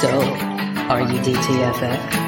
So, 0.00 0.08
are 0.08 1.02
you 1.02 1.18
DTFF? 1.20 2.20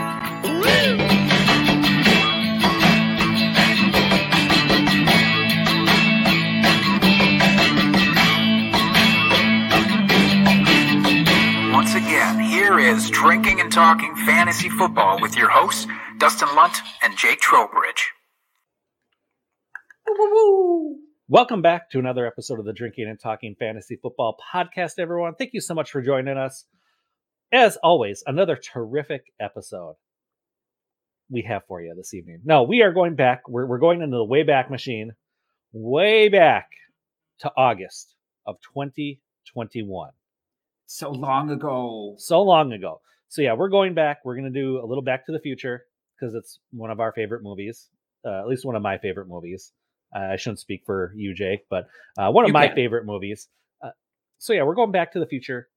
Once 11.73 11.95
again, 11.95 12.41
here 12.41 12.79
is 12.79 13.09
Drinking 13.09 13.59
and 13.59 13.73
Talking 13.73 14.17
Fantasy 14.27 14.69
Football 14.69 15.23
with 15.23 15.35
your 15.35 15.49
hosts, 15.49 15.87
Dustin 16.19 16.55
Lunt 16.55 16.77
and 17.03 17.17
Jake 17.17 17.41
Trowbridge. 17.41 18.11
Welcome 21.27 21.63
back 21.63 21.89
to 21.93 21.99
another 21.99 22.27
episode 22.27 22.59
of 22.59 22.67
the 22.67 22.75
Drinking 22.75 23.09
and 23.09 23.19
Talking 23.19 23.57
Fantasy 23.59 23.97
Football 23.97 24.37
podcast, 24.55 24.99
everyone. 24.99 25.37
Thank 25.37 25.55
you 25.55 25.63
so 25.63 25.73
much 25.73 25.91
for 25.91 26.03
joining 26.03 26.37
us. 26.37 26.67
As 27.53 27.77
always, 27.83 28.23
another 28.27 28.57
terrific 28.57 29.25
episode 29.39 29.97
we 31.31 31.43
have 31.43 31.63
for 31.67 31.83
you 31.83 31.95
this 31.95 32.15
evening. 32.15 32.41
No, 32.45 32.63
we 32.63 32.83
are 32.83 32.93
going 32.93 33.15
back. 33.15 33.49
We're, 33.49 33.67
we're 33.67 33.79
going 33.79 34.01
into 34.01 34.17
the 34.17 34.25
way 34.25 34.43
back 34.43 34.71
machine, 34.71 35.13
way 35.73 36.29
back 36.29 36.69
to 37.41 37.53
August 37.57 38.15
of 38.47 38.57
2021. 38.75 40.11
So 40.87 41.11
long 41.11 41.51
ago. 41.51 42.15
So 42.19 42.43
long 42.43 42.73
ago. 42.73 43.01
So, 43.29 43.43
yeah, 43.43 43.55
we're 43.55 43.69
going 43.71 43.95
back. 43.95 44.19
We're 44.25 44.37
going 44.37 44.53
to 44.53 44.61
do 44.61 44.83
a 44.83 44.87
little 44.87 45.03
Back 45.03 45.27
to 45.27 45.33
the 45.33 45.41
Future 45.41 45.85
because 46.19 46.35
it's 46.35 46.59
one 46.71 46.91
of 46.91 47.01
our 47.01 47.13
favorite 47.13 47.43
movies, 47.43 47.89
uh, 48.27 48.41
at 48.41 48.47
least 48.47 48.65
one 48.67 48.77
of 48.77 48.83
my 48.83 48.99
favorite 48.99 49.27
movies. 49.29 49.73
Uh, 50.15 50.33
I 50.33 50.37
shouldn't 50.37 50.59
speak 50.61 50.83
for 50.85 51.13
you, 51.17 51.35
Jake, 51.35 51.61
but 51.71 51.87
uh, 52.19 52.31
one 52.31 52.45
of 52.45 52.49
You 52.49 52.53
my 52.55 52.67
can. 52.67 52.77
favorite 52.77 53.07
movies. 53.07 53.49
Uh, 53.83 53.91
so 54.39 54.53
yeah, 54.53 54.65
we're 54.65 54.75
going 54.75 54.93
back 54.93 55.13
to 55.13 55.19
the 55.19 55.27
future. 55.27 55.69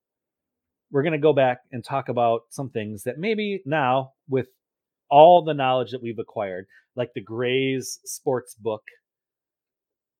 We're 0.95 1.03
going 1.03 1.11
to 1.11 1.19
go 1.19 1.33
back 1.33 1.59
and 1.73 1.83
talk 1.83 2.07
about 2.07 2.43
some 2.51 2.69
things 2.69 3.03
that 3.03 3.17
maybe 3.17 3.61
now, 3.65 4.13
with 4.29 4.47
all 5.09 5.43
the 5.43 5.53
knowledge 5.53 5.91
that 5.91 6.01
we've 6.01 6.19
acquired, 6.19 6.67
like 6.95 7.09
the 7.13 7.19
Grays 7.19 7.99
sports 8.05 8.55
book, 8.55 8.83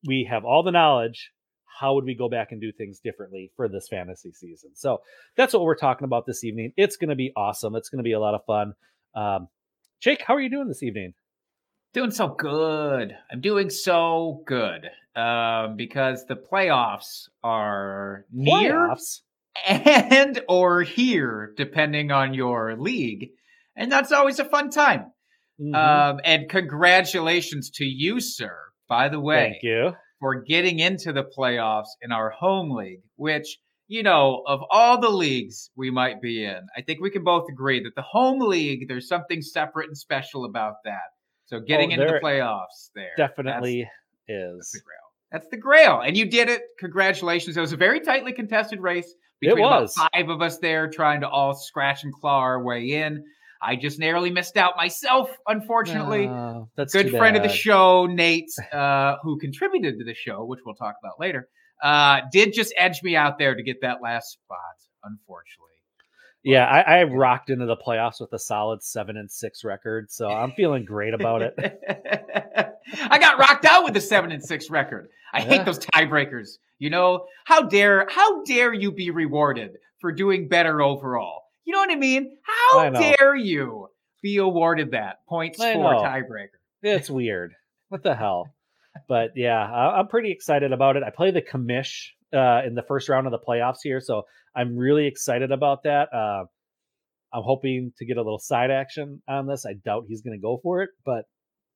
we 0.06 0.28
have 0.30 0.44
all 0.44 0.64
the 0.64 0.74
knowledge. 0.74 1.32
How 1.80 1.94
would 1.94 2.04
we 2.04 2.14
go 2.14 2.28
back 2.28 2.52
and 2.52 2.60
do 2.60 2.74
things 2.74 3.00
differently 3.00 3.54
for 3.56 3.70
this 3.70 3.88
fantasy 3.88 4.34
season? 4.34 4.72
So 4.74 4.98
that's 5.38 5.54
what 5.54 5.64
we're 5.64 5.78
talking 5.78 6.04
about 6.04 6.26
this 6.26 6.44
evening. 6.44 6.74
It's 6.76 6.98
going 6.98 7.10
to 7.10 7.16
be 7.16 7.32
awesome. 7.38 7.78
It's 7.78 7.88
going 7.88 8.00
to 8.00 8.04
be 8.04 8.12
a 8.12 8.20
lot 8.20 8.36
of 8.36 8.42
fun. 8.46 8.74
Um, 9.16 9.48
Jake, 10.02 10.24
how 10.28 10.36
are 10.36 10.42
you 10.42 10.50
doing 10.50 10.68
this 10.68 10.84
evening? 10.84 11.14
Doing 11.94 12.12
so 12.12 12.28
good. 12.28 13.16
I'm 13.32 13.40
doing 13.40 13.70
so 13.70 14.44
good. 14.46 14.90
Um, 15.16 15.78
because 15.78 16.26
the 16.26 16.36
playoffs 16.36 17.30
are 17.42 18.26
near 18.30 18.90
Playoffs? 18.90 19.22
And 19.68 20.42
or 20.48 20.82
here, 20.82 21.54
depending 21.56 22.12
on 22.12 22.34
your 22.34 22.76
league. 22.78 23.30
And 23.76 23.92
that's 23.92 24.12
always 24.12 24.40
a 24.40 24.46
fun 24.46 24.70
time. 24.70 25.12
Mhm. 25.60 25.76
Um, 25.76 26.20
and 26.24 26.50
congratulations 26.50 27.70
to 27.76 27.86
you, 27.86 28.20
sir, 28.20 28.58
by 28.88 29.10
the 29.10 29.20
way, 29.20 29.52
Thank 29.52 29.64
you. 29.64 29.94
for 30.20 30.42
getting 30.44 30.80
into 30.80 31.14
the 31.14 31.24
playoffs 31.24 31.88
in 32.02 32.12
our 32.12 32.30
home 32.30 32.72
league, 32.72 33.02
which, 33.16 33.58
you 33.88 34.04
know, 34.04 34.44
of 34.48 34.62
all 34.70 35.00
the 35.00 35.10
leagues 35.10 35.72
we 35.78 35.92
might 35.92 36.22
be 36.22 36.44
in, 36.44 36.68
I 36.76 36.82
think 36.82 37.00
we 37.02 37.10
can 37.12 37.24
both 37.24 37.46
agree 37.50 37.82
that 37.84 37.96
the 37.96 38.02
home 38.02 38.40
league, 38.40 38.88
there's 38.88 39.08
something 39.08 39.42
separate 39.42 39.88
and 39.88 39.98
special 39.98 40.46
about 40.46 40.76
that. 40.84 41.12
So 41.46 41.60
getting 41.60 41.92
into 41.92 42.06
the 42.06 42.20
playoffs 42.24 42.90
there. 42.96 43.12
Definitely 43.18 43.88
That's, 44.28 44.40
is. 44.66 44.72
the 44.72 44.80
grail. 44.80 45.00
That's 45.32 45.48
the 45.50 45.58
grail. 45.58 46.02
And 46.02 46.18
you 46.18 46.26
did 46.26 46.50
it. 46.50 46.64
Congratulations. 46.80 47.56
It 47.56 47.62
was 47.62 47.72
a 47.74 47.78
very 47.78 48.00
tightly 48.00 48.34
contested 48.34 48.80
race 48.82 49.14
between 49.40 49.66
about 49.66 49.82
was. 49.84 49.96
five 49.96 50.30
of 50.30 50.42
us 50.42 50.58
there 50.60 50.90
trying 50.90 51.22
to 51.22 51.30
all 51.30 51.54
scratch 51.54 52.04
and 52.04 52.14
claw 52.14 52.40
our 52.40 52.64
way 52.64 52.92
in. 53.04 53.24
I 53.62 53.76
just 53.76 54.00
narrowly 54.00 54.30
missed 54.30 54.58
out 54.58 54.74
myself, 54.78 55.30
unfortunately 55.48 56.28
Oh, 56.28 56.70
that's 56.76 56.94
good 56.94 57.10
friend 57.12 57.36
of 57.36 57.44
the 57.44 57.50
show, 57.50 58.06
Nate, 58.06 58.52
uh, 58.72 59.16
who 59.24 59.40
contributed 59.40 59.98
to 59.98 60.06
the 60.06 60.14
show, 60.14 60.46
which 60.46 60.60
we'll 60.66 60.76
talk 60.76 60.96
about 61.02 61.20
later, 61.20 61.48
uh, 61.82 62.22
did 62.32 62.54
just 62.54 62.74
edge 62.78 63.02
me 63.02 63.16
out 63.16 63.40
there 63.40 63.56
to 63.56 63.64
get 63.64 63.82
that 63.82 64.02
last 64.04 64.34
spot, 64.34 64.58
unfortunately. 65.04 65.75
Yeah, 66.46 66.66
I, 66.66 67.00
I 67.00 67.04
rocked 67.04 67.50
into 67.50 67.66
the 67.66 67.76
playoffs 67.76 68.22
with 68.22 68.32
a 68.34 68.38
solid 68.40 68.84
seven 68.84 69.18
and 69.18 69.32
six 69.32 69.64
record, 69.64 70.12
so 70.12 70.30
I'm 70.30 70.52
feeling 70.52 70.86
great 70.86 71.14
about 71.16 71.42
it. 71.42 71.56
I 73.10 73.18
got 73.18 73.40
rocked 73.40 73.66
out 73.66 73.84
with 73.84 73.98
a 73.98 74.02
seven 74.02 74.32
and 74.32 74.44
six 74.44 74.70
record. 74.70 75.10
I 75.34 75.40
Yeah. 75.40 75.46
hate 75.46 75.66
those 75.66 75.80
tiebreakers. 75.80 76.58
You 76.78 76.90
know, 76.92 77.26
how 77.46 77.64
dare 77.64 78.06
how 78.10 78.44
dare 78.44 78.74
you 78.74 78.92
be 78.92 79.10
rewarded 79.12 79.78
for 80.00 80.12
doing 80.12 80.48
better 80.48 80.82
overall? 80.82 81.44
You 81.66 81.74
know 81.74 81.80
what 81.80 81.90
I 81.92 81.96
mean? 81.96 82.38
How 82.44 82.80
I 82.80 82.90
dare 82.92 83.36
you 83.36 83.90
be 84.22 84.38
awarded 84.38 84.92
that 84.92 85.26
points 85.28 85.60
I 85.60 85.74
for 85.74 85.80
know. 85.94 86.04
tiebreaker? 86.04 86.50
It's 86.84 87.10
weird. 87.10 87.54
What 87.90 88.04
the 88.04 88.14
hell? 88.16 88.54
But 89.08 89.32
yeah, 89.36 89.58
I'm 89.60 90.08
pretty 90.08 90.32
excited 90.32 90.72
about 90.74 90.96
it. 90.96 91.04
I 91.04 91.10
play 91.10 91.32
the 91.32 91.42
commish 91.42 92.10
uh, 92.36 92.62
in 92.66 92.76
the 92.76 92.84
first 92.88 93.10
round 93.10 93.26
of 93.28 93.32
the 93.32 93.40
playoffs 93.40 93.80
here, 93.84 94.00
so 94.02 94.24
I'm 94.56 94.76
really 94.78 95.08
excited 95.08 95.52
about 95.52 95.84
that. 95.84 96.10
Uh, 96.14 96.46
I'm 97.34 97.44
hoping 97.44 97.92
to 97.98 98.06
get 98.06 98.18
a 98.18 98.22
little 98.22 98.40
side 98.40 98.72
action 98.72 99.22
on 99.28 99.48
this. 99.48 99.66
I 99.66 99.74
doubt 99.74 100.06
he's 100.08 100.22
going 100.22 100.38
to 100.38 100.42
go 100.42 100.60
for 100.62 100.82
it, 100.84 100.90
but 101.06 101.26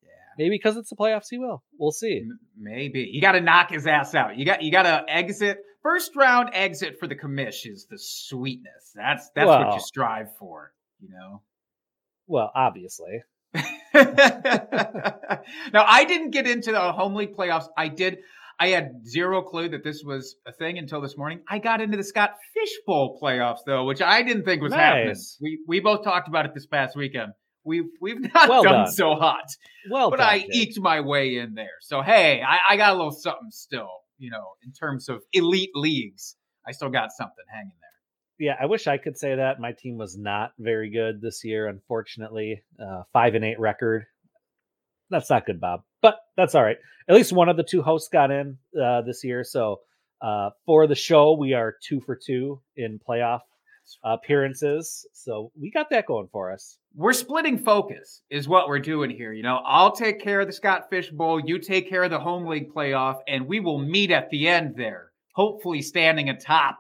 Yeah. 0.04 0.10
maybe 0.38 0.56
because 0.56 0.78
it's 0.78 0.90
the 0.90 0.96
playoffs, 0.96 1.28
he 1.30 1.38
will. 1.38 1.64
We'll 1.78 1.92
see. 1.92 2.24
Maybe 2.58 3.10
you 3.12 3.20
got 3.22 3.34
to 3.34 3.42
knock 3.42 3.72
his 3.72 3.86
ass 3.88 4.16
out. 4.16 4.38
You 4.38 4.46
got 4.46 4.62
you 4.62 4.72
got 4.72 4.84
to 4.84 5.04
exit 5.08 5.58
first 5.84 6.16
round 6.16 6.50
exit 6.54 6.98
for 7.00 7.08
the 7.08 7.16
commish 7.16 7.66
is 7.66 7.88
the 7.90 7.98
sweetness. 7.98 8.92
That's 8.96 9.30
that's 9.36 9.48
what 9.48 9.74
you 9.74 9.80
strive 9.82 10.36
for. 10.38 10.72
You 11.02 11.10
know. 11.10 11.42
Well, 12.28 12.52
obviously. 12.54 13.24
now 13.54 13.64
I 15.86 16.06
didn't 16.08 16.32
get 16.32 16.48
into 16.48 16.72
the 16.72 16.92
home 16.92 17.16
league 17.16 17.36
playoffs. 17.36 17.68
I 17.78 17.88
did. 17.88 18.20
I 18.60 18.68
had 18.70 19.08
zero 19.08 19.42
clue 19.42 19.70
that 19.70 19.84
this 19.84 20.04
was 20.04 20.36
a 20.46 20.52
thing 20.52 20.78
until 20.78 21.00
this 21.02 21.16
morning. 21.18 21.40
I 21.48 21.60
got 21.60 21.80
into 21.82 21.96
the 21.98 22.04
Scott 22.04 22.32
Fish 22.54 22.72
Bowl 22.86 23.18
playoffs 23.22 23.60
though, 23.66 23.86
which 23.86 24.02
I 24.02 24.22
didn't 24.22 24.44
think 24.44 24.62
was 24.62 24.74
happening. 24.74 25.08
Nice. 25.10 25.38
We 25.42 25.60
we 25.68 25.80
both 25.80 26.04
talked 26.04 26.28
about 26.28 26.46
it 26.46 26.54
this 26.54 26.66
past 26.66 26.96
weekend. 26.98 27.32
We've 27.64 27.86
we've 28.02 28.20
not 28.34 28.50
Well 28.50 28.64
done 28.64 28.74
done. 28.86 28.92
so 28.92 29.16
hot 29.16 29.46
Well, 29.90 30.10
but 30.10 30.18
done, 30.18 30.28
I 30.30 30.40
Jake. 30.40 30.56
eked 30.56 30.80
my 30.80 31.00
way 31.02 31.38
in 31.38 31.54
there. 31.56 31.78
So 31.82 32.02
hey, 32.02 32.42
I, 32.42 32.74
I 32.74 32.78
got 32.78 32.92
a 32.94 32.96
little 32.98 33.12
something 33.12 33.50
still, 33.52 33.90
you 34.18 34.30
know, 34.32 34.44
in 34.66 34.74
terms 34.74 35.08
of 35.10 35.22
elite 35.34 35.72
leagues. 35.76 36.36
I 36.68 36.72
still 36.74 36.90
got 36.90 37.12
something 37.18 37.46
hanging 37.52 37.72
there. 37.80 38.48
yeah, 38.48 38.56
I 38.62 38.66
wish 38.66 38.88
I 38.88 38.98
could 38.98 39.18
say 39.18 39.36
that. 39.36 39.60
My 39.60 39.72
team 39.72 39.98
was 39.98 40.18
not 40.18 40.52
very 40.60 40.90
good 40.92 41.22
this 41.22 41.44
year, 41.46 41.68
unfortunately. 41.68 42.62
Uh, 42.80 43.04
five 43.14 43.36
and 43.36 43.44
eight 43.46 43.60
record. 43.60 44.06
That's 45.10 45.30
not 45.30 45.46
good, 45.46 45.60
Bob, 45.60 45.82
but 46.02 46.18
that's 46.38 46.56
all 46.56 46.64
right. 46.64 46.78
At 47.08 47.16
least 47.16 47.34
one 47.34 47.50
of 47.50 47.58
the 47.58 47.64
two 47.64 47.82
hosts 47.82 48.10
got 48.12 48.32
in 48.32 48.58
uh, 48.80 49.02
this 49.02 49.24
year. 49.24 49.44
So 49.44 49.82
uh, 50.22 50.52
for 50.66 50.86
the 50.88 50.96
show, 50.96 51.34
we 51.34 51.54
are 51.54 51.76
two 51.88 52.02
for 52.02 52.16
two 52.16 52.62
in 52.76 53.00
playoff 53.00 53.40
appearances. 54.04 55.08
So 55.14 55.52
we 55.60 55.72
got 55.72 55.90
that 55.90 56.06
going 56.06 56.28
for 56.32 56.52
us. 56.52 56.78
We're 56.96 57.14
splitting 57.14 57.58
focus, 57.58 58.22
is 58.30 58.48
what 58.48 58.68
we're 58.68 58.80
doing 58.80 59.10
here. 59.10 59.34
You 59.34 59.44
know, 59.44 59.62
I'll 59.66 59.92
take 59.92 60.22
care 60.22 60.42
of 60.42 60.48
the 60.48 60.54
Scott 60.54 60.90
Fish 60.90 61.10
Bowl, 61.10 61.40
you 61.40 61.60
take 61.60 61.90
care 61.90 62.04
of 62.04 62.12
the 62.12 62.20
home 62.20 62.46
league 62.46 62.74
playoff, 62.74 63.20
and 63.28 63.48
we 63.48 63.60
will 63.60 63.80
meet 63.80 64.12
at 64.12 64.30
the 64.30 64.48
end 64.48 64.76
there, 64.76 65.12
hopefully 65.34 65.82
standing 65.82 66.30
atop, 66.30 66.78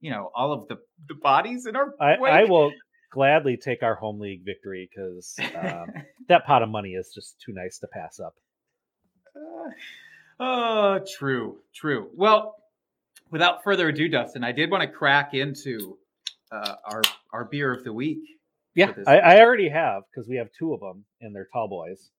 you 0.00 0.10
know, 0.10 0.30
all 0.34 0.52
of 0.52 0.66
the, 0.68 0.76
the 1.08 1.14
bodies 1.14 1.66
in 1.66 1.76
our 1.76 1.94
I. 2.00 2.14
I 2.14 2.44
will 2.44 2.72
gladly 3.10 3.56
take 3.56 3.82
our 3.82 3.94
home 3.94 4.20
league 4.20 4.44
victory 4.44 4.88
because 4.90 5.36
um, 5.56 5.92
that 6.28 6.46
pot 6.46 6.62
of 6.62 6.68
money 6.68 6.90
is 6.90 7.12
just 7.14 7.40
too 7.40 7.52
nice 7.52 7.78
to 7.78 7.86
pass 7.88 8.20
up. 8.20 8.34
Oh, 10.38 11.00
true, 11.18 11.58
true. 11.74 12.08
Well, 12.14 12.56
without 13.30 13.62
further 13.62 13.88
ado, 13.88 14.08
Dustin, 14.08 14.42
I 14.42 14.52
did 14.52 14.70
want 14.70 14.82
to 14.82 14.88
crack 14.88 15.34
into 15.34 15.98
uh, 16.50 16.76
our 16.84 17.02
our 17.32 17.44
beer 17.44 17.72
of 17.72 17.84
the 17.84 17.92
week. 17.92 18.22
Yeah, 18.74 18.92
I, 19.06 19.18
I 19.18 19.40
already 19.40 19.68
have 19.68 20.04
because 20.10 20.28
we 20.28 20.36
have 20.36 20.48
two 20.58 20.72
of 20.72 20.80
them 20.80 21.04
and 21.20 21.34
they're 21.34 21.48
tall 21.52 21.68
boys. 21.68 22.10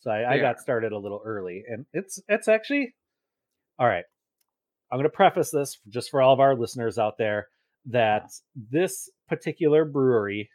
So 0.00 0.10
I, 0.10 0.34
I 0.34 0.38
got 0.38 0.58
started 0.58 0.92
a 0.92 0.98
little 0.98 1.22
early, 1.24 1.62
and 1.68 1.86
it's 1.92 2.20
it's 2.28 2.48
actually 2.48 2.94
all 3.78 3.86
right. 3.86 4.04
I'm 4.90 4.98
going 4.98 5.04
to 5.04 5.16
preface 5.16 5.50
this 5.50 5.78
just 5.88 6.10
for 6.10 6.20
all 6.20 6.34
of 6.34 6.40
our 6.40 6.54
listeners 6.54 6.98
out 6.98 7.16
there 7.16 7.48
that 7.86 8.30
this 8.70 9.08
particular 9.32 9.86
brewery 9.86 10.50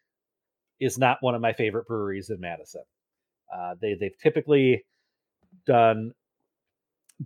is 0.80 1.00
not 1.00 1.18
one 1.22 1.34
of 1.34 1.42
my 1.42 1.52
favorite 1.54 1.88
breweries 1.88 2.30
in 2.30 2.40
Madison. 2.40 2.84
Uh, 3.52 3.74
they 3.82 3.96
they've 4.00 4.18
typically 4.22 4.84
done 5.66 6.12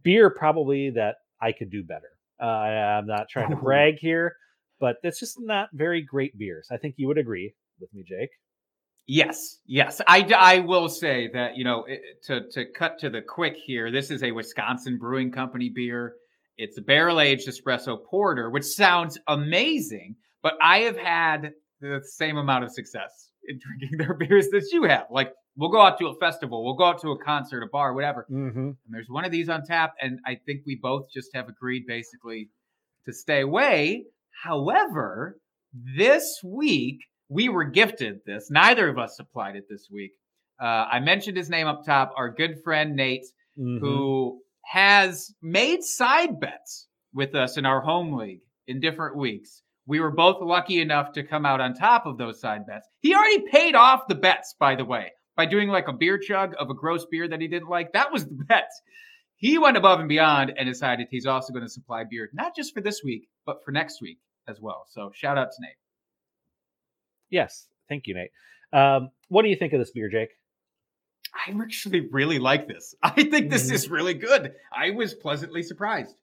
beer 0.03 0.29
probably 0.29 0.89
that 0.91 1.15
I 1.41 1.51
could 1.51 1.69
do 1.69 1.83
better. 1.83 2.11
Uh, 2.41 2.45
I'm 2.45 3.05
not 3.07 3.27
trying 3.29 3.49
to 3.49 3.55
brag 3.57 3.95
here, 3.99 4.33
but 4.79 4.95
it's 5.03 5.19
just 5.19 5.37
not 5.39 5.67
very 5.73 6.01
great 6.01 6.37
beers. 6.37 6.69
I 6.71 6.77
think 6.77 6.95
you 6.97 7.07
would 7.07 7.17
agree 7.17 7.53
with 7.81 7.93
me, 7.93 8.03
Jake. 8.07 8.29
Yes, 9.07 9.57
yes. 9.65 9.99
I, 10.07 10.31
I 10.37 10.59
will 10.59 10.87
say 10.87 11.29
that, 11.33 11.57
you 11.57 11.65
know, 11.65 11.83
it- 11.85 12.01
to, 12.27 12.49
to 12.51 12.65
cut 12.71 12.97
to 12.99 13.09
the 13.09 13.21
quick 13.21 13.57
here, 13.57 13.91
this 13.91 14.09
is 14.09 14.23
a 14.23 14.31
Wisconsin 14.31 14.97
Brewing 14.97 15.31
Company 15.31 15.69
beer. 15.69 16.13
It's 16.57 16.77
a 16.77 16.81
barrel 16.81 17.19
aged 17.19 17.49
espresso 17.49 17.97
porter, 18.09 18.49
which 18.49 18.63
sounds 18.63 19.17
amazing, 19.27 20.15
but 20.43 20.53
I 20.61 20.79
have 20.81 20.97
had 20.97 21.53
the 21.79 22.01
same 22.03 22.37
amount 22.37 22.63
of 22.63 22.71
success 22.71 23.29
in 23.47 23.59
drinking 23.79 23.97
their 23.97 24.13
beers 24.13 24.47
that 24.49 24.69
you 24.71 24.83
have. 24.83 25.07
Like 25.09 25.33
we'll 25.55 25.71
go 25.71 25.81
out 25.81 25.97
to 25.99 26.07
a 26.07 26.15
festival, 26.19 26.63
we'll 26.63 26.75
go 26.75 26.85
out 26.85 27.01
to 27.01 27.09
a 27.11 27.17
concert, 27.23 27.63
a 27.63 27.67
bar, 27.71 27.93
whatever. 27.93 28.25
Mm-hmm. 28.31 28.59
And 28.59 28.75
there's 28.89 29.09
one 29.09 29.25
of 29.25 29.31
these 29.31 29.49
on 29.49 29.63
tap, 29.65 29.93
and 30.01 30.19
I 30.25 30.37
think 30.45 30.61
we 30.65 30.79
both 30.81 31.07
just 31.13 31.29
have 31.33 31.47
agreed 31.49 31.83
basically 31.87 32.49
to 33.05 33.13
stay 33.13 33.41
away. 33.41 34.05
However, 34.43 35.39
this 35.97 36.39
week 36.43 36.99
we 37.29 37.49
were 37.49 37.63
gifted 37.63 38.19
this. 38.25 38.49
Neither 38.51 38.89
of 38.89 38.97
us 38.97 39.15
supplied 39.15 39.55
it 39.55 39.65
this 39.69 39.87
week. 39.91 40.11
Uh, 40.61 40.65
I 40.91 40.99
mentioned 40.99 41.37
his 41.37 41.49
name 41.49 41.65
up 41.67 41.83
top. 41.85 42.11
Our 42.17 42.29
good 42.29 42.61
friend 42.63 42.95
Nate, 42.95 43.25
Mm-hmm. 43.59 43.79
who 43.85 44.39
has 44.63 45.33
made 45.41 45.83
side 45.83 46.39
bets 46.39 46.87
with 47.13 47.35
us 47.35 47.57
in 47.57 47.65
our 47.65 47.81
home 47.81 48.13
league 48.13 48.39
in 48.65 48.79
different 48.79 49.17
weeks. 49.17 49.61
We 49.91 49.99
were 49.99 50.11
both 50.11 50.41
lucky 50.41 50.79
enough 50.79 51.11
to 51.15 51.23
come 51.23 51.45
out 51.45 51.59
on 51.59 51.73
top 51.73 52.05
of 52.05 52.17
those 52.17 52.39
side 52.39 52.65
bets. 52.65 52.87
He 53.01 53.13
already 53.13 53.41
paid 53.51 53.75
off 53.75 54.07
the 54.07 54.15
bets, 54.15 54.55
by 54.57 54.73
the 54.75 54.85
way, 54.85 55.11
by 55.35 55.45
doing 55.45 55.67
like 55.67 55.89
a 55.89 55.91
beer 55.91 56.17
chug 56.17 56.53
of 56.57 56.69
a 56.69 56.73
gross 56.73 57.05
beer 57.11 57.27
that 57.27 57.41
he 57.41 57.49
didn't 57.49 57.67
like. 57.67 57.91
That 57.91 58.09
was 58.09 58.23
the 58.25 58.31
bet. 58.47 58.69
He 59.35 59.57
went 59.57 59.75
above 59.75 59.99
and 59.99 60.07
beyond 60.07 60.53
and 60.57 60.65
decided 60.65 61.07
he's 61.11 61.25
also 61.25 61.51
going 61.51 61.65
to 61.65 61.69
supply 61.69 62.05
beer, 62.09 62.29
not 62.31 62.55
just 62.55 62.73
for 62.73 62.79
this 62.79 63.01
week, 63.03 63.27
but 63.45 63.65
for 63.65 63.73
next 63.73 64.01
week 64.01 64.19
as 64.47 64.61
well. 64.61 64.85
So 64.87 65.11
shout 65.13 65.37
out 65.37 65.49
to 65.51 65.57
Nate. 65.61 65.75
Yes, 67.29 67.67
thank 67.89 68.07
you, 68.07 68.13
Nate. 68.13 68.31
Um, 68.71 69.09
what 69.27 69.41
do 69.41 69.49
you 69.49 69.57
think 69.57 69.73
of 69.73 69.79
this 69.79 69.91
beer, 69.91 70.07
Jake? 70.07 70.29
I 71.35 71.51
actually 71.61 72.07
really 72.11 72.39
like 72.39 72.65
this. 72.65 72.95
I 73.03 73.23
think 73.23 73.49
this 73.49 73.69
Mhm. 73.69 73.73
is 73.73 73.89
really 73.89 74.13
good. 74.13 74.53
I 74.73 74.91
was 74.91 75.13
pleasantly 75.13 75.63
surprised. 75.63 76.15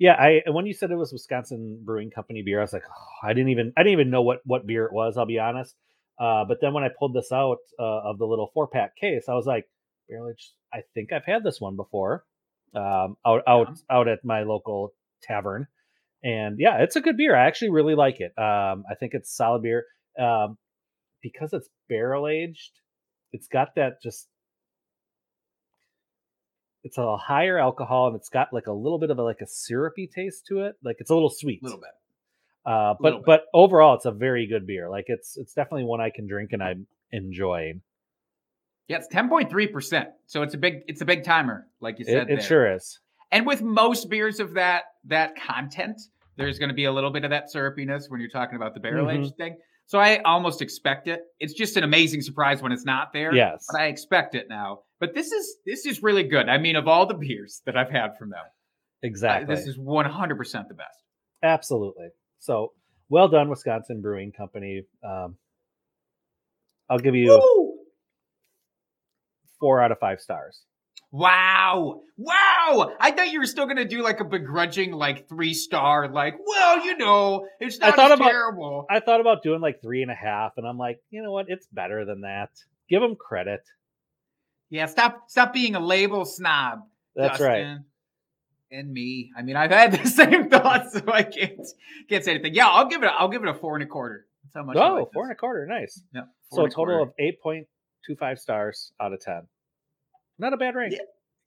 Yeah, 0.00 0.14
I 0.14 0.40
and 0.46 0.54
when 0.54 0.64
you 0.64 0.72
said 0.72 0.90
it 0.90 0.96
was 0.96 1.12
Wisconsin 1.12 1.82
Brewing 1.84 2.10
Company 2.10 2.42
beer, 2.42 2.58
I 2.58 2.62
was 2.62 2.72
like, 2.72 2.84
oh, 2.88 3.28
I 3.28 3.34
didn't 3.34 3.50
even 3.50 3.74
I 3.76 3.82
didn't 3.82 3.92
even 3.92 4.10
know 4.10 4.22
what 4.22 4.40
what 4.44 4.66
beer 4.66 4.86
it 4.86 4.94
was. 4.94 5.18
I'll 5.18 5.26
be 5.26 5.38
honest. 5.38 5.76
Uh, 6.18 6.46
but 6.48 6.58
then 6.62 6.72
when 6.72 6.82
I 6.82 6.88
pulled 6.98 7.14
this 7.14 7.30
out 7.30 7.58
uh, 7.78 8.00
of 8.10 8.18
the 8.18 8.26
little 8.26 8.50
four 8.54 8.66
pack 8.66 8.96
case, 8.96 9.24
I 9.28 9.34
was 9.34 9.44
like, 9.46 9.66
barrel 10.08 10.30
aged. 10.30 10.52
I 10.72 10.80
think 10.94 11.12
I've 11.12 11.26
had 11.26 11.44
this 11.44 11.60
one 11.60 11.76
before, 11.76 12.24
um, 12.74 13.18
out 13.26 13.42
out 13.46 13.78
out 13.90 14.08
at 14.08 14.24
my 14.24 14.42
local 14.42 14.94
tavern, 15.22 15.66
and 16.24 16.58
yeah, 16.58 16.78
it's 16.78 16.96
a 16.96 17.02
good 17.02 17.18
beer. 17.18 17.36
I 17.36 17.46
actually 17.46 17.70
really 17.70 17.94
like 17.94 18.20
it. 18.20 18.32
Um, 18.38 18.84
I 18.90 18.94
think 18.98 19.12
it's 19.12 19.36
solid 19.36 19.62
beer. 19.62 19.84
Um, 20.18 20.56
because 21.22 21.52
it's 21.52 21.68
barrel 21.90 22.26
aged, 22.26 22.72
it's 23.32 23.48
got 23.48 23.74
that 23.76 24.00
just 24.02 24.28
it's 26.82 26.98
a 26.98 27.16
higher 27.16 27.58
alcohol 27.58 28.06
and 28.08 28.16
it's 28.16 28.28
got 28.28 28.52
like 28.52 28.66
a 28.66 28.72
little 28.72 28.98
bit 28.98 29.10
of 29.10 29.18
a 29.18 29.22
like 29.22 29.40
a 29.40 29.46
syrupy 29.46 30.06
taste 30.06 30.46
to 30.46 30.60
it. 30.60 30.76
Like 30.82 30.96
it's 31.00 31.10
a 31.10 31.14
little 31.14 31.30
sweet. 31.30 31.60
A 31.62 31.64
little 31.64 31.80
bit. 31.80 31.90
Uh, 32.64 32.94
but 33.00 33.10
bit. 33.16 33.22
but 33.26 33.44
overall, 33.54 33.94
it's 33.96 34.06
a 34.06 34.10
very 34.12 34.46
good 34.46 34.66
beer. 34.66 34.88
Like 34.88 35.06
it's 35.08 35.36
it's 35.36 35.52
definitely 35.54 35.84
one 35.84 36.00
I 36.00 36.10
can 36.10 36.26
drink 36.26 36.52
and 36.52 36.62
I'm 36.62 36.86
enjoying. 37.12 37.82
Yeah, 38.88 38.96
it's 38.98 39.08
ten 39.08 39.28
point 39.28 39.50
three 39.50 39.66
percent. 39.66 40.08
So 40.26 40.42
it's 40.42 40.54
a 40.54 40.58
big 40.58 40.82
it's 40.88 41.00
a 41.00 41.04
big 41.04 41.24
timer, 41.24 41.66
like 41.80 41.98
you 41.98 42.04
said. 42.04 42.30
It, 42.30 42.38
it 42.38 42.42
sure 42.42 42.72
is. 42.74 42.98
And 43.32 43.46
with 43.46 43.62
most 43.62 44.08
beers 44.10 44.40
of 44.40 44.54
that 44.54 44.84
that 45.04 45.36
content, 45.36 46.00
there's 46.36 46.58
going 46.58 46.70
to 46.70 46.74
be 46.74 46.84
a 46.86 46.92
little 46.92 47.10
bit 47.10 47.24
of 47.24 47.30
that 47.30 47.50
syrupiness 47.50 48.06
when 48.08 48.20
you're 48.20 48.30
talking 48.30 48.56
about 48.56 48.74
the 48.74 48.80
barrel 48.80 49.06
Mm-hmm. 49.06 49.22
aged 49.24 49.36
thing. 49.36 49.56
So 49.90 49.98
I 49.98 50.20
almost 50.22 50.62
expect 50.62 51.08
it. 51.08 51.22
It's 51.40 51.52
just 51.52 51.76
an 51.76 51.82
amazing 51.82 52.22
surprise 52.22 52.62
when 52.62 52.70
it's 52.70 52.84
not 52.84 53.12
there. 53.12 53.34
Yes, 53.34 53.66
But 53.68 53.80
I 53.80 53.86
expect 53.86 54.36
it 54.36 54.46
now. 54.48 54.82
But 55.00 55.14
this 55.14 55.32
is 55.32 55.56
this 55.66 55.84
is 55.84 56.00
really 56.00 56.22
good. 56.22 56.48
I 56.48 56.58
mean, 56.58 56.76
of 56.76 56.86
all 56.86 57.06
the 57.06 57.14
beers 57.14 57.60
that 57.66 57.76
I've 57.76 57.90
had 57.90 58.16
from 58.16 58.30
them, 58.30 58.38
uh, 58.38 59.02
exactly. 59.02 59.52
this 59.52 59.66
is 59.66 59.76
100 59.76 60.36
percent 60.36 60.68
the 60.68 60.74
best. 60.74 60.96
Absolutely. 61.42 62.06
So 62.38 62.72
well 63.08 63.26
done, 63.26 63.48
Wisconsin 63.48 64.00
Brewing 64.00 64.30
Company. 64.30 64.82
Um, 65.04 65.34
I'll 66.88 67.00
give 67.00 67.16
you 67.16 67.36
Woo! 67.42 67.78
four 69.58 69.82
out 69.82 69.90
of 69.90 69.98
five 69.98 70.20
stars. 70.20 70.60
Wow. 71.12 72.02
Wow. 72.16 72.92
I 73.00 73.10
thought 73.10 73.30
you 73.32 73.40
were 73.40 73.46
still 73.46 73.64
going 73.64 73.76
to 73.78 73.84
do 73.84 74.02
like 74.02 74.20
a 74.20 74.24
begrudging, 74.24 74.92
like 74.92 75.28
three 75.28 75.54
star, 75.54 76.08
like, 76.08 76.34
well, 76.46 76.84
you 76.84 76.96
know, 76.96 77.46
it's 77.58 77.78
I 77.82 77.88
not 77.88 77.96
thought 77.96 78.12
as 78.12 78.18
about- 78.18 78.30
terrible. 78.30 78.86
I 78.88 79.00
thought 79.00 79.20
about 79.20 79.42
doing 79.42 79.60
like 79.60 79.82
three 79.82 80.02
and 80.02 80.10
a 80.10 80.14
half, 80.14 80.52
and 80.56 80.66
I'm 80.66 80.78
like, 80.78 81.00
you 81.10 81.22
know 81.22 81.32
what? 81.32 81.46
It's 81.48 81.66
better 81.72 82.04
than 82.04 82.20
that. 82.22 82.50
Give 82.88 83.00
them 83.02 83.16
credit. 83.16 83.60
yeah. 84.68 84.86
Stop, 84.86 85.24
stop 85.28 85.52
being 85.52 85.74
a 85.74 85.80
label 85.80 86.24
snob. 86.24 86.80
That's 87.16 87.40
right. 87.40 87.78
And 88.72 88.92
me. 88.92 89.30
I 89.36 89.42
mean, 89.42 89.56
I've 89.56 89.72
had 89.72 89.90
the 89.92 90.08
same 90.08 90.48
thoughts, 90.48 90.92
so 90.92 91.02
I 91.12 91.24
can't 91.24 91.58
can't 92.08 92.24
say 92.24 92.32
anything. 92.34 92.54
Yeah, 92.54 92.68
I'll 92.68 92.86
give 92.88 93.02
it. 93.02 93.06
A, 93.06 93.10
I'll 93.12 93.28
give 93.28 93.42
it 93.42 93.48
a 93.48 93.54
four 93.54 93.74
and 93.74 93.82
a 93.82 93.86
quarter. 93.86 94.26
That's 94.44 94.54
how 94.54 94.62
much. 94.62 94.76
I 94.76 94.88
Oh, 94.88 94.94
like 94.94 95.12
four 95.12 95.24
and 95.24 95.32
a 95.32 95.34
quarter. 95.34 95.66
Nice. 95.66 96.00
Yeah. 96.14 96.22
So 96.52 96.62
a 96.66 96.70
total 96.70 96.74
quarter. 96.74 97.00
of 97.00 97.08
eight 97.18 97.40
point 97.42 97.66
two 98.06 98.14
five 98.14 98.38
stars 98.38 98.92
out 99.00 99.12
of 99.12 99.20
ten. 99.20 99.42
Not 100.40 100.52
a 100.52 100.56
bad 100.56 100.74
rank. 100.74 100.92
Yeah. 100.94 100.98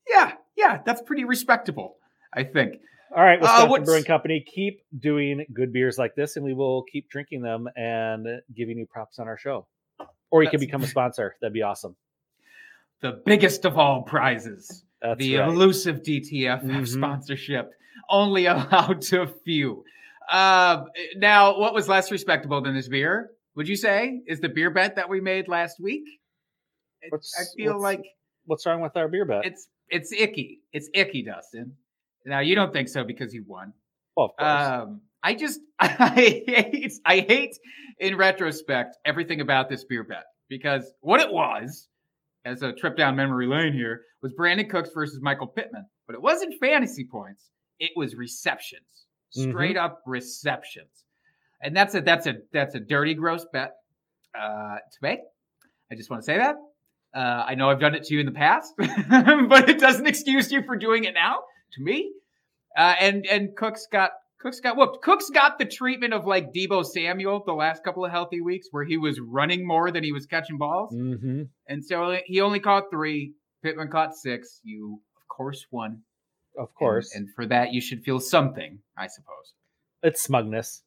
yeah, 0.07 0.31
yeah. 0.55 0.81
That's 0.85 1.01
pretty 1.01 1.25
respectable. 1.25 1.97
I 2.33 2.43
think. 2.43 2.75
All 3.15 3.21
right, 3.23 3.37
Uh, 3.37 3.41
Wisconsin 3.41 3.69
what's- 3.69 3.85
Brewing 3.85 4.03
Company, 4.05 4.41
keep 4.41 4.81
doing 4.97 5.45
good 5.53 5.71
beers 5.73 5.97
like 5.99 6.15
this, 6.15 6.35
and 6.35 6.43
we 6.45 6.53
will 6.53 6.83
keep 6.83 7.09
drinking 7.09 7.41
them 7.41 7.67
and 7.75 8.25
giving 8.55 8.77
you 8.77 8.85
props 8.87 9.19
on 9.19 9.27
our 9.27 9.37
show. 9.37 9.67
Or 10.31 10.41
you 10.41 10.49
can 10.49 10.59
become 10.59 10.81
a 10.83 10.87
sponsor. 10.87 11.35
That'd 11.41 11.53
be 11.53 11.61
awesome. 11.61 11.95
The 13.01 13.21
biggest 13.25 13.65
of 13.65 13.77
all 13.77 14.01
prizes. 14.01 14.83
That's 15.01 15.19
the 15.19 15.37
right. 15.37 15.47
elusive 15.49 16.01
DTFF 16.01 16.63
Mhm. 16.63 16.87
sponsorship, 16.87 17.71
only 18.09 18.45
allowed 18.47 19.01
to 19.03 19.21
a 19.21 19.27
few. 19.27 19.83
Uh, 20.31 20.85
now, 21.17 21.59
what 21.59 21.73
was 21.75 21.87
less 21.87 22.09
respectable 22.11 22.61
than 22.61 22.73
this 22.73 22.87
beer? 22.87 23.29
Would 23.55 23.67
you 23.67 23.75
say 23.75 24.21
is 24.25 24.39
the 24.39 24.49
beer 24.49 24.71
bet 24.71 24.95
that 24.95 25.07
we 25.09 25.21
made 25.21 25.47
last 25.47 25.79
week? 25.79 26.05
What's- 27.09 27.35
I 27.39 27.43
feel 27.55 27.79
like 27.79 28.03
What's 28.45 28.65
wrong 28.65 28.81
with 28.81 28.95
our 28.97 29.07
beer 29.07 29.25
bet? 29.25 29.45
it's 29.45 29.67
it's 29.89 30.11
icky. 30.11 30.61
It's 30.71 30.89
icky, 30.93 31.23
Dustin. 31.23 31.73
Now 32.25 32.39
you 32.39 32.55
don't 32.55 32.73
think 32.73 32.89
so 32.89 33.03
because 33.03 33.33
you 33.33 33.43
won. 33.47 33.73
well, 34.15 34.27
of 34.27 34.31
course. 34.37 34.67
Um, 34.67 35.01
I 35.23 35.33
just 35.35 35.59
I 35.79 36.09
hate 36.09 36.93
I 37.05 37.19
hate 37.19 37.57
in 37.99 38.17
retrospect 38.17 38.97
everything 39.05 39.41
about 39.41 39.69
this 39.69 39.85
beer 39.85 40.03
bet 40.03 40.25
because 40.49 40.91
what 41.01 41.21
it 41.21 41.31
was, 41.31 41.87
as 42.45 42.61
a 42.61 42.73
trip 42.73 42.97
down 42.97 43.15
memory 43.15 43.47
lane 43.47 43.73
here, 43.73 44.01
was 44.21 44.33
Brandin 44.33 44.69
Cooks 44.69 44.89
versus 44.93 45.19
Michael 45.21 45.47
Pittman, 45.47 45.85
but 46.07 46.15
it 46.15 46.21
wasn't 46.21 46.53
fantasy 46.59 47.07
points. 47.09 47.49
It 47.79 47.91
was 47.95 48.15
receptions, 48.15 49.07
straight 49.29 49.77
up 49.77 50.01
receptions, 50.05 51.05
and 51.61 51.75
that's 51.75 51.95
a 51.95 52.01
that's 52.01 52.27
a 52.27 52.35
that's 52.51 52.75
a 52.75 52.79
dirty, 52.79 53.13
gross 53.13 53.45
bet 53.51 53.71
uh, 54.37 54.75
to 54.75 54.97
make. 55.01 55.19
I 55.91 55.95
just 55.95 56.09
want 56.09 56.21
to 56.21 56.25
say 56.25 56.37
that. 56.37 56.55
Uh, 57.13 57.43
I 57.47 57.55
know 57.55 57.69
I've 57.69 57.79
done 57.79 57.93
it 57.95 58.03
to 58.05 58.13
you 58.13 58.19
in 58.19 58.25
the 58.25 58.31
past, 58.31 58.73
but 58.77 59.69
it 59.69 59.79
doesn't 59.79 60.07
excuse 60.07 60.51
you 60.51 60.63
for 60.63 60.75
doing 60.75 61.03
it 61.03 61.13
now 61.13 61.39
to 61.73 61.81
me. 61.81 62.11
Uh, 62.75 62.95
and 62.99 63.25
and 63.27 63.55
Cooks 63.55 63.87
got 63.91 64.11
Cooks 64.39 64.59
got 64.59 64.75
whooped. 64.77 65.01
Cooks 65.03 65.29
got 65.29 65.59
the 65.59 65.65
treatment 65.65 66.13
of 66.13 66.25
like 66.25 66.51
Deebo 66.51 66.83
Samuel 66.83 67.43
the 67.45 67.53
last 67.53 67.83
couple 67.83 68.03
of 68.03 68.11
healthy 68.11 68.41
weeks, 68.41 68.67
where 68.71 68.83
he 68.83 68.97
was 68.97 69.19
running 69.19 69.65
more 69.67 69.91
than 69.91 70.03
he 70.03 70.11
was 70.11 70.25
catching 70.25 70.57
balls, 70.57 70.91
hmm 70.91 71.43
and 71.67 71.85
so 71.85 72.17
he 72.25 72.41
only 72.41 72.59
caught 72.59 72.85
three. 72.91 73.33
Pittman 73.61 73.89
caught 73.89 74.15
six. 74.15 74.59
You 74.63 74.99
of 75.15 75.27
course 75.27 75.65
won, 75.71 76.01
Of 76.57 76.67
And- 76.69 76.75
course. 76.75 77.15
and, 77.15 77.29
for 77.35 77.45
that 77.45 77.71
you 77.73 77.79
should 77.79 78.03
feel 78.03 78.19
something, 78.19 78.79
I 78.97 79.07
suppose. 79.07 79.53
it's 80.01 80.21
smugness. 80.21 80.81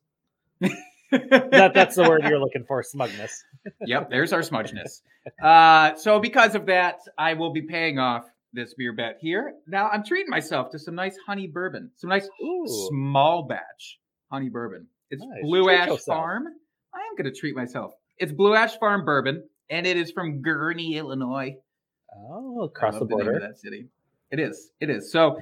That, 1.10 1.72
that's 1.74 1.96
the 1.96 2.02
word 2.08 2.24
you're 2.24 2.38
looking 2.38 2.64
for 2.66 2.82
smugness. 2.82 3.44
yep, 3.86 4.10
there's 4.10 4.32
our 4.32 4.42
smugness. 4.42 5.02
Uh, 5.42 5.94
so 5.96 6.18
because 6.20 6.54
of 6.54 6.66
that, 6.66 6.98
I 7.18 7.34
will 7.34 7.52
be 7.52 7.62
paying 7.62 7.98
off 7.98 8.24
this 8.52 8.74
beer 8.74 8.92
bet 8.92 9.18
here. 9.20 9.54
Now 9.66 9.88
I'm 9.88 10.04
treating 10.04 10.30
myself 10.30 10.70
to 10.70 10.78
some 10.78 10.94
nice 10.94 11.16
honey 11.26 11.46
bourbon, 11.46 11.90
some 11.96 12.10
nice 12.10 12.28
Ooh. 12.42 12.64
small 12.88 13.44
batch 13.44 13.98
honey 14.30 14.48
bourbon. 14.48 14.86
It's 15.10 15.22
Nice. 15.22 15.42
Blue 15.42 15.64
Treat 15.64 15.74
Ash 15.78 15.88
yourself. 15.88 16.16
Farm. 16.18 16.46
I 16.94 16.98
am 16.98 17.16
going 17.16 17.32
to 17.32 17.38
treat 17.38 17.54
myself. 17.54 17.92
It's 18.18 18.32
Blue 18.32 18.54
Ash 18.54 18.76
Farm 18.78 19.04
bourbon, 19.04 19.44
and 19.70 19.86
it 19.86 19.96
is 19.96 20.10
from 20.10 20.42
Gurnee, 20.42 20.94
Illinois. 20.96 21.56
Oh, 22.16 22.62
across 22.64 22.94
the 22.94 23.00
love 23.00 23.10
name 23.10 23.20
of 23.20 23.24
border. 23.26 23.40
that 23.40 23.58
city. 23.58 23.86
It 24.30 24.40
is. 24.40 24.70
It 24.80 24.90
is. 24.90 25.12
So, 25.12 25.38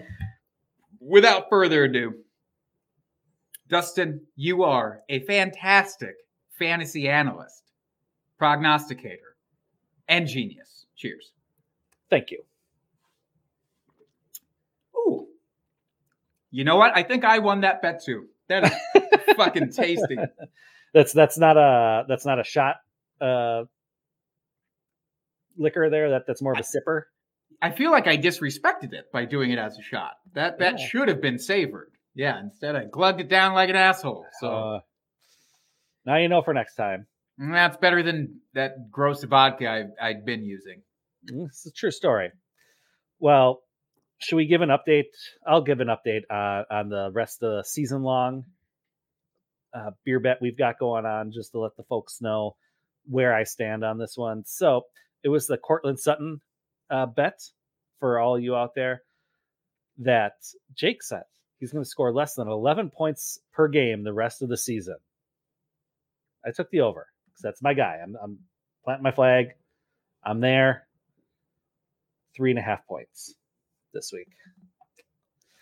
without 1.01 1.47
further 1.49 1.85
ado, 1.85 2.15
Dustin, 3.79 4.21
you 4.37 4.63
are 4.63 5.01
a 5.09 5.19
fantastic 5.27 6.15
fantasy 6.57 7.09
analyst, 7.09 7.65
prognosticator, 8.39 9.35
and 10.07 10.29
genius. 10.29 10.87
Cheers. 10.95 11.33
Thank 12.09 12.31
you. 12.31 12.45
Ooh. 14.97 15.27
You 16.53 16.63
know 16.63 16.77
what? 16.77 16.97
I 16.97 17.03
think 17.03 17.25
I 17.25 17.41
won 17.41 17.63
that 17.63 17.83
bet 17.83 18.01
too. 18.05 18.29
That 18.49 18.73
is 18.95 19.35
fucking 19.37 19.73
tasty. 19.73 20.19
That's 20.93 21.13
that's 21.13 21.37
not 21.37 21.57
a 21.57 22.05
that's 22.09 22.25
not 22.25 22.39
a 22.39 22.45
shot 22.45 22.77
uh 23.21 23.65
liquor 25.57 25.91
there. 25.91 26.11
That 26.11 26.29
that's 26.29 26.41
more 26.43 26.53
of 26.53 26.61
a 26.61 26.63
sipper. 26.63 27.03
I 27.61 27.73
feel 27.73 27.91
like 27.91 28.07
I 28.07 28.17
disrespected 28.17 28.93
it 28.93 29.11
by 29.13 29.25
doing 29.25 29.51
it 29.51 29.59
as 29.59 29.77
a 29.79 29.83
shot. 29.83 30.19
That 30.35 30.61
that 30.61 30.79
Yeah. 30.79 30.87
should 30.87 31.09
have 31.09 31.21
been 31.21 31.41
savored. 31.41 31.91
Yeah, 32.15 32.39
instead 32.41 32.77
I 32.77 32.85
glugged 32.85 33.21
it 33.21 33.29
down 33.29 33.55
like 33.55 33.71
an 33.71 33.77
asshole. 33.77 34.27
So 34.41 34.49
Uh, 34.49 34.81
now 36.07 36.17
you 36.17 36.29
know 36.29 36.43
for 36.43 36.55
next 36.55 36.77
time. 36.77 37.07
Mm, 37.41 37.53
That's 37.53 37.77
better 37.77 38.03
than 38.03 38.41
that 38.55 38.91
gross 38.91 39.25
vodka 39.25 39.69
I've, 39.69 39.91
I'd 40.01 40.25
been 40.25 40.45
using. 40.45 40.83
Mm, 41.31 41.47
It's 41.47 41.67
a 41.67 41.73
true 41.73 41.91
story. 41.91 42.31
Well, 43.19 43.63
should 44.19 44.37
we 44.37 44.47
give 44.47 44.61
an 44.63 44.69
update? 44.69 45.07
I'll 45.47 45.63
give 45.63 45.81
an 45.81 45.89
update 45.89 46.23
uh, 46.31 46.65
on 46.71 46.89
the 46.89 47.11
rest 47.13 47.43
of 47.43 47.51
the 47.57 47.65
season 47.65 48.03
long 48.03 48.45
uh, 49.75 49.91
beer 50.05 50.21
bet 50.21 50.39
we've 50.41 50.57
got 50.57 50.79
going 50.79 51.05
on, 51.05 51.33
just 51.33 51.51
to 51.53 51.59
let 51.59 51.77
the 51.77 51.83
folks 51.83 52.21
know 52.21 52.55
where 53.07 53.35
I 53.35 53.43
stand 53.43 53.85
on 53.85 53.99
this 53.99 54.17
one. 54.17 54.45
So 54.47 54.83
it 55.25 55.29
was 55.29 55.47
the 55.49 55.57
Courtland 55.59 55.99
Sutton 55.99 56.41
uh, 56.91 57.07
bet 57.07 57.41
for 57.99 58.21
all 58.21 58.39
you 58.39 58.55
out 58.55 58.75
there 58.77 59.03
that 59.99 60.35
Jake 60.75 61.03
said 61.03 61.25
he's 61.61 61.73
going 61.73 61.85
to 61.85 61.89
score 61.89 62.13
less 62.13 62.35
than 62.35 62.49
11 62.49 62.91
points 62.91 63.39
per 63.53 63.69
game 63.69 64.03
the 64.05 64.13
rest 64.13 64.43
of 64.43 64.49
the 64.49 64.57
season. 64.57 64.97
I 66.47 66.51
took 66.51 66.71
the 66.71 66.81
over 66.81 67.07
because 67.27 67.43
that's 67.43 67.63
my 67.63 67.75
guy. 67.75 67.99
I'm, 68.03 68.17
I'm 68.23 68.39
planting 68.85 69.03
my 69.03 69.13
flag. 69.13 69.55
I'm 70.23 70.41
there. 70.41 70.87
Three 72.37 72.51
and 72.51 72.59
a 72.59 72.63
half 72.63 72.87
points 72.87 73.35
this 73.93 74.11
week. 74.13 74.29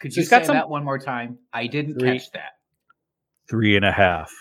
Could 0.00 0.12
So 0.12 0.20
you 0.20 0.26
say 0.26 0.42
some- 0.44 0.56
that 0.56 0.68
one 0.68 0.84
more 0.84 0.98
time? 0.98 1.38
I 1.52 1.66
didn't 1.68 1.98
Three. 1.98 2.18
catch 2.18 2.30
that. 2.32 2.52
Three 3.48 3.76
and 3.76 3.84
a 3.84 3.92
half. 3.92 4.32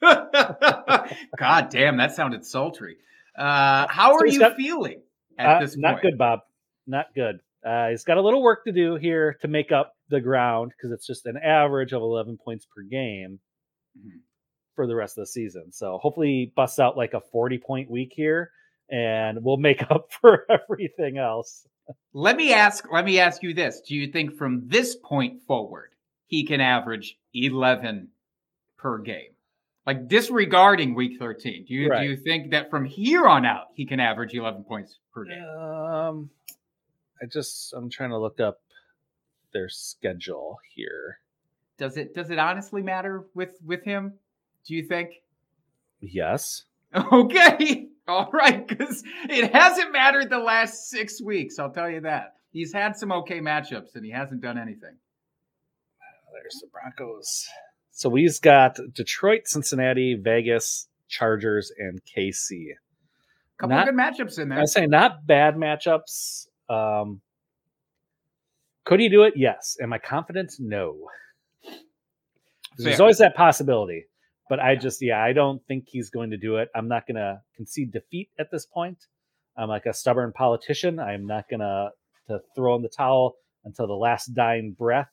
God 0.00 1.68
damn, 1.70 1.96
that 1.98 2.14
sounded 2.14 2.44
sultry. 2.44 2.96
Uh, 3.36 3.86
how 3.88 4.12
So 4.12 4.20
are 4.20 4.26
you 4.26 4.38
got- 4.38 4.56
feeling 4.56 5.02
at 5.38 5.56
Uh, 5.56 5.60
this 5.60 5.74
point? 5.74 5.82
not 5.82 6.02
good, 6.02 6.18
Bob. 6.18 6.40
Not 6.86 7.14
good. 7.14 7.40
Uh, 7.64 7.88
he's 7.90 8.04
got 8.04 8.16
a 8.16 8.20
little 8.20 8.42
work 8.42 8.64
to 8.64 8.72
do 8.72 8.96
here 8.96 9.34
to 9.40 9.48
make 9.48 9.72
up 9.72 9.96
the 10.12 10.20
ground 10.20 10.70
because 10.76 10.92
it's 10.92 11.06
just 11.06 11.26
an 11.26 11.36
average 11.36 11.92
of 11.92 12.02
11 12.02 12.38
points 12.38 12.64
per 12.66 12.82
game 12.82 13.40
Mhm. 13.98 14.20
for 14.76 14.86
the 14.86 14.94
rest 14.94 15.18
of 15.18 15.22
the 15.22 15.26
season. 15.26 15.72
So 15.72 15.98
hopefully 15.98 16.52
bust 16.54 16.78
out 16.78 16.96
like 16.96 17.14
a 17.14 17.20
40 17.20 17.58
point 17.58 17.90
week 17.90 18.12
here 18.14 18.52
and 18.90 19.42
we'll 19.42 19.56
make 19.56 19.82
up 19.90 20.12
for 20.12 20.46
everything 20.48 21.18
else. 21.18 21.66
Let 22.12 22.36
me 22.36 22.52
ask. 22.52 22.86
Let 22.92 23.04
me 23.04 23.18
ask 23.18 23.42
you 23.42 23.54
this: 23.54 23.80
Do 23.80 23.96
you 23.96 24.06
think 24.12 24.36
from 24.36 24.68
this 24.68 24.94
point 24.94 25.42
forward 25.42 25.90
he 26.26 26.44
can 26.46 26.60
average 26.60 27.18
eleven 27.34 28.08
per 28.78 28.98
game? 28.98 29.32
Like 29.84 30.06
disregarding 30.06 30.94
week 30.94 31.18
thirteen, 31.18 31.64
do 31.64 31.74
you 31.74 31.88
Right. 31.90 32.02
do 32.04 32.10
you 32.10 32.16
think 32.16 32.52
that 32.52 32.70
from 32.70 32.84
here 32.84 33.26
on 33.26 33.44
out 33.44 33.66
he 33.74 33.84
can 33.84 33.98
average 33.98 34.32
eleven 34.32 34.62
points 34.62 35.00
per 35.12 35.24
game? 35.24 35.42
Um, 35.42 36.30
I 37.20 37.26
just, 37.26 37.72
I'm 37.74 37.90
trying 37.90 38.10
to 38.10 38.18
look 38.18 38.38
up 38.40 38.60
their 39.52 39.68
schedule 39.68 40.58
here. 40.74 41.18
Does 41.78 41.96
it 41.96 42.14
does 42.14 42.30
it 42.30 42.38
honestly 42.38 42.82
matter 42.82 43.24
with 43.34 43.58
with 43.64 43.82
him? 43.84 44.14
Do 44.66 44.74
you 44.74 44.84
think? 44.86 45.10
Yes. 46.00 46.64
Okay. 47.12 47.88
All 48.06 48.28
right. 48.32 48.66
Because 48.68 49.02
it 49.30 49.54
hasn't 49.54 49.92
mattered 49.92 50.28
the 50.28 50.38
last 50.38 50.90
six 50.90 51.22
weeks. 51.22 51.58
I'll 51.58 51.70
tell 51.72 51.88
you 51.88 52.02
that. 52.02 52.34
He's 52.52 52.70
had 52.72 52.96
some 52.98 53.10
okay 53.12 53.40
matchups 53.40 53.94
and 53.94 54.04
he 54.04 54.10
hasn't 54.10 54.42
done 54.42 54.58
anything. 54.58 54.96
There's 56.34 56.60
the 56.60 56.66
Broncos. 56.72 57.46
So 57.92 58.08
we've 58.10 58.38
got 58.42 58.78
Detroit, 58.92 59.42
Cincinnati, 59.46 60.14
Vegas, 60.14 60.88
Chargers, 61.08 61.72
and 61.78 62.00
KC. 62.04 62.72
couple 63.58 63.76
Not- 63.76 63.88
of 63.88 63.94
good 63.94 64.00
matchups 64.02 64.38
in 64.38 64.48
there. 64.50 64.58
I 64.60 64.64
say 64.64 64.86
not 64.86 65.26
bad 65.26 65.54
matchups. 65.54 66.46
Um, 66.68 67.20
could 68.84 69.00
he 69.00 69.08
do 69.08 69.22
it? 69.24 69.34
Yes. 69.36 69.76
Am 69.82 69.92
I 69.92 69.98
confident? 69.98 70.54
No. 70.58 71.08
There's 72.78 73.00
always 73.00 73.18
that 73.18 73.36
possibility, 73.36 74.06
but 74.48 74.58
I 74.58 74.76
just, 74.76 75.02
yeah, 75.02 75.22
I 75.22 75.34
don't 75.34 75.62
think 75.66 75.84
he's 75.88 76.08
going 76.08 76.30
to 76.30 76.38
do 76.38 76.56
it. 76.56 76.68
I'm 76.74 76.88
not 76.88 77.06
going 77.06 77.16
to 77.16 77.40
concede 77.54 77.92
defeat 77.92 78.30
at 78.38 78.50
this 78.50 78.64
point. 78.64 78.98
I'm 79.56 79.68
like 79.68 79.84
a 79.84 79.92
stubborn 79.92 80.32
politician. 80.32 80.98
I'm 80.98 81.26
not 81.26 81.50
going 81.50 81.60
to 81.60 81.90
to 82.28 82.40
throw 82.54 82.76
in 82.76 82.82
the 82.82 82.88
towel 82.88 83.34
until 83.64 83.86
the 83.86 83.94
last 83.94 84.34
dying 84.34 84.74
breath. 84.78 85.10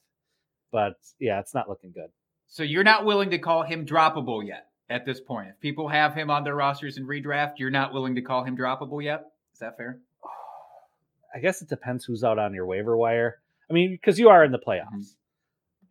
But 0.71 0.93
yeah, 1.19 1.39
it's 1.39 1.53
not 1.53 1.67
looking 1.67 1.91
good. 1.91 2.09
So 2.47 2.63
you're 2.63 2.83
not 2.83 3.05
willing 3.05 3.31
to 3.31 3.39
call 3.39 3.63
him 3.63 3.85
droppable 3.85 4.45
yet 4.45 4.67
at 4.89 5.05
this 5.05 5.19
point. 5.19 5.49
If 5.49 5.59
people 5.59 5.87
have 5.87 6.13
him 6.13 6.29
on 6.29 6.43
their 6.43 6.55
rosters 6.55 6.97
in 6.97 7.05
redraft, 7.05 7.53
you're 7.57 7.69
not 7.69 7.93
willing 7.93 8.15
to 8.15 8.21
call 8.21 8.43
him 8.43 8.57
droppable 8.57 9.03
yet. 9.03 9.25
Is 9.53 9.59
that 9.59 9.77
fair? 9.77 9.99
I 11.35 11.39
guess 11.39 11.61
it 11.61 11.69
depends 11.69 12.05
who's 12.05 12.23
out 12.23 12.39
on 12.39 12.53
your 12.53 12.65
waiver 12.65 12.95
wire. 12.97 13.39
I 13.69 13.73
mean, 13.73 13.91
because 13.91 14.19
you 14.19 14.29
are 14.29 14.43
in 14.43 14.51
the 14.51 14.57
mm-hmm. 14.57 14.69
playoffs, 14.69 15.15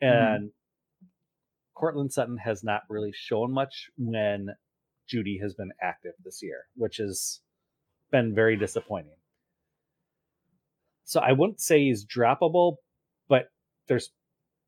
mm-hmm. 0.03 0.07
and 0.07 0.51
Courtland 1.75 2.13
Sutton 2.13 2.37
has 2.39 2.65
not 2.65 2.83
really 2.89 3.13
shown 3.15 3.53
much 3.53 3.91
when 3.97 4.49
Jeudy 5.09 5.41
has 5.41 5.55
been 5.55 5.71
active 5.81 6.13
this 6.25 6.43
year, 6.43 6.65
which 6.77 6.97
has 6.97 7.41
been 8.11 8.35
very 8.35 8.57
disappointing. 8.57 9.13
So 11.05 11.21
I 11.21 11.33
wouldn't 11.33 11.61
say 11.61 11.85
he's 11.85 12.05
droppable, 12.05 12.77
but 13.29 13.51
there's 13.87 14.11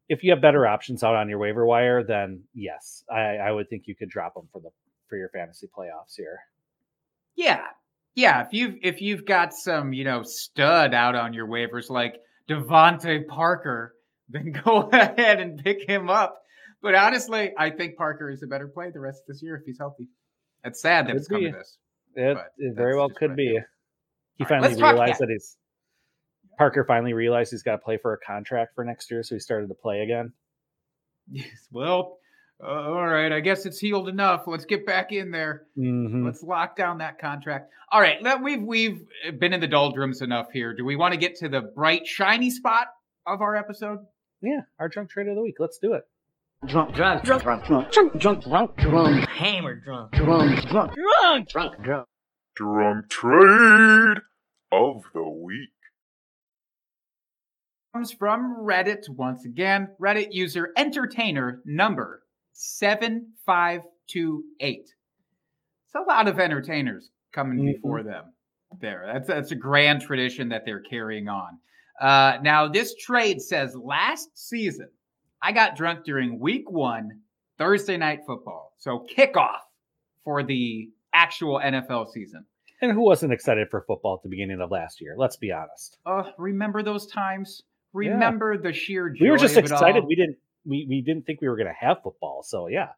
if 0.08 0.24
you 0.24 0.30
have 0.32 0.40
better 0.40 0.66
options 0.66 1.04
out 1.04 1.14
on 1.14 1.28
your 1.28 1.38
waiver 1.38 1.64
wire, 1.64 2.02
then 2.02 2.42
yes, 2.54 3.04
I, 3.10 3.36
I 3.36 3.52
would 3.52 3.68
think 3.68 3.84
you 3.86 3.94
could 3.94 4.10
drop 4.10 4.36
him 4.36 4.48
for 4.52 4.60
the 4.60 4.70
for 5.08 5.16
your 5.16 5.28
fantasy 5.28 5.68
playoffs 5.68 6.16
here. 6.16 6.38
Yeah. 7.36 7.64
Yeah. 8.14 8.42
If 8.42 8.52
you've 8.52 8.76
if 8.82 9.00
you've 9.00 9.24
got 9.24 9.52
some, 9.52 9.92
you 9.92 10.04
know, 10.04 10.22
stud 10.22 10.94
out 10.94 11.14
on 11.14 11.32
your 11.32 11.46
waivers 11.46 11.90
like 11.90 12.16
DeVante 12.50 13.26
Parker, 13.26 13.94
then 14.28 14.52
go 14.64 14.88
ahead 14.92 15.40
and 15.40 15.62
pick 15.62 15.88
him 15.88 16.10
up. 16.10 16.42
But 16.82 16.94
honestly, 16.94 17.52
I 17.56 17.70
think 17.70 17.96
Parker 17.96 18.30
is 18.30 18.42
a 18.42 18.46
better 18.46 18.68
play 18.68 18.90
the 18.90 19.00
rest 19.00 19.22
of 19.22 19.34
this 19.34 19.42
year 19.42 19.56
if 19.56 19.62
he's 19.66 19.78
healthy. 19.78 20.08
It's 20.64 20.80
sad 20.80 21.06
that 21.06 21.12
Could 21.12 21.18
it's 21.18 21.28
come 21.28 21.42
to 21.42 21.52
this. 21.52 21.78
It, 22.14 22.38
it 22.58 22.74
very 22.74 22.96
well 22.96 23.10
could 23.10 23.36
be. 23.36 23.58
He 24.36 24.44
All 24.44 24.48
finally 24.48 24.74
realized 24.74 25.20
that 25.20 25.28
he's 25.28 25.56
Parker 26.58 26.84
finally 26.84 27.14
realized 27.14 27.52
he's 27.52 27.62
got 27.62 27.72
to 27.72 27.78
play 27.78 27.96
for 27.96 28.12
a 28.12 28.18
contract 28.18 28.74
for 28.74 28.84
next 28.84 29.10
year, 29.10 29.22
so 29.22 29.34
he 29.34 29.38
started 29.38 29.68
to 29.68 29.74
play 29.74 30.00
again. 30.00 30.32
Yes. 31.30 31.46
Well, 31.70 32.18
uh, 32.62 32.66
all 32.66 33.06
right. 33.06 33.32
I 33.32 33.40
guess 33.40 33.66
it's 33.66 33.78
healed 33.78 34.08
enough. 34.08 34.44
Let's 34.46 34.64
get 34.64 34.84
back 34.86 35.12
in 35.12 35.30
there. 35.30 35.66
Mhm. 35.78 36.24
Let's 36.24 36.42
lock 36.42 36.76
down 36.76 36.98
that 36.98 37.18
contract. 37.18 37.70
All 37.92 38.00
right, 38.00 38.22
let, 38.22 38.40
we've 38.42 38.62
we've 38.62 39.00
been 39.38 39.52
in 39.52 39.60
the 39.60 39.66
doldrums 39.66 40.22
enough 40.22 40.50
here. 40.52 40.74
Do 40.74 40.84
we 40.84 40.94
want 40.96 41.12
to 41.12 41.18
get 41.18 41.36
to 41.36 41.48
the 41.48 41.60
bright, 41.60 42.06
shiny 42.06 42.50
spot 42.50 42.86
of 43.26 43.40
our 43.42 43.56
episode? 43.56 43.98
Yeah, 44.42 44.60
our 44.78 44.88
drunk 44.88 45.10
trade 45.10 45.28
of 45.28 45.34
the 45.34 45.42
week. 45.42 45.56
Let's 45.58 45.78
do 45.78 45.94
it. 45.94 46.04
drunk, 46.66 46.94
drunk, 46.94 47.24
drunk, 47.24 47.42
drunk, 47.42 47.64
drunk, 47.64 47.90
drunk, 47.92 48.12
drunk, 48.20 48.44
drunk, 48.44 48.76
drunk, 48.76 49.28
hammered 49.28 49.82
drunk, 49.84 50.12
drunk, 50.12 50.66
drunk, 50.68 50.94
drunk, 50.94 51.48
drunk, 51.48 51.82
drunk. 51.82 52.06
Drunk 52.56 53.08
trade 53.08 54.18
of 54.72 55.02
the 55.14 55.22
week. 55.28 55.70
Comes 57.94 58.12
from 58.12 58.56
Reddit 58.60 59.08
once 59.08 59.44
again. 59.44 59.88
Reddit 60.00 60.28
user 60.32 60.70
entertainer 60.76 61.60
number 61.64 62.22
seven 62.60 63.26
five 63.46 63.80
two 64.06 64.44
eight. 64.60 64.92
It's 65.86 65.94
a 65.94 66.00
lot 66.06 66.28
of 66.28 66.38
entertainers 66.38 67.10
coming 67.32 67.58
Mhm. 67.60 67.72
before 67.74 68.02
them. 68.02 68.34
There, 68.80 69.02
that's 69.12 69.26
that's 69.26 69.50
a 69.50 69.56
grand 69.56 70.02
tradition 70.02 70.50
that 70.50 70.64
they're 70.66 70.80
carrying 70.80 71.28
on. 71.28 71.58
Uh, 72.00 72.38
now, 72.42 72.68
this 72.68 72.94
trade 72.96 73.40
says 73.40 73.74
last 73.74 74.30
season 74.38 74.88
I 75.42 75.52
got 75.52 75.74
drunk 75.74 76.04
during 76.04 76.38
week 76.38 76.70
one, 76.70 77.20
Thursday 77.56 77.96
night 77.96 78.20
football. 78.26 78.74
So 78.78 79.06
kickoff 79.16 79.60
for 80.22 80.42
the 80.42 80.90
actual 81.14 81.58
NFL 81.60 82.08
season. 82.12 82.44
And 82.82 82.92
who 82.92 83.00
wasn't 83.00 83.32
excited 83.32 83.68
for 83.70 83.80
football 83.82 84.16
at 84.16 84.22
the 84.22 84.28
beginning 84.28 84.60
of 84.60 84.70
last 84.70 85.00
year? 85.00 85.14
Let's 85.16 85.36
be 85.36 85.50
honest. 85.50 85.98
Uh, 86.06 86.30
remember 86.38 86.82
those 86.82 87.06
times? 87.06 87.62
Yeah. 87.94 88.10
Remember 88.10 88.56
the 88.58 88.72
sheer 88.72 89.08
joy 89.08 89.24
We 89.24 89.30
were 89.30 89.38
just 89.38 89.56
excited. 89.56 90.04
We 90.04 90.14
didn't 90.14 90.36
we, 90.64 90.86
we 90.88 91.02
didn't 91.02 91.24
think 91.26 91.40
we 91.40 91.48
were 91.48 91.56
gonna 91.56 91.72
have 91.78 91.98
football. 92.02 92.42
So 92.44 92.68
yeah. 92.68 92.88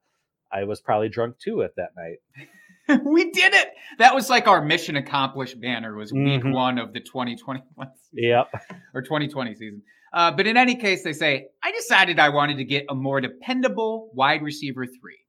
I 0.54 0.64
was 0.64 0.82
probably 0.82 1.08
drunk 1.08 1.38
too 1.38 1.62
at 1.62 1.70
that 1.76 1.90
night. 1.96 3.00
we 3.06 3.30
did 3.30 3.54
it. 3.54 3.68
That 3.98 4.14
was 4.14 4.28
like 4.28 4.46
our 4.46 4.62
mission 4.62 4.96
accomplished 4.96 5.58
banner 5.58 5.96
was 5.96 6.12
week 6.12 6.42
Mhm. 6.42 6.52
one 6.52 6.78
of 6.78 6.92
the 6.92 7.00
2021 7.00 7.64
season, 8.10 8.12
Yep. 8.12 8.52
or 8.92 9.00
2020 9.00 9.54
season. 9.54 9.82
Uh, 10.12 10.30
but 10.30 10.46
in 10.46 10.58
any 10.58 10.74
case, 10.76 11.02
they 11.04 11.14
say, 11.14 11.46
I 11.62 11.72
decided 11.72 12.18
I 12.18 12.28
wanted 12.28 12.58
to 12.58 12.64
get 12.64 12.84
a 12.90 12.94
more 12.94 13.18
dependable 13.22 14.10
wide 14.12 14.42
receiver 14.42 14.84
three. 14.84 15.20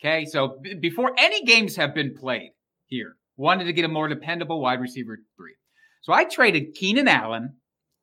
Okay. 0.00 0.26
So 0.26 0.58
b- 0.62 0.74
before 0.74 1.10
any 1.18 1.42
games 1.44 1.74
have 1.74 1.92
been 1.92 2.14
played 2.14 2.52
here, 2.86 3.16
wanted 3.36 3.64
to 3.64 3.72
get 3.72 3.84
a 3.84 3.88
more 3.88 4.06
dependable 4.06 4.60
wide 4.60 4.80
receiver 4.80 5.18
three. 5.36 5.56
So 6.02 6.12
I 6.12 6.22
traded 6.22 6.74
Keenan 6.74 7.08
Allen 7.08 7.54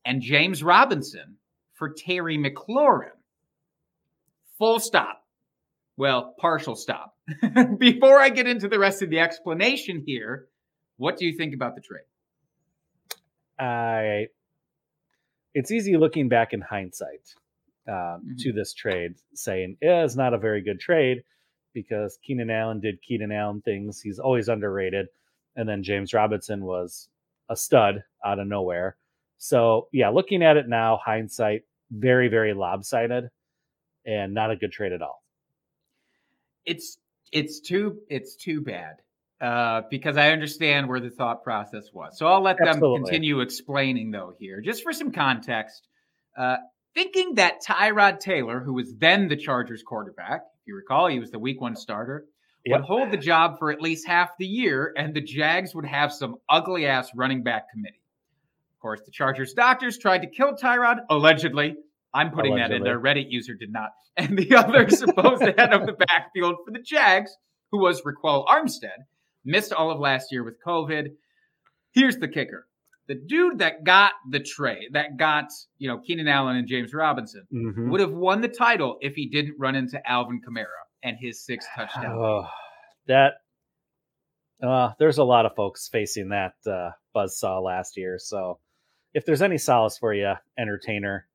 and 0.03 0.21
James 0.21 0.61
Robinson 0.61 1.37
for 1.75 1.93
Terry 1.97 2.37
McLaurin. 2.37 3.11
Full 4.63 4.79
stop. 4.79 5.21
Well, 5.97 6.35
partial 6.39 6.77
stop. 6.77 7.17
Before 7.79 8.17
I 8.17 8.29
get 8.29 8.47
into 8.47 8.69
the 8.69 8.79
rest 8.79 9.01
of 9.01 9.09
the 9.09 9.19
explanation 9.19 10.01
here, 10.07 10.47
what 10.95 11.17
do 11.17 11.25
you 11.25 11.35
think 11.35 11.53
about 11.53 11.75
the 11.75 11.81
trade? 11.81 12.05
I 13.59 14.27
it's 15.53 15.69
easy 15.69 15.97
looking 15.97 16.29
back 16.29 16.53
in 16.53 16.61
hindsight 16.61 17.35
um, 17.89 17.93
Mhm. 18.23 18.37
to 18.39 18.53
this 18.53 18.73
trade, 18.73 19.15
saying 19.33 19.75
yeah, 19.81 20.05
it's 20.05 20.15
not 20.15 20.33
a 20.33 20.37
very 20.37 20.61
good 20.61 20.79
trade 20.79 21.25
because 21.73 22.17
Keenan 22.23 22.49
Allen 22.49 22.79
did 22.79 23.01
Keenan 23.01 23.33
Allen 23.33 23.61
things. 23.63 23.99
He's 23.99 24.17
always 24.17 24.47
underrated. 24.47 25.07
And 25.57 25.67
then 25.67 25.83
James 25.83 26.13
Robinson 26.13 26.63
was 26.63 27.09
a 27.49 27.57
stud 27.57 28.01
out 28.25 28.39
of 28.39 28.47
nowhere. 28.47 28.95
So, 29.39 29.89
yeah, 29.91 30.07
looking 30.07 30.41
at 30.41 30.55
it 30.55 30.69
now, 30.69 31.01
hindsight, 31.03 31.63
very, 31.91 32.29
very 32.29 32.53
lopsided 32.53 33.29
and 34.05 34.33
not 34.33 34.51
a 34.51 34.55
good 34.55 34.71
trade 34.71 34.91
at 34.91 35.01
all. 35.01 35.23
It's 36.65 36.97
it's 37.31 37.59
too 37.59 37.99
it's 38.09 38.35
too 38.35 38.61
bad 38.61 38.95
uh, 39.41 39.81
because 39.89 40.17
I 40.17 40.31
understand 40.31 40.87
where 40.87 40.99
the 40.99 41.09
thought 41.09 41.43
process 41.43 41.85
was. 41.93 42.17
So 42.17 42.27
I'll 42.27 42.41
let 42.41 42.57
them 42.57 42.67
Absolutely. 42.67 43.01
continue 43.01 43.41
explaining 43.41 44.11
though 44.11 44.33
here, 44.39 44.61
just 44.61 44.83
for 44.83 44.93
some 44.93 45.11
context. 45.11 45.87
Uh, 46.37 46.57
thinking 46.95 47.35
that 47.35 47.63
Tyrod 47.67 48.19
Taylor, 48.19 48.59
who 48.59 48.73
was 48.73 48.93
then 48.97 49.27
the 49.27 49.35
Chargers 49.35 49.83
quarterback, 49.83 50.41
if 50.61 50.67
you 50.67 50.75
recall, 50.75 51.07
he 51.07 51.19
was 51.19 51.31
the 51.31 51.39
Week 51.39 51.59
One 51.59 51.75
starter, 51.75 52.25
Yep. 52.65 52.79
would 52.79 52.85
hold 52.85 53.11
the 53.11 53.17
job 53.17 53.59
for 53.59 53.71
at 53.71 53.81
least 53.81 54.07
half 54.07 54.37
the 54.39 54.45
year, 54.45 54.93
and 54.95 55.13
the 55.13 55.19
Jags 55.21 55.75
would 55.75 55.85
have 55.85 56.13
some 56.13 56.35
ugly 56.49 56.85
ass 56.85 57.09
running 57.13 57.43
back 57.43 57.69
committee. 57.69 58.01
Of 58.77 58.81
course, 58.81 59.01
the 59.05 59.11
Chargers 59.11 59.53
doctors 59.53 59.97
tried 59.97 60.21
to 60.21 60.27
kill 60.27 60.55
Tyrod, 60.55 60.99
allegedly. 61.09 61.75
I'm 62.13 62.31
putting 62.31 62.55
that 62.57 62.71
in 62.71 62.83
there. 62.83 62.99
Reddit 62.99 63.25
user 63.29 63.53
did 63.55 63.71
not. 63.71 63.89
And 64.15 64.37
the 64.37 64.53
other 64.55 64.87
supposed 64.91 65.41
head 65.57 65.73
of 65.73 65.87
the 65.87 65.93
backfield 65.93 66.57
for 66.63 66.71
the 66.71 66.77
Jags, 66.85 67.35
who 67.71 67.79
was 67.81 68.03
Ryquell 68.03 68.45
Armstead, 68.45 69.05
missed 69.43 69.73
all 69.73 69.89
of 69.89 69.99
last 69.99 70.31
year 70.31 70.43
with 70.43 70.53
COVID. 70.63 71.07
Here's 71.93 72.17
the 72.17 72.27
kicker. 72.27 72.67
The 73.07 73.15
dude 73.15 73.57
that 73.57 73.83
got 73.83 74.11
the 74.29 74.39
trade, 74.39 74.89
that 74.91 75.17
got, 75.17 75.45
you 75.79 75.87
know, 75.87 75.97
Keenan 75.97 76.27
Allen 76.27 76.57
and 76.57 76.67
James 76.67 76.93
Robinson, 76.93 77.47
Mhm. 77.51 77.89
would 77.89 78.01
have 78.01 78.13
won 78.13 78.41
the 78.41 78.47
title 78.49 78.97
if 79.01 79.15
he 79.15 79.27
didn't 79.29 79.55
run 79.57 79.73
into 79.75 79.99
Alvin 80.07 80.41
Kamara 80.47 80.67
and 81.01 81.17
his 81.19 81.43
six 81.43 81.65
touchdowns. 81.75 82.15
Oh, 82.15 82.45
that 83.07 83.33
uh, 84.61 84.91
there's 84.99 85.17
a 85.17 85.23
lot 85.23 85.45
of 85.47 85.55
folks 85.55 85.87
facing 85.89 86.29
that 86.29 86.53
uh, 86.65 86.91
buzzsaw 87.15 87.63
last 87.63 87.97
year. 87.97 88.17
So 88.19 88.59
if 89.13 89.25
there's 89.25 89.41
any 89.41 89.57
solace 89.57 89.97
for 89.97 90.13
you, 90.13 90.33
entertainer, 90.57 91.27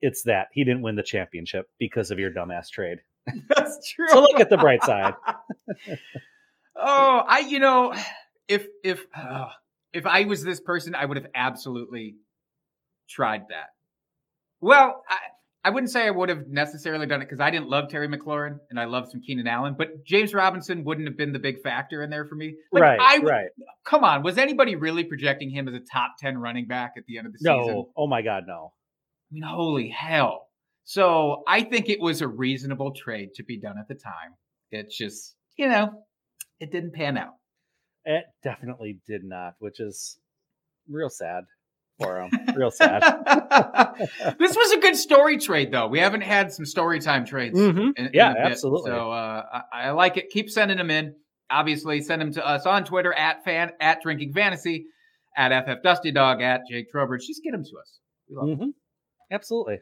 it's 0.00 0.22
that 0.22 0.48
he 0.52 0.64
didn't 0.64 0.82
win 0.82 0.96
the 0.96 1.02
championship 1.02 1.66
because 1.78 2.10
of 2.10 2.18
your 2.18 2.30
dumbass 2.30 2.68
trade. 2.70 2.98
That's 3.48 3.90
true. 3.90 4.06
So 4.10 4.20
look 4.20 4.40
at 4.40 4.50
the 4.50 4.58
bright 4.58 4.82
side. 4.82 5.14
oh, 6.76 7.22
I 7.26 7.40
you 7.40 7.58
know, 7.58 7.94
if 8.48 8.66
if 8.84 9.04
uh, 9.16 9.48
if 9.92 10.06
I 10.06 10.24
was 10.24 10.44
this 10.44 10.60
person, 10.60 10.94
I 10.94 11.04
would 11.04 11.16
have 11.16 11.26
absolutely 11.34 12.16
tried 13.08 13.42
that. 13.48 13.70
Well, 14.60 15.02
I 15.08 15.16
I 15.66 15.70
wouldn't 15.70 15.90
say 15.90 16.06
I 16.06 16.10
would 16.10 16.28
have 16.28 16.46
necessarily 16.46 17.06
done 17.06 17.22
it 17.22 17.24
because 17.24 17.40
I 17.40 17.50
didn't 17.50 17.68
love 17.68 17.88
Terry 17.88 18.06
McLaurin 18.06 18.60
and 18.70 18.78
I 18.78 18.84
loved 18.84 19.10
some 19.10 19.20
Keenan 19.20 19.48
Allen, 19.48 19.74
but 19.76 20.04
James 20.04 20.32
Robinson 20.32 20.84
wouldn't 20.84 21.08
have 21.08 21.16
been 21.16 21.32
the 21.32 21.40
big 21.40 21.60
factor 21.60 22.04
in 22.04 22.10
there 22.10 22.24
for 22.24 22.36
me. 22.36 22.54
Like, 22.70 22.82
right, 22.82 23.00
I 23.00 23.18
would, 23.18 23.28
right. 23.28 23.48
Come 23.84 24.04
on, 24.04 24.22
was 24.22 24.38
anybody 24.38 24.76
really 24.76 25.02
projecting 25.02 25.50
him 25.50 25.66
as 25.66 25.74
a 25.74 25.80
top 25.80 26.12
ten 26.20 26.38
running 26.38 26.68
back 26.68 26.92
at 26.96 27.04
the 27.06 27.18
end 27.18 27.26
of 27.26 27.32
the 27.32 27.38
season? 27.40 27.66
No, 27.66 27.90
oh 27.96 28.06
my 28.06 28.22
God, 28.22 28.44
no. 28.46 28.74
I 29.30 29.34
mean, 29.34 29.42
holy 29.42 29.88
hell. 29.88 30.48
So 30.84 31.42
I 31.48 31.62
think 31.62 31.88
it 31.88 32.00
was 32.00 32.20
a 32.22 32.28
reasonable 32.28 32.92
trade 32.92 33.30
to 33.34 33.42
be 33.44 33.58
done 33.58 33.76
at 33.78 33.88
the 33.88 33.94
time. 33.94 34.34
It's 34.70 34.96
just, 34.96 35.34
you 35.56 35.68
know, 35.68 36.04
it 36.60 36.70
didn't 36.70 36.94
pan 36.94 37.18
out. 37.18 37.34
It 38.04 38.24
definitely 38.44 38.98
did 39.06 39.24
not, 39.24 39.54
which 39.58 39.80
is 39.80 40.18
real 40.88 41.10
sad 41.10 41.44
for 41.98 42.20
him. 42.22 42.30
Real 42.54 42.70
sad. 42.72 43.02
this 44.38 44.54
was 44.54 44.72
a 44.72 44.78
good 44.80 44.94
story 44.96 45.38
trade, 45.38 45.72
though. 45.72 45.88
We 45.88 45.98
haven't 45.98 46.20
had 46.20 46.52
some 46.52 46.64
story 46.66 47.00
time 47.00 47.24
trades. 47.24 47.58
Mhm. 47.58 47.92
in- 47.96 48.06
in 48.06 48.10
Yeah, 48.14 48.34
bit. 48.34 48.42
absolutely. 48.52 48.90
So 48.92 49.10
uh, 49.10 49.42
I, 49.72 49.88
I 49.88 49.90
like 49.90 50.16
it. 50.18 50.30
Keep 50.30 50.50
sending 50.50 50.76
them 50.76 50.90
in. 50.90 51.14
Obviously, 51.50 52.00
send 52.00 52.20
them 52.22 52.32
to 52.34 52.46
us 52.46 52.64
on 52.66 52.84
Twitter 52.84 53.12
at 53.12 53.42
fan 53.44 53.72
at 53.80 54.02
drinking 54.02 54.32
fantasy 54.34 54.86
at 55.36 55.50
ff 55.66 55.82
dusty 55.82 56.12
dog 56.12 56.42
at 56.42 56.62
Jake 56.70 56.90
Trowbridge. 56.90 57.26
Just 57.26 57.42
get 57.42 57.52
them 57.52 57.64
to 57.64 57.70
us. 57.80 57.98
We 58.28 58.36
love 58.36 58.48
'em. 58.50 58.56
Mhm. 58.68 58.72
Absolutely. 59.30 59.78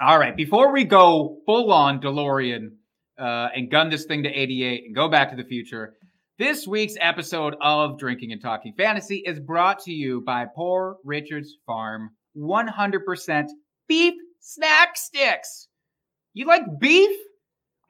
All 0.00 0.18
right, 0.18 0.36
before 0.36 0.72
we 0.72 0.84
go 0.84 1.38
full 1.46 1.72
on 1.72 2.00
DeLorean 2.00 2.72
uh, 3.18 3.48
and 3.54 3.70
gun 3.70 3.88
this 3.88 4.04
thing 4.04 4.22
to 4.24 4.28
88 4.28 4.84
and 4.86 4.94
go 4.94 5.08
back 5.08 5.30
to 5.30 5.36
the 5.36 5.44
future, 5.44 5.94
this 6.38 6.66
week's 6.66 6.96
episode 7.00 7.56
of 7.62 7.98
Drinking 7.98 8.32
and 8.32 8.42
Talking 8.42 8.74
Fantasy 8.76 9.22
is 9.24 9.40
brought 9.40 9.78
to 9.84 9.92
you 9.92 10.20
by 10.20 10.44
Poor 10.54 10.96
Richard's 11.02 11.56
Farm 11.64 12.10
100% 12.36 13.46
beef 13.88 14.14
snack 14.40 14.96
sticks. 14.96 15.68
You 16.34 16.46
like 16.46 16.64
beef? 16.78 17.16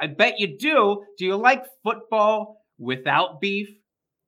I 0.00 0.06
bet 0.06 0.38
you 0.38 0.56
do. 0.56 1.02
Do 1.18 1.24
you 1.24 1.34
like 1.36 1.64
football 1.82 2.64
without 2.78 3.40
beef? 3.40 3.68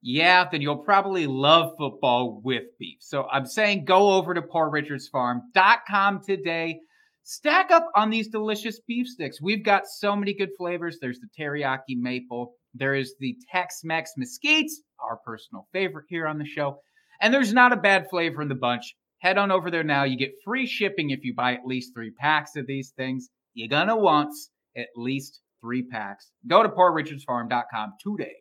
Yeah, 0.01 0.49
then 0.51 0.61
you'll 0.61 0.85
probably 0.85 1.27
love 1.27 1.73
football 1.77 2.41
with 2.45 2.65
beef. 2.79 2.99
So 3.01 3.27
I'm 3.31 3.47
saying 3.47 3.85
go 3.85 4.13
over 4.13 4.33
to 4.35 4.43
poorrichardsfarm.com 4.43 6.21
today. 6.25 6.81
Stack 7.25 7.71
up 7.71 7.87
on 7.95 8.09
these 8.09 8.29
delicious 8.29 8.81
beef 8.87 9.07
sticks. 9.07 9.43
We've 9.43 9.65
got 9.65 9.87
so 9.87 10.17
many 10.17 10.35
good 10.35 10.51
flavors. 10.57 10.99
There's 11.01 11.19
the 11.19 11.29
teriyaki 11.39 11.97
maple. 11.97 12.55
There 12.75 12.95
is 12.95 13.15
the 13.19 13.37
Tex-Mex 13.53 14.13
mesquite, 14.17 14.71
our 14.99 15.19
personal 15.27 15.67
favorite 15.73 16.07
here 16.09 16.27
on 16.27 16.39
the 16.39 16.47
show. 16.47 16.81
And 17.21 17.35
there's 17.35 17.53
not 17.53 17.73
a 17.73 17.77
bad 17.77 18.07
flavor 18.09 18.41
in 18.41 18.49
the 18.49 18.55
bunch. 18.55 18.95
Head 19.19 19.37
on 19.37 19.51
over 19.51 19.71
there 19.71 19.85
now. 19.85 20.05
You 20.05 20.17
get 20.17 20.33
free 20.45 20.67
shipping 20.67 21.11
if 21.11 21.25
you 21.25 21.35
buy 21.35 21.55
at 21.55 21.67
least 21.67 21.93
three 21.93 22.13
packs 22.13 22.55
of 22.57 22.67
these 22.67 22.93
things. 22.97 23.29
You're 23.53 23.69
gonna 23.69 23.97
want 23.97 24.33
at 24.77 24.87
least 24.95 25.41
three 25.61 25.83
packs. 25.83 26.31
Go 26.47 26.63
to 26.63 26.69
poorrichardsfarm.com 26.69 27.95
today. 28.01 28.37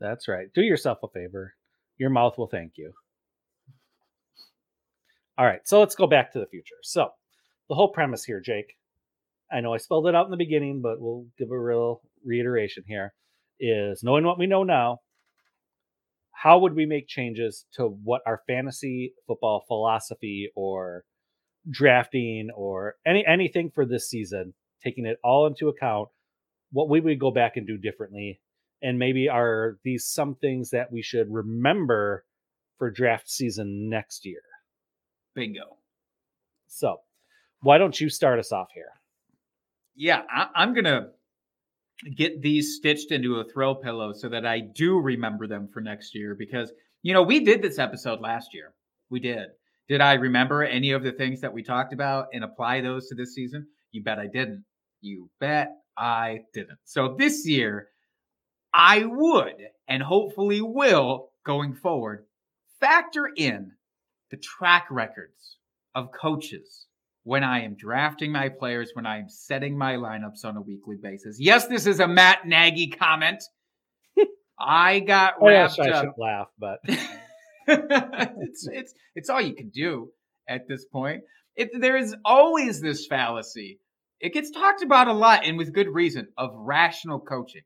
That's 0.00 0.28
right. 0.28 0.46
Do 0.54 0.62
yourself 0.62 0.98
a 1.02 1.08
favor. 1.08 1.54
Your 1.98 2.10
mouth 2.10 2.38
will 2.38 2.46
thank 2.46 2.72
you. 2.76 2.92
All 5.36 5.46
right, 5.46 5.60
so 5.64 5.80
let's 5.80 5.94
go 5.94 6.06
back 6.06 6.32
to 6.32 6.38
the 6.38 6.46
future. 6.46 6.76
So, 6.82 7.08
the 7.68 7.74
whole 7.74 7.92
premise 7.92 8.24
here, 8.24 8.40
Jake, 8.40 8.76
I 9.50 9.60
know 9.60 9.72
I 9.72 9.78
spelled 9.78 10.06
it 10.06 10.14
out 10.14 10.26
in 10.26 10.30
the 10.30 10.36
beginning, 10.36 10.82
but 10.82 11.00
we'll 11.00 11.26
give 11.38 11.50
a 11.50 11.58
real 11.58 12.02
reiteration 12.24 12.84
here 12.86 13.14
is 13.58 14.02
knowing 14.02 14.24
what 14.24 14.38
we 14.38 14.46
know 14.46 14.64
now, 14.64 15.00
how 16.32 16.58
would 16.60 16.74
we 16.74 16.86
make 16.86 17.06
changes 17.06 17.66
to 17.74 17.84
what 17.86 18.22
our 18.26 18.40
fantasy 18.46 19.12
football 19.26 19.64
philosophy 19.66 20.50
or 20.56 21.04
drafting 21.70 22.48
or 22.54 22.94
any 23.06 23.24
anything 23.26 23.70
for 23.74 23.84
this 23.84 24.08
season, 24.08 24.54
taking 24.82 25.04
it 25.04 25.18
all 25.22 25.46
into 25.46 25.68
account, 25.68 26.08
what 26.72 26.88
we 26.88 27.00
would 27.00 27.20
go 27.20 27.30
back 27.30 27.56
and 27.56 27.66
do 27.66 27.76
differently 27.76 28.40
and 28.82 28.98
maybe 28.98 29.28
are 29.28 29.78
these 29.84 30.06
some 30.06 30.34
things 30.34 30.70
that 30.70 30.92
we 30.92 31.02
should 31.02 31.32
remember 31.32 32.24
for 32.78 32.90
draft 32.90 33.28
season 33.28 33.88
next 33.88 34.24
year. 34.24 34.42
Bingo. 35.34 35.76
So, 36.66 37.00
why 37.60 37.78
don't 37.78 38.00
you 38.00 38.08
start 38.08 38.38
us 38.38 38.52
off 38.52 38.68
here? 38.74 38.92
Yeah, 39.94 40.22
I, 40.30 40.48
I'm 40.54 40.74
gonna 40.74 41.08
get 42.16 42.40
these 42.40 42.76
stitched 42.76 43.12
into 43.12 43.36
a 43.36 43.44
throw 43.44 43.74
pillow 43.74 44.12
so 44.12 44.28
that 44.30 44.46
I 44.46 44.60
do 44.60 44.98
remember 44.98 45.46
them 45.46 45.68
for 45.72 45.80
next 45.80 46.14
year. 46.14 46.34
Because 46.34 46.72
you 47.02 47.12
know 47.12 47.22
we 47.22 47.44
did 47.44 47.62
this 47.62 47.78
episode 47.78 48.20
last 48.20 48.54
year. 48.54 48.72
We 49.10 49.20
did. 49.20 49.48
Did 49.88 50.00
I 50.00 50.14
remember 50.14 50.62
any 50.62 50.92
of 50.92 51.02
the 51.02 51.12
things 51.12 51.40
that 51.40 51.52
we 51.52 51.62
talked 51.62 51.92
about 51.92 52.28
and 52.32 52.44
apply 52.44 52.80
those 52.80 53.08
to 53.08 53.14
this 53.14 53.34
season? 53.34 53.66
You 53.92 54.02
bet 54.02 54.18
I 54.18 54.26
didn't. 54.26 54.64
You 55.00 55.28
bet 55.40 55.72
I 55.98 56.40
didn't. 56.54 56.78
So 56.84 57.16
this 57.18 57.46
year, 57.46 57.89
I 58.72 59.04
would 59.04 59.56
and 59.88 60.02
hopefully 60.02 60.60
will 60.60 61.30
going 61.44 61.74
forward 61.74 62.26
factor 62.80 63.28
in 63.36 63.72
the 64.30 64.36
track 64.36 64.86
records 64.90 65.56
of 65.94 66.10
coaches 66.12 66.86
when 67.24 67.44
I 67.44 67.62
am 67.64 67.74
drafting 67.74 68.32
my 68.32 68.48
players, 68.48 68.90
when 68.94 69.06
I 69.06 69.18
am 69.18 69.28
setting 69.28 69.76
my 69.76 69.94
lineups 69.96 70.44
on 70.44 70.56
a 70.56 70.62
weekly 70.62 70.96
basis. 71.02 71.36
Yes, 71.38 71.66
this 71.66 71.86
is 71.86 72.00
a 72.00 72.08
Matt 72.08 72.46
Nagy 72.46 72.88
comment. 72.88 73.42
I 74.58 75.00
got 75.00 75.34
Oh, 75.40 75.46
wrapped 75.46 75.78
I 75.80 75.88
up. 75.90 76.14
laugh, 76.18 76.48
but 76.58 76.80
it's 77.66 78.68
it's 78.70 78.94
it's 79.14 79.30
all 79.30 79.40
you 79.40 79.54
can 79.54 79.70
do 79.70 80.10
at 80.48 80.68
this 80.68 80.84
point. 80.86 81.22
It, 81.56 81.70
there 81.80 81.96
is 81.96 82.14
always 82.24 82.80
this 82.80 83.06
fallacy. 83.06 83.80
It 84.20 84.34
gets 84.34 84.50
talked 84.50 84.82
about 84.82 85.08
a 85.08 85.12
lot, 85.14 85.44
and 85.44 85.56
with 85.56 85.72
good 85.72 85.88
reason, 85.88 86.28
of 86.36 86.50
rational 86.54 87.20
coaching. 87.20 87.62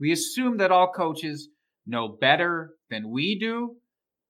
We 0.00 0.12
assume 0.12 0.56
that 0.58 0.72
all 0.72 0.92
coaches 0.92 1.48
know 1.86 2.08
better 2.08 2.74
than 2.90 3.10
we 3.10 3.38
do 3.38 3.76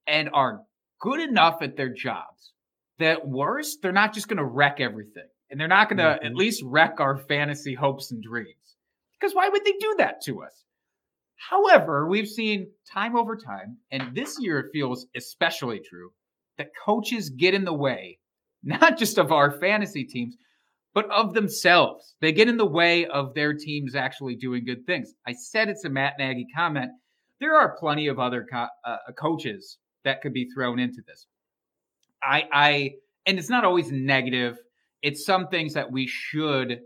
and 0.07 0.29
are 0.33 0.63
good 1.01 1.21
enough 1.21 1.63
at 1.63 1.77
their 1.77 1.89
jobs. 1.89 2.53
That 2.99 3.27
worse, 3.27 3.77
they're 3.77 3.93
not 3.93 4.13
just 4.15 4.29
going 4.29 4.37
to 4.39 4.45
wreck 4.45 4.81
everything, 4.81 5.29
and 5.51 5.59
they're 5.59 5.67
not 5.69 5.89
going 5.89 5.99
to 5.99 6.25
at 6.25 6.33
Mhm. 6.33 6.37
least 6.37 6.63
wreck 6.65 7.01
our 7.01 7.17
fantasy 7.19 7.75
hopes 7.75 8.11
and 8.13 8.23
dreams. 8.23 8.77
Because 9.19 9.35
why 9.35 9.49
would 9.49 9.65
they 9.65 9.73
do 9.73 9.95
that 9.99 10.21
to 10.23 10.43
us? 10.43 10.65
However, 11.37 12.07
we've 12.09 12.29
seen 12.29 12.73
time 12.87 13.17
over 13.17 13.37
time, 13.37 13.79
and 13.91 14.15
this 14.15 14.39
year 14.41 14.61
it 14.61 14.71
feels 14.73 15.07
especially 15.17 15.81
true, 15.81 16.13
that 16.57 16.71
coaches 16.85 17.31
get 17.31 17.55
in 17.55 17.65
the 17.65 17.75
way, 17.75 18.19
not 18.63 18.97
just 18.97 19.19
of 19.19 19.33
our 19.33 19.51
fantasy 19.51 20.05
teams, 20.05 20.37
but 20.95 21.11
of 21.11 21.35
themselves. 21.35 22.15
They 22.21 22.33
get 22.33 22.49
in 22.49 22.57
the 22.57 22.65
way 22.65 23.07
of 23.07 23.35
their 23.35 23.53
teams 23.53 23.95
actually 23.95 24.37
doing 24.37 24.65
good 24.65 24.87
things. 24.87 25.13
I 25.27 25.33
said 25.33 25.69
it's 25.69 25.85
a 25.85 25.91
Matt 25.91 26.15
Nagy 26.19 26.47
comment. 26.57 26.93
There 27.41 27.57
are 27.57 27.77
plenty 27.79 28.07
of 28.07 28.19
other 28.19 28.47
co- 28.51 28.69
uh, 28.85 28.97
coaches 29.19 29.79
that 30.05 30.23
could 30.23 30.33
be 30.33 30.49
thrown 30.55 30.79
into 30.79 31.03
this. 31.07 31.27
I, 32.23 32.45
I, 32.53 32.91
and 33.27 33.39
it's 33.39 33.51
not 33.51 33.65
always 33.65 33.91
negative. 33.91 34.57
It's 35.03 35.27
some 35.27 35.49
things 35.49 35.75
that 35.75 35.91
we 35.91 36.07
should 36.07 36.79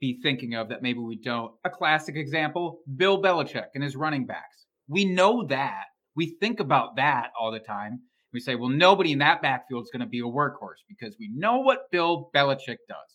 be 0.00 0.18
thinking 0.22 0.54
of 0.54 0.68
that 0.68 0.82
maybe 0.82 0.98
we 0.98 1.16
don't. 1.16 1.52
A 1.64 1.70
classic 1.70 2.16
example 2.16 2.80
Bill 2.96 3.22
Belichick 3.22 3.68
and 3.74 3.84
his 3.84 3.96
running 3.96 4.26
backs. 4.26 4.66
We 4.88 5.04
know 5.06 5.46
that. 5.46 5.84
We 6.16 6.36
think 6.40 6.60
about 6.60 6.96
that 6.96 7.30
all 7.40 7.52
the 7.52 7.60
time. 7.60 8.00
We 8.32 8.40
say, 8.40 8.56
well, 8.56 8.68
nobody 8.68 9.12
in 9.12 9.20
that 9.20 9.42
backfield 9.42 9.84
is 9.84 9.90
going 9.90 10.00
to 10.00 10.06
be 10.06 10.18
a 10.18 10.24
workhorse 10.24 10.82
because 10.88 11.16
we 11.18 11.30
know 11.32 11.60
what 11.60 11.90
Bill 11.90 12.30
Belichick 12.34 12.78
does. 12.88 13.13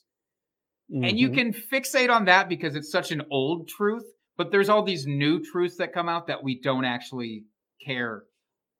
Mm-hmm. 0.93 1.03
And 1.03 1.19
you 1.19 1.29
mm-hmm. 1.29 1.51
can 1.51 1.53
fixate 1.53 2.09
on 2.09 2.25
that 2.25 2.49
because 2.49 2.75
it's 2.75 2.91
such 2.91 3.11
an 3.11 3.23
old 3.31 3.67
truth, 3.67 4.05
but 4.37 4.51
there's 4.51 4.69
all 4.69 4.83
these 4.83 5.05
new 5.05 5.43
truths 5.43 5.77
that 5.77 5.93
come 5.93 6.09
out 6.09 6.27
that 6.27 6.43
we 6.43 6.59
don't 6.59 6.85
actually 6.85 7.43
care 7.85 8.23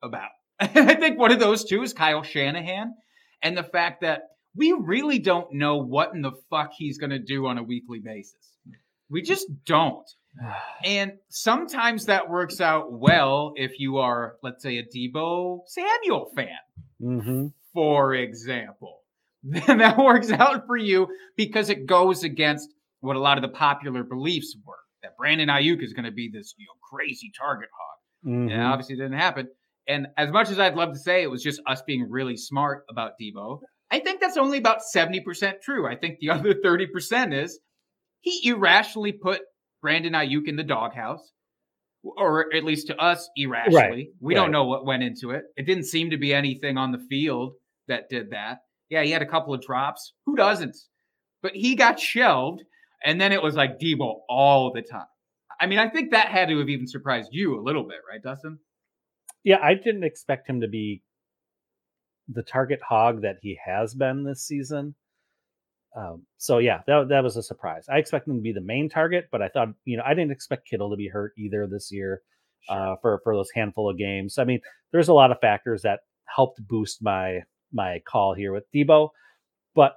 about. 0.02 0.30
I 0.60 0.95
think 0.95 1.19
one 1.19 1.32
of 1.32 1.39
those 1.39 1.63
two 1.65 1.84
is 1.84 1.93
Kyle 1.93 2.24
Shanahan 2.24 2.93
and 3.41 3.58
the 3.58 3.63
fact 3.63 4.02
that 4.02 4.24
we 4.56 4.72
really 4.74 5.19
don't 5.19 5.54
know 5.54 5.78
what 5.78 6.13
in 6.13 6.22
the 6.22 6.32
fuck 6.50 6.72
he's 6.76 6.98
going 6.98 7.12
to 7.12 7.19
do 7.19 7.45
on 7.45 7.58
a 7.58 7.63
weekly 7.63 8.00
basis. 8.00 8.58
We 9.10 9.22
just 9.22 9.48
don't. 9.65 10.08
And 10.86 11.13
sometimes 11.28 12.06
that 12.06 12.30
works 12.30 12.62
out 12.62 12.93
well 12.93 13.54
if 13.56 13.80
you 13.80 13.98
are, 13.98 14.36
let's 14.41 14.63
say, 14.63 14.78
a 14.78 14.84
Deebo 14.84 15.62
Samuel 15.67 16.32
fan, 16.34 16.48
mm-hmm. 17.02 17.48
for 17.74 18.13
example. 18.13 18.98
Then 19.67 19.78
that 19.78 19.97
works 19.97 20.32
out 20.32 20.65
for 20.67 20.75
you 20.75 21.08
because 21.38 21.69
it 21.69 21.86
goes 21.86 22.23
against 22.23 22.69
what 22.99 23.15
a 23.15 23.19
lot 23.19 23.38
of 23.38 23.41
the 23.41 23.56
popular 23.58 24.04
beliefs 24.04 24.56
were 24.65 24.75
that 25.02 25.17
Brandon 25.17 25.47
Aiyuk 25.47 25.82
is 25.82 25.93
going 25.93 26.06
to 26.06 26.12
be 26.12 26.30
this 26.32 26.54
you 26.58 26.65
know, 26.65 26.73
crazy 26.91 27.32
target 27.39 27.69
hog. 27.73 28.32
Mm-hmm. 28.32 28.52
And 28.52 28.63
obviously, 28.63 28.95
it 28.95 28.97
didn't 28.97 29.17
happen. 29.17 29.47
And 29.88 30.08
as 30.17 30.32
much 30.32 30.49
as 30.49 30.60
I'd 30.60 30.75
love 30.75 30.93
to 30.93 30.99
say 30.99 31.23
it 31.23 31.32
was 31.32 31.41
just 31.41 31.62
us 31.65 31.82
being 31.82 32.08
really 32.10 32.38
smart 32.38 32.84
about 32.89 33.13
Deebo, 33.21 33.62
I 33.89 33.99
think 33.99 34.21
that's 34.21 34.38
only 34.38 34.58
about 34.58 34.82
70% 34.93 35.62
true. 35.63 35.88
I 35.88 35.95
think 35.95 36.19
the 36.19 36.30
other 36.32 36.54
30% 36.54 37.34
is 37.43 37.60
he 38.21 38.49
irrationally 38.49 39.13
put 39.13 39.41
Brandon 39.82 40.13
Aiyuk 40.13 40.47
in 40.47 40.58
the 40.58 40.63
doghouse, 40.63 41.32
or 42.04 42.54
at 42.54 42.63
least 42.63 42.88
to 42.88 42.97
us, 42.97 43.30
irrationally. 43.36 43.80
Right. 43.80 44.08
We 44.19 44.36
right. 44.36 44.41
don't 44.41 44.52
know 44.52 44.65
what 44.65 44.86
went 44.86 45.04
into 45.04 45.32
it. 45.32 45.43
It 45.56 45.65
didn't 45.65 45.86
seem 45.86 46.10
to 46.12 46.17
be 46.17 46.34
anything 46.34 46.78
on 46.78 46.91
the 46.91 46.99
field 47.10 47.54
that 47.88 48.10
did 48.10 48.32
that. 48.32 48.60
Yeah, 48.89 49.04
he 49.04 49.12
had 49.12 49.21
a 49.21 49.28
couple 49.28 49.54
of 49.54 49.62
drops. 49.62 50.13
Who 50.25 50.36
doesn't? 50.36 50.78
But 51.41 51.54
he 51.54 51.75
got 51.75 51.99
shelved, 51.99 52.63
and 53.04 53.19
then 53.19 53.32
it 53.32 53.41
was 53.41 53.56
like 53.56 53.80
Deebo 53.80 54.21
all 54.28 54.71
the 54.73 54.82
time. 54.82 55.06
I 55.60 55.67
mean, 55.67 55.80
I 55.80 55.89
think 55.89 56.12
that 56.12 56.30
had 56.30 56.49
to 56.49 56.58
have 56.60 56.69
even 56.69 56.88
surprised 56.88 57.30
you 57.32 57.60
a 57.60 57.62
little 57.62 57.84
bit, 57.84 57.97
right, 58.10 58.21
Dustin? 58.21 58.60
Yeah, 59.43 59.58
I 59.62 59.73
didn't 59.73 60.04
expect 60.04 60.49
him 60.49 60.62
to 60.62 60.67
be 60.67 61.04
the 62.28 62.43
target 62.43 62.80
hog 62.88 63.21
that 63.23 63.38
he 63.41 63.58
has 63.65 63.93
been 63.93 64.23
this 64.23 64.45
season. 64.45 64.95
Um, 65.95 66.23
so 66.38 66.60
yeah, 66.60 66.82
that 66.88 67.08
that 67.10 67.23
was 67.23 67.36
a 67.36 67.43
surprise. 67.43 67.86
I 67.89 67.97
expected 67.97 68.32
him 68.32 68.38
to 68.38 68.43
be 68.43 68.54
the 68.54 68.62
main 68.62 68.89
target, 68.89 69.28
but 69.32 69.41
I 69.41 69.49
thought 69.49 69.69
you 69.86 69.97
know 69.97 70.04
I 70.06 70.13
didn't 70.13 70.32
expect 70.32 70.67
Kittle 70.69 70.91
to 70.91 70.95
be 70.95 71.08
hurt 71.08 71.34
either 71.38 71.67
this 71.67 71.91
year 71.91 72.21
sure. 72.62 72.78
uh, 72.78 72.95
for 73.02 73.19
for 73.23 73.36
those 73.36 73.49
handful 73.56 73.89
of 73.89 73.97
games. 73.97 74.38
I 74.38 74.43
mean, 74.43 74.62
there's 74.91 75.08
a 75.08 75.13
lot 75.13 75.32
of 75.32 75.39
factors 75.39 75.82
that 75.82 76.02
helped 76.25 76.65
boost 76.67 77.02
my 77.02 77.39
my 77.71 78.01
call 78.08 78.34
here 78.34 78.53
with 78.53 78.65
Deebo. 78.73 79.10
but 79.75 79.93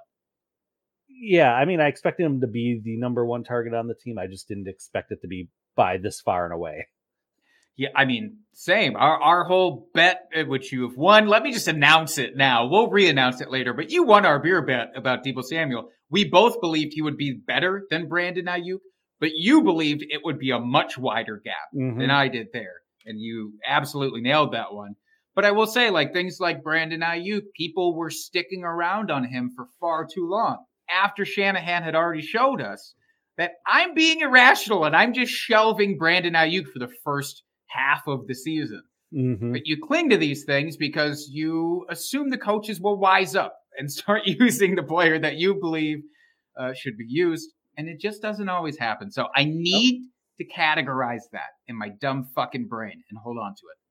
yeah, 1.07 1.53
I 1.53 1.65
mean, 1.65 1.79
I 1.79 1.87
expected 1.87 2.25
him 2.25 2.41
to 2.41 2.47
be 2.47 2.81
the 2.83 2.97
number 2.97 3.25
one 3.25 3.43
target 3.43 3.73
on 3.73 3.87
the 3.87 3.95
team. 3.95 4.17
I 4.17 4.27
just 4.27 4.47
didn't 4.47 4.67
expect 4.67 5.11
it 5.11 5.21
to 5.21 5.27
be 5.27 5.47
by 5.75 5.97
this 5.97 6.19
far 6.19 6.43
and 6.43 6.53
away. 6.53 6.87
Yeah, 7.75 7.89
I 7.95 8.05
mean, 8.05 8.37
same. 8.53 8.95
Our 8.95 9.19
our 9.19 9.43
whole 9.45 9.89
bet, 9.93 10.29
uh, 10.35 10.43
which 10.43 10.71
you 10.71 10.87
have 10.87 10.97
won. 10.97 11.27
Let 11.27 11.41
me 11.41 11.51
just 11.51 11.67
announce 11.67 12.17
it 12.19 12.35
now. 12.35 12.67
We'll 12.67 12.89
re-announce 12.89 13.41
it 13.41 13.49
later. 13.49 13.73
But 13.73 13.89
you 13.89 14.03
won 14.03 14.25
our 14.25 14.39
beer 14.39 14.61
bet 14.61 14.91
about 14.95 15.23
Deebo 15.23 15.43
Samuel. 15.43 15.89
We 16.09 16.25
both 16.25 16.61
believed 16.61 16.93
he 16.93 17.01
would 17.01 17.17
be 17.17 17.31
better 17.33 17.85
than 17.89 18.07
Brandon 18.07 18.45
Aiyuk, 18.45 18.79
but 19.19 19.31
you 19.33 19.63
believed 19.63 20.05
it 20.07 20.21
would 20.23 20.37
be 20.37 20.51
a 20.51 20.59
much 20.59 20.97
wider 20.99 21.41
gap 21.43 21.55
mm-hmm. 21.75 21.99
than 21.99 22.11
I 22.11 22.27
did 22.27 22.47
there, 22.53 22.81
and 23.05 23.19
you 23.19 23.53
absolutely 23.67 24.21
nailed 24.21 24.53
that 24.53 24.73
one. 24.73 24.95
But 25.35 25.45
I 25.45 25.51
will 25.51 25.67
say, 25.67 25.89
like 25.89 26.13
things 26.13 26.37
like 26.39 26.63
Brandon 26.63 27.01
Aiyuk, 27.01 27.41
people 27.57 27.95
were 27.95 28.11
sticking 28.11 28.63
around 28.63 29.09
on 29.09 29.23
him 29.23 29.51
for 29.55 29.67
far 29.79 30.05
too 30.05 30.27
long 30.29 30.57
after 30.89 31.25
Shanahan 31.25 31.83
had 31.83 31.95
already 31.95 32.21
showed 32.21 32.61
us 32.61 32.93
that 33.37 33.51
I'm 33.65 33.93
being 33.93 34.21
irrational 34.21 34.85
and 34.85 34.95
I'm 34.95 35.13
just 35.13 35.31
shelving 35.31 35.97
Brandon 35.97 36.33
Aiyuk 36.33 36.67
for 36.67 36.79
the 36.79 36.91
first 37.03 37.43
half 37.67 38.07
of 38.07 38.27
the 38.27 38.35
season. 38.35 38.83
Mm-hmm. 39.13 39.51
But 39.51 39.61
you 39.65 39.77
cling 39.81 40.09
to 40.09 40.17
these 40.17 40.43
things 40.43 40.77
because 40.77 41.29
you 41.31 41.85
assume 41.89 42.29
the 42.29 42.37
coaches 42.37 42.79
will 42.79 42.99
wise 42.99 43.35
up 43.35 43.55
and 43.77 43.91
start 43.91 44.23
using 44.25 44.75
the 44.75 44.83
player 44.83 45.19
that 45.19 45.35
you 45.35 45.55
believe 45.55 45.99
uh, 46.59 46.73
should 46.73 46.97
be 46.97 47.05
used. 47.07 47.49
And 47.77 47.87
it 47.87 47.99
just 47.99 48.21
doesn't 48.21 48.49
always 48.49 48.77
happen. 48.77 49.11
So 49.11 49.27
I 49.35 49.45
need 49.45 50.03
to 50.37 50.45
categorize 50.45 51.23
that 51.31 51.51
in 51.67 51.77
my 51.77 51.89
dumb 52.01 52.27
fucking 52.35 52.67
brain 52.67 53.03
and 53.09 53.19
hold 53.23 53.37
on 53.37 53.51
to 53.51 53.61
it. 53.71 53.82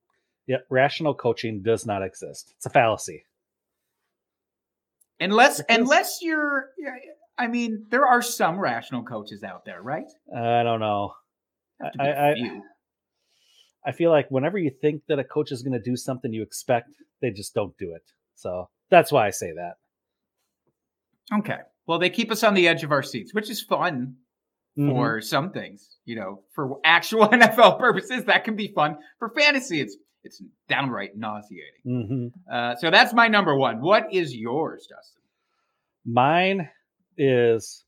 Yeah, 0.47 0.59
rational 0.71 1.15
coaching 1.15 1.63
does 1.63 1.87
not 1.87 2.03
exist. 2.03 2.53
It's 2.57 2.67
a 2.67 2.71
fallacy. 2.71 3.25
Unless 5.21 5.63
unless 5.69 6.19
you're 6.21 6.71
I 7.39 7.47
mean, 7.47 7.87
there 7.91 8.07
are 8.07 8.23
some 8.23 8.59
rational 8.59 9.03
coaches 9.03 9.43
out 9.43 9.65
there, 9.65 9.83
right? 9.83 10.11
I 10.35 10.63
don't 10.63 10.81
know. 10.81 11.15
I, 11.99 12.09
I, 12.09 12.35
I 13.85 13.93
feel 13.93 14.11
like 14.11 14.31
whenever 14.31 14.59
you 14.59 14.71
think 14.71 15.03
that 15.09 15.19
a 15.19 15.25
coach 15.25 15.51
is 15.51 15.63
going 15.63 15.73
to 15.73 15.91
do 15.91 15.97
something 15.97 16.33
you 16.33 16.43
expect, 16.43 16.91
they 17.21 17.31
just 17.31 17.55
don't 17.55 17.77
do 17.79 17.95
it. 17.95 18.03
So 18.37 18.69
that's 18.91 19.11
why 19.11 19.27
I 19.27 19.31
say 19.31 19.53
that. 19.53 19.75
Okay. 21.39 21.59
Well, 21.87 21.99
they 21.99 22.11
keep 22.11 22.31
us 22.31 22.45
on 22.45 22.55
the 22.55 22.69
edge 22.69 22.85
of 22.85 22.93
our 22.93 23.03
seats, 23.03 23.35
which 23.35 23.51
is 23.51 23.61
fun 23.61 24.17
mm-hmm. 24.79 24.91
for 24.91 25.21
some 25.21 25.51
things. 25.51 25.97
You 26.05 26.17
know, 26.17 26.43
for 26.55 26.79
actual 26.85 27.29
NFL 27.33 27.79
purposes, 27.79 28.25
that 28.25 28.45
can 28.45 28.55
be 28.55 28.69
fun. 28.69 28.99
For 29.19 29.31
fantasy, 29.31 29.81
it's 29.81 29.97
it's 30.25 30.43
downright 30.69 31.17
nauseating. 31.17 31.83
Mm-hmm. 31.87 32.27
Uh, 32.53 32.77
so 32.77 32.91
that's 32.91 33.13
my 33.13 33.29
number 33.29 33.57
one. 33.57 33.81
What 33.81 34.13
is 34.13 34.35
yours, 34.35 34.87
Dustin? 34.89 35.23
Mine 36.05 36.69
is 37.17 37.85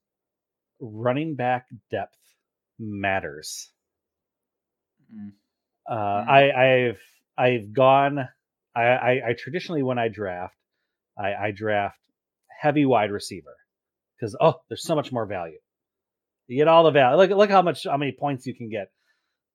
running 0.81 1.35
back 1.35 1.67
depth 1.91 2.17
matters. 2.79 3.71
Mm. 5.15 5.33
Uh, 5.89 5.95
mm-hmm. 5.95 6.31
I, 6.31 6.53
I've 6.53 7.01
I've 7.37 7.73
gone. 7.73 8.29
I, 8.77 8.83
I, 8.83 9.11
I 9.29 9.35
traditionally 9.39 9.83
when 9.83 9.99
I 9.99 10.09
draft, 10.09 10.57
I, 11.17 11.35
I 11.35 11.51
draft 11.53 11.99
heavy 12.61 12.85
wide 12.85 13.13
receiver 13.13 13.55
because 14.19 14.37
oh, 14.41 14.55
there's 14.69 14.85
so 14.85 14.97
much 14.97 15.13
more 15.13 15.27
value. 15.27 15.59
You 16.47 16.59
get 16.59 16.69
all 16.69 16.85
the 16.85 16.91
value. 16.91 17.17
Look 17.17 17.31
look 17.31 17.51
how 17.51 17.63
much 17.63 17.85
how 17.85 17.97
many 17.97 18.13
points 18.13 18.47
you 18.47 18.55
can 18.55 18.69
get, 18.69 18.91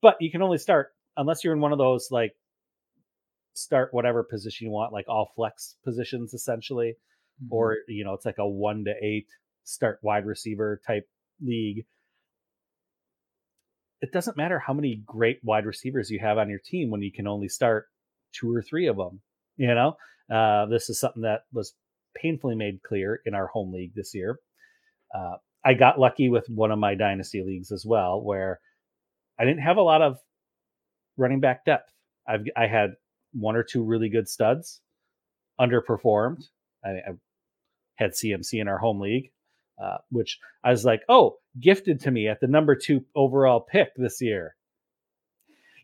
but 0.02 0.16
you 0.20 0.32
can 0.32 0.42
only 0.42 0.58
start 0.58 0.90
unless 1.18 1.44
you're 1.44 1.54
in 1.54 1.60
one 1.60 1.72
of 1.72 1.78
those 1.78 2.08
like 2.12 2.34
start 3.54 3.94
whatever 3.94 4.24
position 4.24 4.68
you 4.68 4.72
want, 4.72 4.94
like 4.94 5.08
all 5.08 5.32
flex 5.36 5.76
positions 5.84 6.34
essentially, 6.34 6.96
mm-hmm. 7.44 7.54
or 7.54 7.78
you 7.88 8.04
know 8.04 8.14
it's 8.14 8.26
like 8.26 8.40
a 8.40 8.48
one 8.48 8.86
to 8.86 8.94
eight 9.02 9.28
start 9.64 10.00
wide 10.02 10.26
receiver 10.26 10.82
type 10.88 11.08
league 11.42 11.86
it 14.02 14.12
doesn't 14.12 14.38
matter 14.38 14.60
how 14.60 14.74
many 14.74 15.02
great 15.06 15.40
wide 15.44 15.66
receivers 15.66 16.10
you 16.10 16.20
have 16.20 16.38
on 16.38 16.50
your 16.50 16.60
team 16.60 16.90
when 16.90 17.02
you 17.02 17.12
can 17.12 17.28
only 17.28 17.50
start 17.50 17.88
two 18.34 18.54
or 18.54 18.62
three 18.62 18.88
of 18.88 18.98
them. 18.98 19.22
You 19.58 19.76
know, 19.76 19.98
uh, 20.34 20.68
this 20.68 20.90
is 20.90 21.00
something 21.00 21.24
that 21.24 21.42
was 21.52 21.74
painfully 22.16 22.56
made 22.56 22.82
clear 22.82 23.22
in 23.26 23.34
our 23.34 23.48
home 23.48 23.74
league 23.74 23.94
this 23.96 24.16
year. 24.16 24.40
Uh, 25.14 25.36
I 25.66 25.74
got 25.74 26.00
lucky 26.00 26.30
with 26.30 26.48
one 26.48 26.72
of 26.72 26.80
my 26.80 26.96
dynasty 26.96 27.44
leagues 27.44 27.72
as 27.72 27.86
well, 27.86 28.22
where 28.22 28.62
I 29.38 29.44
didn't 29.44 29.64
have 29.64 29.78
a 29.78 29.82
lot 29.82 30.02
of 30.02 30.18
running 31.18 31.42
back 31.42 31.66
depth. 31.66 31.92
I've 32.28 32.46
I 32.56 32.68
had 32.68 32.92
one 33.34 33.56
or 33.56 33.64
two 33.64 33.84
really 33.84 34.10
good 34.10 34.28
studs, 34.28 34.82
underperformed. 35.60 36.44
I, 36.84 36.90
I 36.90 37.12
had 37.96 38.12
CMC 38.12 38.62
in 38.62 38.68
our 38.68 38.78
home 38.78 39.00
league, 39.00 39.32
uh, 39.82 39.98
which 40.10 40.40
I 40.64 40.72
was 40.72 40.86
like, 40.86 41.02
oh, 41.10 41.38
gifted 41.60 42.02
to 42.02 42.12
me 42.12 42.28
at 42.28 42.40
the 42.40 42.48
number 42.48 42.76
two 42.76 43.06
overall 43.16 43.60
pick 43.60 43.90
this 43.96 44.22
year. 44.22 44.56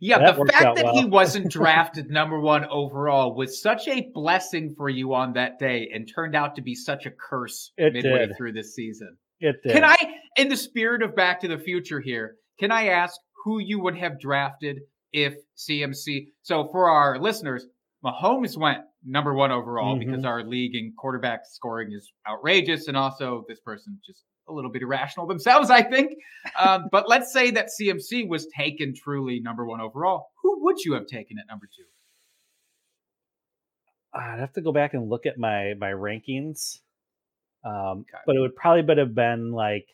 Yeah, 0.02 0.20
that 0.20 0.38
the 0.38 0.46
fact 0.46 0.76
that 0.76 0.86
well. 0.86 0.94
he 0.94 1.06
wasn't 1.06 1.50
drafted 1.50 2.10
number 2.10 2.40
one 2.40 2.66
overall 2.66 3.34
was 3.34 3.62
such 3.62 3.88
a 3.88 4.10
blessing 4.14 4.74
for 4.76 4.90
you 4.90 5.14
on 5.14 5.34
that 5.34 5.58
day 5.58 5.90
and 5.94 6.08
turned 6.08 6.36
out 6.36 6.56
to 6.56 6.62
be 6.62 6.76
such 6.76 7.06
a 7.06 7.12
curse 7.12 7.72
it 7.78 7.94
midway 7.94 8.28
did. 8.28 8.38
through 8.38 8.54
this 8.54 8.76
season. 8.76 9.18
It 9.40 9.56
did. 9.64 9.74
Can 9.74 9.84
I, 9.84 9.96
in 10.36 10.50
the 10.50 10.58
spirit 10.58 11.02
of 11.02 11.16
Back 11.16 11.42
to 11.42 11.48
the 11.48 11.58
Future 11.58 12.00
here, 12.00 12.36
can 12.60 12.72
I 12.72 12.88
ask 12.88 13.20
who 13.46 13.60
you 13.60 13.80
would 13.80 13.98
have 13.98 14.20
drafted 14.20 14.82
if 15.16 15.36
CMC? 15.58 16.28
So 16.44 16.68
for 16.72 16.90
our 16.90 17.18
listeners, 17.20 17.66
Mahomes 18.04 18.58
went 18.58 18.80
number 19.04 19.34
one 19.34 19.52
overall 19.52 19.96
mm-hmm. 19.96 20.12
because 20.12 20.26
our 20.26 20.44
league 20.44 20.76
in 20.76 20.94
quarterback 20.98 21.42
scoring 21.46 21.92
is 21.94 22.12
outrageous, 22.30 22.88
and 22.88 22.98
also 22.98 23.46
this 23.48 23.60
person 23.60 24.00
just 24.06 24.24
a 24.48 24.54
little 24.54 24.70
bit 24.70 24.84
irrational 24.84 25.26
themselves, 25.26 25.72
I 25.72 25.82
think. 25.82 26.12
Um, 26.60 26.86
but 26.92 27.10
let's 27.10 27.34
say 27.34 27.52
that 27.52 27.70
CMC 27.80 28.28
was 28.28 28.48
taken 28.56 28.94
truly 28.94 29.40
number 29.40 29.66
one 29.66 29.82
overall. 29.82 30.28
Who 30.44 30.64
would 30.66 30.84
you 30.84 30.94
have 30.94 31.08
taken 31.08 31.38
at 31.40 31.48
number 31.48 31.66
two? 31.66 31.84
I'd 34.14 34.40
have 34.40 34.54
to 34.54 34.62
go 34.62 34.72
back 34.72 34.94
and 34.94 35.10
look 35.10 35.26
at 35.26 35.38
my 35.38 35.74
my 35.80 35.92
rankings. 35.92 36.80
Um, 37.66 38.06
Okay. 38.08 38.24
but 38.28 38.36
it 38.36 38.40
would 38.40 38.56
probably 38.56 38.84
would 38.84 38.98
have 39.00 39.16
been 39.16 39.52
like 39.52 39.88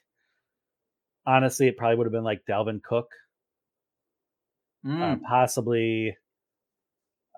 honestly, 1.25 1.67
it 1.67 1.77
probably 1.77 1.97
would 1.97 2.07
have 2.07 2.11
been 2.11 2.23
like 2.23 2.41
Dalvin 2.49 2.81
Cook, 2.83 3.09
uh, 4.85 4.89
Mm. 4.89 5.21
possibly. 5.23 6.17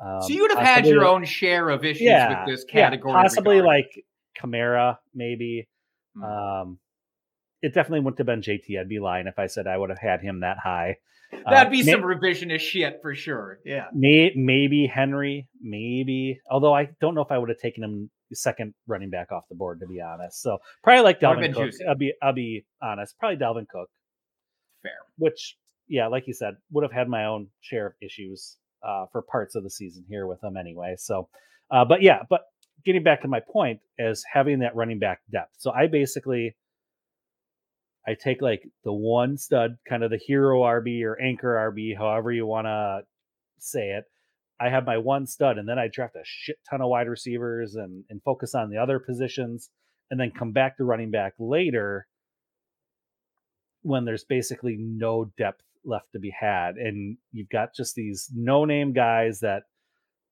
Um, 0.03 0.21
so 0.21 0.29
you'd 0.29 0.51
have 0.51 0.59
had 0.65 0.85
your 0.85 1.05
own 1.05 1.23
share 1.25 1.69
of 1.69 1.85
issues 1.85 2.01
yeah, 2.01 2.45
with 2.45 2.55
this 2.55 2.65
yeah, 2.67 2.73
category. 2.89 3.13
possibly 3.13 3.57
regard. 3.57 3.65
like 3.75 4.05
Kamara, 4.39 4.97
maybe. 5.13 5.67
Mm. 6.17 6.61
Um, 6.61 6.79
it 7.61 7.73
definitely 7.73 8.01
wouldn't 8.01 8.17
have 8.17 8.27
been 8.27 8.41
JT. 8.41 8.79
I'd 8.79 8.89
be 8.89 8.99
lying 8.99 9.27
if 9.27 9.39
I 9.39 9.47
said 9.47 9.67
I 9.67 9.77
would 9.77 9.89
have 9.89 9.99
had 9.99 10.21
him 10.21 10.41
that 10.41 10.57
high. 10.57 10.97
Uh, 11.31 11.49
that'd 11.51 11.71
be 11.71 11.83
may- 11.83 11.91
some 11.91 12.01
revisionist 12.01 12.59
shit 12.59 12.99
for 13.01 13.15
sure. 13.15 13.59
Yeah. 13.65 13.87
May, 13.93 14.31
maybe 14.35 14.85
Henry, 14.87 15.47
maybe. 15.61 16.39
Although 16.49 16.73
I 16.75 16.89
don't 17.01 17.15
know 17.15 17.21
if 17.21 17.31
I 17.31 17.37
would 17.37 17.49
have 17.49 17.57
taken 17.59 17.83
him 17.83 18.09
second 18.33 18.73
running 18.87 19.09
back 19.11 19.31
off 19.31 19.43
the 19.49 19.55
board, 19.55 19.79
to 19.79 19.87
be 19.87 20.01
honest. 20.01 20.41
So 20.41 20.57
probably 20.83 21.03
like 21.03 21.19
Dalvin 21.19 21.53
Cook. 21.53 21.65
juicy. 21.65 21.85
I'll 21.85 21.95
be 21.95 22.13
I'll 22.21 22.33
be 22.33 22.65
honest. 22.81 23.17
Probably 23.19 23.37
Dalvin 23.37 23.67
Cook, 23.67 23.89
Fair. 24.81 24.91
which 25.17 25.55
yeah, 25.93 26.07
like 26.07 26.25
you 26.25 26.33
said, 26.33 26.55
would 26.71 26.81
have 26.81 26.91
had 26.91 27.07
my 27.07 27.25
own 27.25 27.49
share 27.61 27.85
of 27.85 27.93
issues 28.01 28.57
uh, 28.83 29.05
for 29.11 29.21
parts 29.21 29.53
of 29.53 29.61
the 29.61 29.69
season 29.69 30.03
here 30.09 30.25
with 30.25 30.41
them 30.41 30.57
anyway. 30.57 30.95
So, 30.97 31.29
uh, 31.69 31.85
but 31.85 32.01
yeah, 32.01 32.23
but 32.31 32.41
getting 32.83 33.03
back 33.03 33.21
to 33.21 33.27
my 33.27 33.41
point 33.41 33.79
is 33.99 34.25
having 34.33 34.59
that 34.59 34.75
running 34.75 34.97
back 34.97 35.19
depth. 35.31 35.53
So 35.59 35.71
I 35.71 35.85
basically 35.85 36.55
I 38.07 38.15
take 38.15 38.41
like 38.41 38.63
the 38.83 38.91
one 38.91 39.37
stud, 39.37 39.77
kind 39.87 40.03
of 40.03 40.09
the 40.09 40.17
hero 40.17 40.61
RB 40.61 41.03
or 41.03 41.21
anchor 41.21 41.71
RB, 41.71 41.95
however 41.95 42.31
you 42.31 42.47
want 42.47 42.65
to 42.65 43.01
say 43.59 43.91
it. 43.91 44.05
I 44.59 44.69
have 44.69 44.87
my 44.87 44.97
one 44.97 45.27
stud, 45.27 45.59
and 45.59 45.69
then 45.69 45.77
I 45.77 45.89
draft 45.93 46.15
a 46.15 46.23
shit 46.23 46.57
ton 46.67 46.81
of 46.81 46.89
wide 46.89 47.07
receivers 47.07 47.75
and 47.75 48.03
and 48.09 48.19
focus 48.23 48.55
on 48.55 48.71
the 48.71 48.77
other 48.77 48.97
positions, 48.97 49.69
and 50.09 50.19
then 50.19 50.31
come 50.31 50.53
back 50.53 50.77
to 50.77 50.85
running 50.85 51.11
back 51.11 51.33
later 51.37 52.07
when 53.83 54.05
there's 54.05 54.23
basically 54.23 54.75
no 54.79 55.31
depth 55.37 55.61
left 55.85 56.11
to 56.13 56.19
be 56.19 56.33
had, 56.37 56.75
and 56.75 57.17
you've 57.31 57.49
got 57.49 57.75
just 57.75 57.95
these 57.95 58.29
no 58.33 58.65
name 58.65 58.93
guys 58.93 59.39
that 59.41 59.63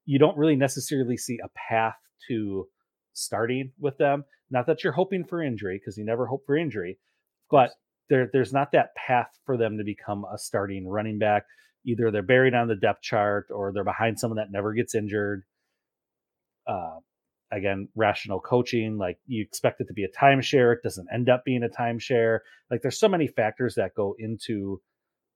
you 0.06 0.20
don't 0.20 0.38
really 0.38 0.56
necessarily 0.56 1.18
see 1.18 1.38
a 1.44 1.50
path 1.70 1.96
to 2.28 2.68
starting 3.14 3.72
with 3.80 3.98
them. 3.98 4.24
Not 4.50 4.68
that 4.68 4.84
you're 4.84 4.94
hoping 4.94 5.26
for 5.26 5.42
injury, 5.42 5.80
because 5.80 5.98
you 5.98 6.06
never 6.06 6.26
hope 6.26 6.44
for 6.46 6.58
injury, 6.58 6.98
but 7.50 7.72
there 8.10 8.30
there's 8.32 8.54
not 8.54 8.72
that 8.74 8.96
path 8.96 9.30
for 9.46 9.58
them 9.58 9.78
to 9.78 9.84
become 9.84 10.26
a 10.26 10.38
starting 10.38 10.88
running 10.88 11.20
back. 11.20 11.44
Either 11.86 12.12
they're 12.12 12.22
buried 12.22 12.54
on 12.54 12.68
the 12.68 12.76
depth 12.76 13.02
chart 13.02 13.48
or 13.50 13.72
they're 13.74 13.84
behind 13.84 14.20
someone 14.20 14.38
that 14.38 14.52
never 14.52 14.74
gets 14.74 14.94
injured. 14.94 15.44
Uh, 16.68 17.00
again, 17.52 17.88
rational 17.96 18.40
coaching, 18.40 18.98
like 18.98 19.18
you 19.26 19.42
expect 19.44 19.82
it 19.82 19.88
to 19.88 19.94
be 19.94 20.04
a 20.04 20.10
timeshare, 20.10 20.74
it 20.74 20.84
doesn't 20.84 21.08
end 21.14 21.30
up 21.30 21.44
being 21.44 21.64
a 21.64 21.70
timeshare. 21.70 22.40
Like 22.70 22.82
there's 22.82 23.00
so 23.00 23.10
many 23.10 23.28
factors 23.28 23.76
that 23.76 23.96
go 23.96 24.16
into 24.20 24.82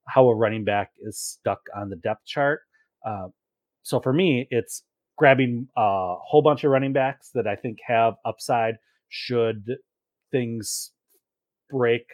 how 0.07 0.27
a 0.27 0.35
running 0.35 0.63
back 0.63 0.91
is 1.01 1.17
stuck 1.17 1.59
on 1.75 1.89
the 1.89 1.95
depth 1.97 2.25
chart. 2.25 2.61
Uh, 3.05 3.27
so 3.83 3.99
for 3.99 4.13
me, 4.13 4.47
it's 4.51 4.83
grabbing 5.17 5.67
a 5.77 6.15
whole 6.19 6.41
bunch 6.41 6.63
of 6.63 6.71
running 6.71 6.93
backs 6.93 7.29
that 7.33 7.47
I 7.47 7.55
think 7.55 7.79
have 7.85 8.15
upside 8.25 8.75
should 9.09 9.77
things 10.31 10.91
break 11.69 12.05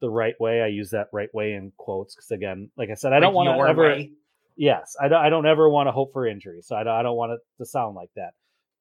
the 0.00 0.10
right 0.10 0.34
way. 0.40 0.62
I 0.62 0.68
use 0.68 0.90
that 0.90 1.08
right 1.12 1.32
way 1.34 1.54
in 1.54 1.72
quotes 1.76 2.14
because 2.14 2.30
again, 2.30 2.70
like 2.76 2.90
I 2.90 2.94
said, 2.94 3.12
I 3.12 3.20
don't 3.20 3.34
want 3.34 3.48
to 3.48 3.68
ever. 3.68 3.82
way. 3.82 4.12
Yes, 4.56 4.96
I 5.00 5.08
don't. 5.08 5.24
I 5.24 5.28
don't 5.28 5.46
ever 5.46 5.68
want 5.68 5.86
to 5.86 5.92
hope 5.92 6.12
for 6.12 6.26
injury, 6.26 6.60
so 6.62 6.74
I 6.76 6.82
don't. 6.82 6.94
I 6.94 7.02
don't 7.02 7.16
want 7.16 7.32
it 7.32 7.40
to 7.58 7.64
sound 7.64 7.94
like 7.94 8.10
that. 8.16 8.32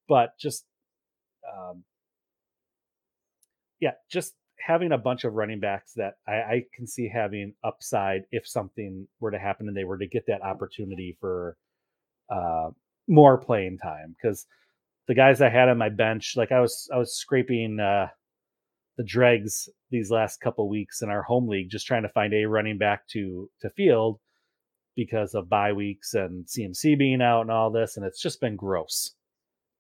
But 0.08 0.38
just, 0.40 0.66
um, 1.56 1.84
yeah, 3.80 3.92
just 4.10 4.34
having 4.66 4.92
a 4.92 4.98
bunch 4.98 5.24
of 5.24 5.34
running 5.34 5.60
backs 5.60 5.94
that 5.96 6.16
I, 6.28 6.34
I 6.34 6.64
can 6.74 6.88
see 6.88 7.10
having 7.14 7.54
upside 7.64 8.24
if 8.32 8.48
something 8.48 9.08
were 9.20 9.32
to 9.32 9.40
happen 9.40 9.68
and 9.68 9.78
they 9.78 9.84
were 9.84 9.98
to 9.98 10.08
get 10.08 10.26
that 10.28 10.42
opportunity 10.42 11.18
for 11.20 11.58
uh, 12.30 12.70
more 13.08 13.38
playing 13.38 13.78
time. 13.78 14.16
Because 14.16 14.46
the 15.08 15.16
guys 15.16 15.42
I 15.42 15.50
had 15.50 15.70
on 15.70 15.78
my 15.78 15.90
bench, 15.90 16.34
like 16.36 16.52
I 16.52 16.60
was, 16.60 16.90
I 16.94 16.98
was 16.98 17.16
scraping 17.16 17.80
uh, 17.80 18.08
the 18.98 19.04
dregs 19.04 19.70
these 19.92 20.12
last 20.12 20.42
couple 20.42 20.68
weeks 20.68 21.02
in 21.02 21.10
our 21.10 21.24
home 21.24 21.48
league, 21.48 21.70
just 21.70 21.88
trying 21.88 22.04
to 22.04 22.10
find 22.10 22.34
a 22.34 22.46
running 22.46 22.78
back 22.78 23.08
to 23.10 23.50
to 23.62 23.70
field 23.70 24.20
because 24.96 25.36
of 25.36 25.48
bye 25.48 25.72
weeks 25.72 26.16
and 26.16 26.46
CMC 26.46 26.98
being 26.98 27.22
out 27.22 27.42
and 27.42 27.52
all 27.52 27.72
this, 27.72 27.96
and 27.96 28.06
it's 28.06 28.22
just 28.22 28.42
been 28.42 28.56
gross. 28.56 29.14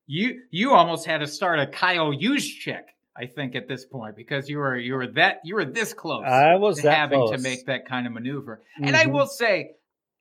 You 0.05 0.41
you 0.51 0.73
almost 0.73 1.05
had 1.05 1.17
to 1.17 1.27
start 1.27 1.59
a 1.59 1.67
Kyle 1.67 2.13
Juszczyk, 2.13 2.83
I 3.19 3.25
think, 3.25 3.55
at 3.55 3.67
this 3.67 3.85
point 3.85 4.15
because 4.15 4.47
you 4.49 4.57
were 4.59 4.77
you 4.77 4.93
were 4.95 5.07
that 5.13 5.39
you 5.43 5.55
were 5.55 5.65
this 5.65 5.93
close. 5.93 6.25
I 6.25 6.55
was 6.55 6.81
to 6.81 6.91
having 6.91 7.19
to 7.31 7.37
make 7.39 7.65
that 7.65 7.87
kind 7.87 8.05
of 8.07 8.13
maneuver. 8.13 8.61
And 8.81 8.95
I 8.95 9.05
Mhm. 9.05 9.13
will 9.13 9.27
say, 9.27 9.71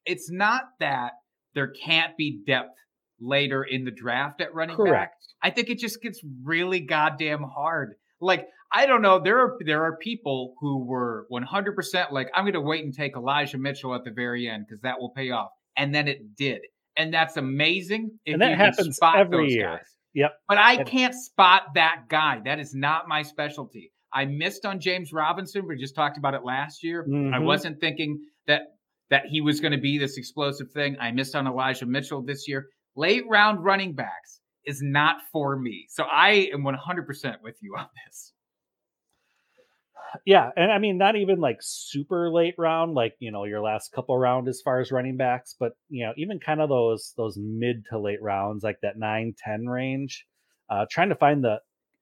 it's 0.05 0.31
not 0.31 0.63
that 0.81 1.13
there 1.55 1.69
can't 1.69 2.17
be 2.17 2.41
depth 2.47 2.77
later 3.21 3.65
in 3.65 3.85
the 3.85 3.91
draft 3.91 4.41
at 4.41 4.55
running 4.55 4.77
back. 4.93 5.13
I 5.43 5.51
think 5.51 5.69
it 5.71 5.79
just 5.79 6.01
gets 6.03 6.21
really 6.43 6.81
goddamn 6.81 7.43
hard. 7.43 7.95
Like 8.21 8.47
I 8.73 8.87
don't 8.87 9.03
know, 9.03 9.21
there 9.21 9.39
are 9.39 9.57
there 9.65 9.85
are 9.85 9.97
people 9.99 10.55
who 10.61 10.85
were 10.85 11.27
100% 11.31 12.13
like 12.13 12.29
I'm 12.35 12.45
going 12.45 12.55
to 12.55 12.61
wait 12.61 12.85
and 12.85 12.93
take 12.95 13.15
Elijah 13.17 13.59
Mitchell 13.59 13.95
at 13.95 14.05
the 14.05 14.11
very 14.11 14.49
end 14.49 14.67
because 14.67 14.81
that 14.83 14.99
will 14.99 15.11
pay 15.11 15.31
off, 15.31 15.51
and 15.77 15.95
then 15.95 16.09
it 16.09 16.35
did, 16.37 16.63
and 16.97 17.13
that's 17.15 17.37
amazing. 17.37 18.19
If 18.25 18.35
And 18.35 18.43
that 18.43 18.57
happens 18.57 18.99
every 19.03 19.45
those 19.47 19.55
year. 19.55 19.77
guys. 19.77 19.96
Yep. 20.17 20.33
But 20.49 20.59
I 20.59 20.83
can't 20.83 21.15
spot 21.15 21.75
that 21.75 22.05
guy. 22.09 22.41
That 22.45 22.59
is 22.59 22.75
not 22.75 23.07
my 23.07 23.23
specialty. 23.23 23.93
I 24.13 24.25
missed 24.25 24.65
on 24.65 24.81
James 24.81 25.13
Robinson. 25.13 25.67
We 25.69 25.77
just 25.77 25.95
talked 25.95 26.17
about 26.17 26.33
it 26.35 26.43
last 26.43 26.83
year. 26.83 27.03
I 27.05 27.39
Mhm. 27.39 27.45
wasn't 27.45 27.81
thinking 27.81 28.21
that 28.47 28.63
that 29.09 29.27
he 29.27 29.41
was 29.41 29.61
going 29.61 29.71
to 29.71 29.79
be 29.79 29.99
this 29.99 30.17
explosive 30.19 30.69
thing. 30.73 30.97
I 30.99 31.13
missed 31.13 31.37
on 31.37 31.47
Elijah 31.47 31.87
Mitchell 31.87 32.23
this 32.23 32.49
year. 32.49 32.71
Late 32.97 33.23
round 33.29 33.63
running 33.63 33.93
backs 33.95 34.41
is 34.65 34.83
not 34.83 35.19
for 35.31 35.57
me. 35.57 35.87
So 35.89 36.03
I 36.05 36.51
am 36.53 36.65
100% 36.65 37.41
with 37.41 37.57
you 37.63 37.77
on 37.77 37.87
this. 38.05 38.33
Yeah, 40.25 40.51
and 40.57 40.71
I 40.71 40.79
mean 40.79 40.99
not 40.99 41.17
even 41.17 41.41
like 41.41 41.59
super 41.61 42.31
late 42.31 42.55
round, 42.59 42.95
like 42.95 43.15
you 43.19 43.31
know 43.31 43.45
your 43.45 43.61
last 43.61 43.93
couple 43.93 44.17
round 44.17 44.49
as 44.49 44.61
far 44.63 44.81
as 44.81 44.93
running 44.93 45.17
backs, 45.17 45.57
but 45.59 45.73
you 45.89 46.05
know 46.05 46.13
even 46.17 46.39
kind 46.39 46.61
of 46.61 46.69
those 46.69 47.13
those 47.17 47.37
mid 47.39 47.85
to 47.91 47.99
late 47.99 48.23
rounds, 48.23 48.65
like 48.65 48.79
that 48.83 48.99
9, 48.99 49.35
10 49.39 49.67
range. 49.67 50.27
Uh, 50.69 50.85
trying 50.91 51.09
to 51.11 51.15
find 51.15 51.45
the 51.45 51.61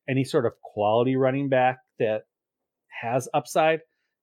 any 0.08 0.24
sort 0.24 0.46
of 0.46 0.52
quality 0.62 1.16
running 1.16 1.48
back 1.48 1.78
that 1.98 2.22
has 3.02 3.28
upside 3.34 3.80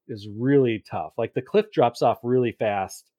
is 0.08 0.27
really 0.38 0.84
tough. 0.89 1.13
Like 1.17 1.34
the 1.34 1.41
cliff 1.41 1.71
drops 1.71 2.01
off 2.01 2.19
really 2.23 2.56
fast 2.58 3.10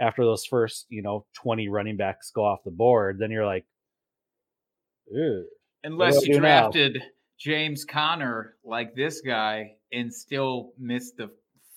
after 0.00 0.24
those 0.24 0.44
first 0.44 0.86
you 0.88 1.02
know 1.02 1.26
20 1.34 1.68
running 1.68 1.96
backs 1.96 2.30
go 2.34 2.44
off 2.44 2.60
the 2.64 2.70
board. 2.70 3.18
Then 3.18 3.30
you're 3.30 3.46
like, 3.46 3.66
Ew. 5.10 5.46
Unless 5.84 6.26
you 6.26 6.38
drafted. 6.38 6.94
now? 6.94 7.06
James 7.38 7.84
Conner 7.84 8.56
like 8.64 8.94
this 8.94 9.20
guy 9.20 9.72
and 9.92 10.12
still 10.12 10.72
missed 10.78 11.16
the 11.16 11.30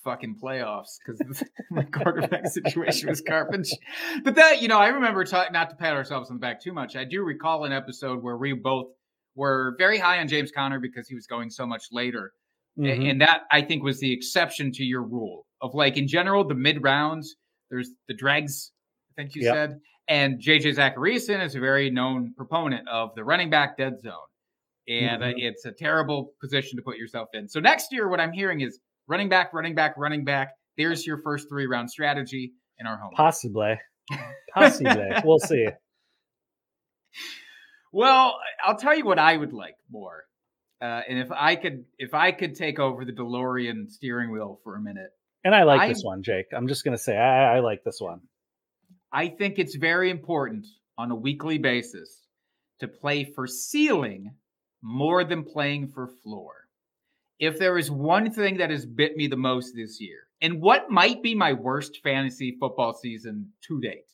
fucking 0.04 0.36
playoffs 0.42 0.96
because 1.06 1.42
my 1.70 1.82
quarterback 1.92 2.46
situation 2.50 3.08
was 3.08 3.20
garbage. 3.20 3.70
But 4.24 4.34
that, 4.34 4.60
you 4.60 4.68
know, 4.68 4.78
I 4.78 4.88
remember 4.88 5.24
talking, 5.24 5.52
not 5.52 5.70
to 5.70 5.76
pat 5.76 5.94
ourselves 5.94 6.30
on 6.30 6.36
the 6.36 6.40
back 6.40 6.60
too 6.60 6.72
much. 6.72 6.96
I 6.96 7.04
do 7.04 7.22
recall 7.22 7.64
an 7.64 7.72
episode 7.72 8.22
where 8.22 8.36
we 8.36 8.52
both 8.52 8.86
were 9.36 9.76
very 9.78 9.98
high 9.98 10.18
on 10.18 10.28
James 10.28 10.50
Conner 10.50 10.80
because 10.80 11.08
he 11.08 11.14
was 11.14 11.26
going 11.26 11.50
so 11.50 11.64
much 11.66 11.84
later. 11.92 12.32
Mhm. 12.78 13.10
And 13.10 13.20
that 13.20 13.42
I 13.50 13.62
think 13.62 13.82
was 13.84 14.00
the 14.00 14.12
exception 14.12 14.72
to 14.72 14.82
your 14.84 15.02
rule 15.02 15.46
of 15.60 15.74
like 15.74 15.96
in 15.96 16.08
general, 16.08 16.42
the 16.46 16.54
mid 16.54 16.82
rounds, 16.82 17.36
there's 17.70 17.90
the 18.08 18.14
dregs, 18.14 18.72
I 19.12 19.22
think 19.22 19.34
you 19.36 19.42
Yep. 19.42 19.54
said. 19.54 19.80
And 20.08 20.40
JJ 20.40 20.74
Zachariason 20.74 21.40
is 21.44 21.54
a 21.54 21.60
very 21.60 21.88
known 21.90 22.34
proponent 22.36 22.88
of 22.88 23.14
the 23.14 23.22
running 23.24 23.50
back 23.50 23.76
dead 23.76 24.00
zone. 24.00 24.12
And 24.88 25.22
uh, 25.22 25.26
Mhm. 25.26 25.34
it's 25.42 25.64
a 25.64 25.72
terrible 25.72 26.32
position 26.40 26.76
to 26.76 26.82
put 26.82 26.96
yourself 26.96 27.28
in. 27.34 27.48
So 27.48 27.60
next 27.60 27.92
year, 27.92 28.08
what 28.08 28.20
I'm 28.20 28.32
hearing 28.32 28.60
is 28.62 28.80
running 29.06 29.28
back, 29.28 29.52
running 29.52 29.74
back, 29.74 29.94
running 29.96 30.24
back. 30.24 30.54
There's 30.76 31.06
your 31.06 31.18
first 31.18 31.48
three 31.48 31.66
round 31.66 31.90
strategy 31.90 32.52
in 32.78 32.86
our 32.86 32.96
home. 32.98 33.12
possibly, 33.14 33.78
possibly, 34.54 35.10
we'll 35.24 35.38
see. 35.38 35.68
Well, 37.92 38.38
I'll 38.64 38.76
tell 38.76 38.96
you 38.96 39.04
what 39.04 39.18
I 39.18 39.36
would 39.36 39.52
like 39.52 39.76
more. 39.90 40.24
Uh, 40.80 41.02
and 41.08 41.18
if 41.18 41.30
I 41.30 41.54
could, 41.56 41.84
if 41.98 42.14
I 42.14 42.32
could 42.32 42.54
take 42.56 42.78
over 42.78 43.04
the 43.04 43.12
DeLorean 43.12 43.88
steering 43.90 44.32
wheel 44.32 44.58
for 44.64 44.76
a 44.76 44.80
minute, 44.80 45.10
And 45.44 45.54
I 45.54 45.62
like 45.64 45.80
I- 45.82 45.88
this 45.88 46.02
one, 46.02 46.22
Jake. 46.22 46.46
I'm 46.52 46.66
just 46.66 46.84
gonna 46.84 46.98
say 46.98 47.16
I, 47.16 47.56
I 47.56 47.60
like 47.60 47.84
this 47.84 48.00
one. 48.00 48.20
I 49.12 49.28
think 49.28 49.58
it's 49.58 49.74
very 49.76 50.10
important 50.10 50.66
on 50.98 51.10
a 51.10 51.14
weekly 51.14 51.58
basis 51.58 52.26
to 52.80 52.88
play 52.88 53.24
for 53.24 53.46
ceiling 53.46 54.34
more 54.82 55.24
than 55.24 55.44
playing 55.44 55.88
for 55.88 56.08
floor. 56.22 56.54
if 57.38 57.58
there 57.58 57.76
is 57.78 57.90
one 57.90 58.30
thing 58.30 58.58
that 58.58 58.70
has 58.70 58.86
bit 58.86 59.16
me 59.16 59.26
the 59.26 59.36
most 59.36 59.72
this 59.74 60.00
year, 60.00 60.20
and 60.40 60.60
what 60.60 60.90
might 60.90 61.22
be 61.22 61.34
my 61.34 61.52
worst 61.52 62.00
fantasy 62.02 62.56
football 62.60 62.94
season 62.94 63.52
to 63.66 63.80
date, 63.80 64.04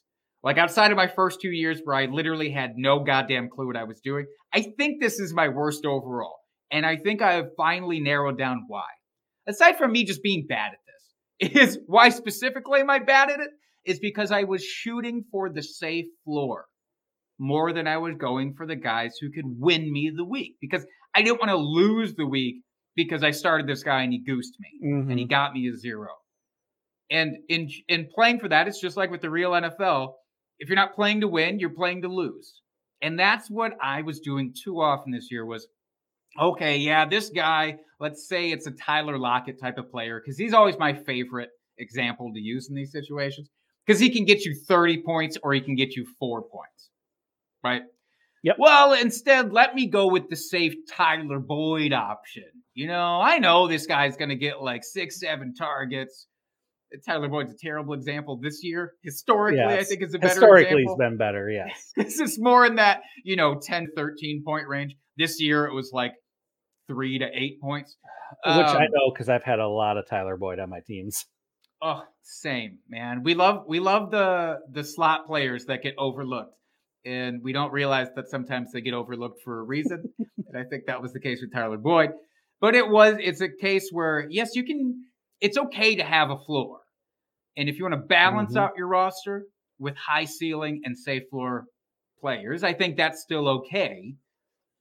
like 0.43 0.57
outside 0.59 0.91
of 0.91 0.97
my 0.97 1.09
first 1.09 1.41
two 1.41 1.51
years 1.51 1.81
where 1.85 1.97
I 1.97 2.07
literally 2.07 2.51
had 2.51 2.77
no 2.77 3.01
goddamn 3.01 3.51
clue 3.51 3.67
what 3.67 3.77
I 3.77 3.85
was 3.85 4.01
doing, 4.01 4.27
I 4.53 4.63
think 4.63 5.01
this 5.01 5.19
is 5.19 5.35
my 5.35 5.49
worst 5.49 5.85
overall. 5.85 6.37
And 6.71 6.87
I 6.87 6.97
think 6.97 7.21
I 7.23 7.33
have 7.35 7.51
finally 7.57 8.01
narrowed 8.01 8.39
down 8.39 8.65
why. 8.69 8.87
Aside 9.47 9.79
from 9.79 9.93
me 9.93 10.05
just 10.05 10.23
being 10.23 10.47
bad 10.49 10.73
at 10.73 11.51
this, 11.51 11.57
is 11.57 11.79
why 11.87 12.11
specifically 12.11 12.81
am 12.81 12.91
I 12.91 12.99
bad 12.99 13.31
at 13.31 13.41
it? 13.41 13.51
Is 13.85 14.01
because 14.01 14.31
I 14.31 14.45
was 14.45 14.65
shooting 14.65 15.25
for 15.31 15.51
the 15.51 15.63
safe 15.63 16.07
floor 16.25 16.67
more 17.39 17.73
than 17.73 17.87
I 17.87 17.97
was 17.99 18.15
going 18.17 18.55
for 18.55 18.67
the 18.67 18.77
guys 18.77 19.17
who 19.21 19.31
could 19.31 19.45
win 19.47 19.93
me 19.93 20.11
the 20.15 20.25
week 20.25 20.57
because 20.61 20.85
I 21.15 21.23
didn't 21.23 21.39
want 21.41 21.51
to 21.51 21.57
lose 21.57 22.15
the 22.15 22.27
week 22.27 22.63
because 22.97 23.23
I 23.23 23.31
started 23.31 23.67
this 23.67 23.83
guy 23.83 24.03
and 24.03 24.13
he 24.13 24.19
goosed 24.19 24.57
me 24.61 24.71
and 24.83 25.19
he 25.19 25.25
Mhm. 25.25 25.31
got 25.31 25.53
me 25.53 25.69
a 25.69 25.77
zero. 25.77 26.09
And 27.11 27.37
in 27.49 27.71
in 27.89 28.09
playing 28.15 28.41
for 28.41 28.49
that, 28.49 28.69
it's 28.69 28.81
just 28.81 28.97
like 28.97 29.11
with 29.11 29.23
the 29.23 29.31
real 29.31 29.53
NFL. 29.55 30.15
If 30.59 30.69
you're 30.69 30.77
not 30.77 30.95
playing 30.95 31.21
to 31.21 31.29
win, 31.29 31.59
you're 31.59 31.71
playing 31.71 32.03
to 32.03 32.09
lose. 32.09 32.61
And 33.01 33.19
that's 33.19 33.49
what 33.49 33.77
I 33.81 34.03
was 34.03 34.19
doing 34.21 34.53
too 34.65 34.81
often 34.81 35.13
this 35.13 35.31
year 35.31 35.47
was 35.47 35.69
okay, 36.39 36.77
yeah, 36.77 37.07
this 37.07 37.31
guy, 37.31 37.79
let's 38.01 38.29
say 38.29 38.51
it's 38.51 38.67
a 38.67 38.71
Tyler 38.73 39.19
Lockett 39.19 39.59
type 39.59 39.79
of 39.79 39.91
player, 39.91 40.21
because 40.21 40.37
he's 40.37 40.53
always 40.53 40.79
my 40.79 40.93
favorite 40.93 41.51
example 41.79 42.33
to 42.35 42.41
use 42.41 42.69
in 42.69 42.75
these 42.77 42.93
situations. 42.93 43.49
Because 43.87 43.99
he 44.01 44.11
can 44.11 44.25
get 44.27 44.45
you 44.45 44.55
30 44.55 45.03
points 45.03 45.39
or 45.43 45.55
he 45.55 45.61
can 45.63 45.75
get 45.75 45.97
you 45.97 46.05
four 46.19 46.43
points. 46.43 46.91
Right? 47.65 47.83
Yep. 48.45 48.57
Well, 48.59 48.93
instead, 48.93 49.53
let 49.53 49.75
me 49.75 49.89
go 49.89 50.07
with 50.11 50.29
the 50.29 50.37
safe 50.37 50.75
Tyler 50.91 51.41
Boyd 51.41 51.93
option. 51.93 52.45
You 52.75 52.87
know, 52.87 53.21
I 53.21 53.39
know 53.39 53.67
this 53.67 53.87
guy's 53.87 54.17
going 54.17 54.29
to 54.29 54.37
get 54.37 54.63
like 54.63 54.85
six, 54.85 55.19
seven 55.21 55.55
targets. 55.55 56.29
Tyler 57.07 57.29
Boyd's 57.29 57.53
a 57.53 57.57
terrible 57.61 57.95
example 57.95 58.39
this 58.41 58.61
year. 58.63 58.93
Historically, 59.03 59.61
I 59.61 59.83
think 59.85 60.03
is 60.03 60.15
a 60.15 60.19
better 60.19 60.35
Historically, 60.35 60.83
example. 60.83 60.93
it's 60.95 60.99
been 60.99 61.17
better. 61.19 61.51
Yes. 61.51 61.93
This 61.97 62.21
is 62.21 62.39
more 62.41 62.65
in 62.65 62.77
that, 62.77 63.01
you 63.25 63.37
know, 63.37 63.61
10, 63.61 63.89
13 63.97 64.43
point 64.47 64.69
range. 64.69 64.95
This 65.17 65.41
year 65.41 65.67
it 65.67 65.75
was 65.75 65.91
like 65.93 66.13
three 66.89 67.19
to 67.19 67.27
eight 67.35 67.61
points. 67.61 67.97
Which 68.47 68.55
I 68.55 68.85
Um, 68.87 68.91
know 68.93 69.11
because 69.13 69.29
I've 69.29 69.43
had 69.43 69.59
a 69.59 69.69
lot 69.69 69.97
of 69.99 70.07
Tyler 70.09 70.37
Boyd 70.37 70.61
on 70.61 70.71
my 70.71 70.81
teams. 70.87 71.27
Oh, 71.83 72.03
same, 72.23 72.79
man. 72.89 73.23
We 73.23 73.35
love 73.35 73.65
we 73.69 73.81
love 73.81 74.11
the 74.11 74.59
the 74.71 74.85
slot 74.85 75.27
players 75.27 75.67
that 75.67 75.83
get 75.83 75.95
overlooked. 75.99 76.55
And 77.09 77.43
we 77.43 77.55
don't 77.55 77.73
realize 77.73 78.09
that 78.17 78.29
sometimes 78.29 78.71
they 78.71 78.83
get 78.83 78.93
overlooked 78.93 79.41
for 79.43 79.61
a 79.61 79.63
reason. 79.63 80.03
and 80.19 80.57
I 80.57 80.65
think 80.69 80.85
that 80.87 81.01
was 81.01 81.13
the 81.15 81.21
case 81.21 81.41
with 81.41 81.53
Tyler 81.55 81.79
Boyd. 81.79 82.11
But 82.61 82.75
it 82.75 82.87
was 82.89 83.17
it's 83.19 83.41
a 83.41 83.49
case 83.49 83.89
where 83.91 84.27
yes, 84.29 84.55
you 84.55 84.65
can 84.65 85.05
it's 85.41 85.57
okay 85.57 85.97
to 85.97 86.05
have 86.05 86.31
a 86.31 86.37
floor. 86.37 86.81
And 87.57 87.69
if 87.69 87.79
you 87.79 87.85
want 87.85 87.95
to 87.95 88.07
balance 88.07 88.55
Mhm. 88.55 88.61
out 88.61 88.73
your 88.77 88.89
roster 88.89 89.47
with 89.79 89.97
high 89.97 90.27
ceiling 90.27 90.83
and 90.85 90.99
safe 90.99 91.23
floor 91.31 91.65
players, 92.21 92.63
I 92.63 92.75
think 92.75 92.97
that's 92.97 93.23
still 93.23 93.49
okay. 93.49 94.15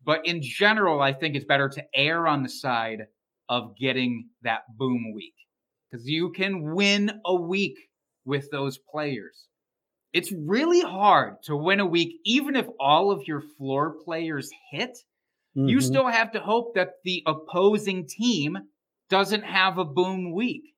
But 0.04 0.26
in 0.26 0.42
general, 0.42 1.02
I 1.02 1.13
think 1.13 1.36
it's 1.36 1.46
better 1.46 1.70
to 1.70 1.84
err 1.94 2.28
on 2.28 2.44
the 2.44 2.50
side 2.50 3.04
of 3.48 3.78
getting 3.78 4.30
that 4.42 4.63
boom 4.78 5.13
week 5.13 5.36
because 5.90 6.06
you 6.08 6.32
can 6.32 6.74
win 6.76 7.22
a 7.26 7.36
week 7.36 7.78
with 8.26 8.50
those 8.52 8.78
players. 8.92 9.48
It's 10.18 10.32
really 10.32 10.82
hard 10.82 11.44
to 11.44 11.56
win 11.56 11.80
a 11.80 11.86
week, 11.86 12.20
even 12.26 12.56
if 12.56 12.66
all 12.80 13.12
of 13.12 13.28
your 13.28 13.42
floor 13.56 13.98
players 14.04 14.50
hit. 14.72 14.98
You 15.54 15.78
Mhm. 15.78 15.84
still 15.84 16.08
have 16.08 16.32
to 16.32 16.40
hope 16.40 16.74
that 16.74 16.94
the 17.04 17.22
opposing 17.28 18.08
team 18.08 18.58
doesn't 19.10 19.44
have 19.44 19.78
a 19.78 19.86
boom 19.86 20.32
week. 20.34 20.74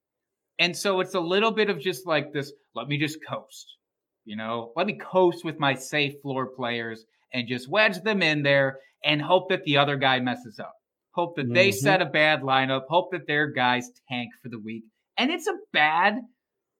And 0.59 0.75
so 0.75 0.99
it's 0.99 1.15
a 1.15 1.21
little 1.21 1.51
bit 1.51 1.69
of 1.69 1.79
just 1.79 2.05
like 2.05 2.33
this 2.33 2.51
let 2.75 2.89
me 2.89 2.97
just 2.97 3.19
coast, 3.29 3.77
you 4.25 4.35
know, 4.35 4.73
let 4.75 4.85
me 4.87 4.97
coast 4.97 5.45
with 5.45 5.57
my 5.57 5.73
safe 5.73 6.15
floor 6.21 6.47
players 6.47 7.05
and 7.33 7.47
just 7.47 7.69
wedge 7.69 8.01
them 8.01 8.21
in 8.21 8.43
there 8.43 8.79
and 9.05 9.21
hope 9.21 9.47
that 9.51 9.63
the 9.63 9.77
other 9.77 9.95
guy 9.95 10.19
messes 10.19 10.59
up. 10.59 10.73
Hope 11.11 11.37
that 11.37 11.53
they 11.53 11.69
Mhm. 11.69 11.75
set 11.75 12.01
a 12.01 12.05
bad 12.05 12.41
lineup, 12.41 12.87
hope 12.89 13.11
that 13.11 13.25
their 13.25 13.47
guys 13.47 13.89
tank 14.09 14.31
for 14.43 14.49
the 14.49 14.59
week. 14.59 14.83
And 15.15 15.31
it's 15.31 15.47
a 15.47 15.57
bad 15.71 16.19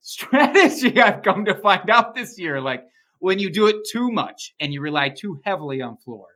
strategy 0.01 0.99
I've 1.01 1.23
come 1.23 1.45
to 1.45 1.55
find 1.55 1.89
out 1.89 2.15
this 2.15 2.39
year. 2.39 2.62
Like 2.62 2.83
when 3.19 3.39
you 3.39 3.51
do 3.51 3.67
it 3.67 3.77
too 3.91 4.12
much 4.12 4.53
and 4.59 4.73
you 4.73 4.81
rely 4.81 5.09
too 5.09 5.39
heavily 5.45 5.81
on 5.81 5.97
floor, 5.97 6.27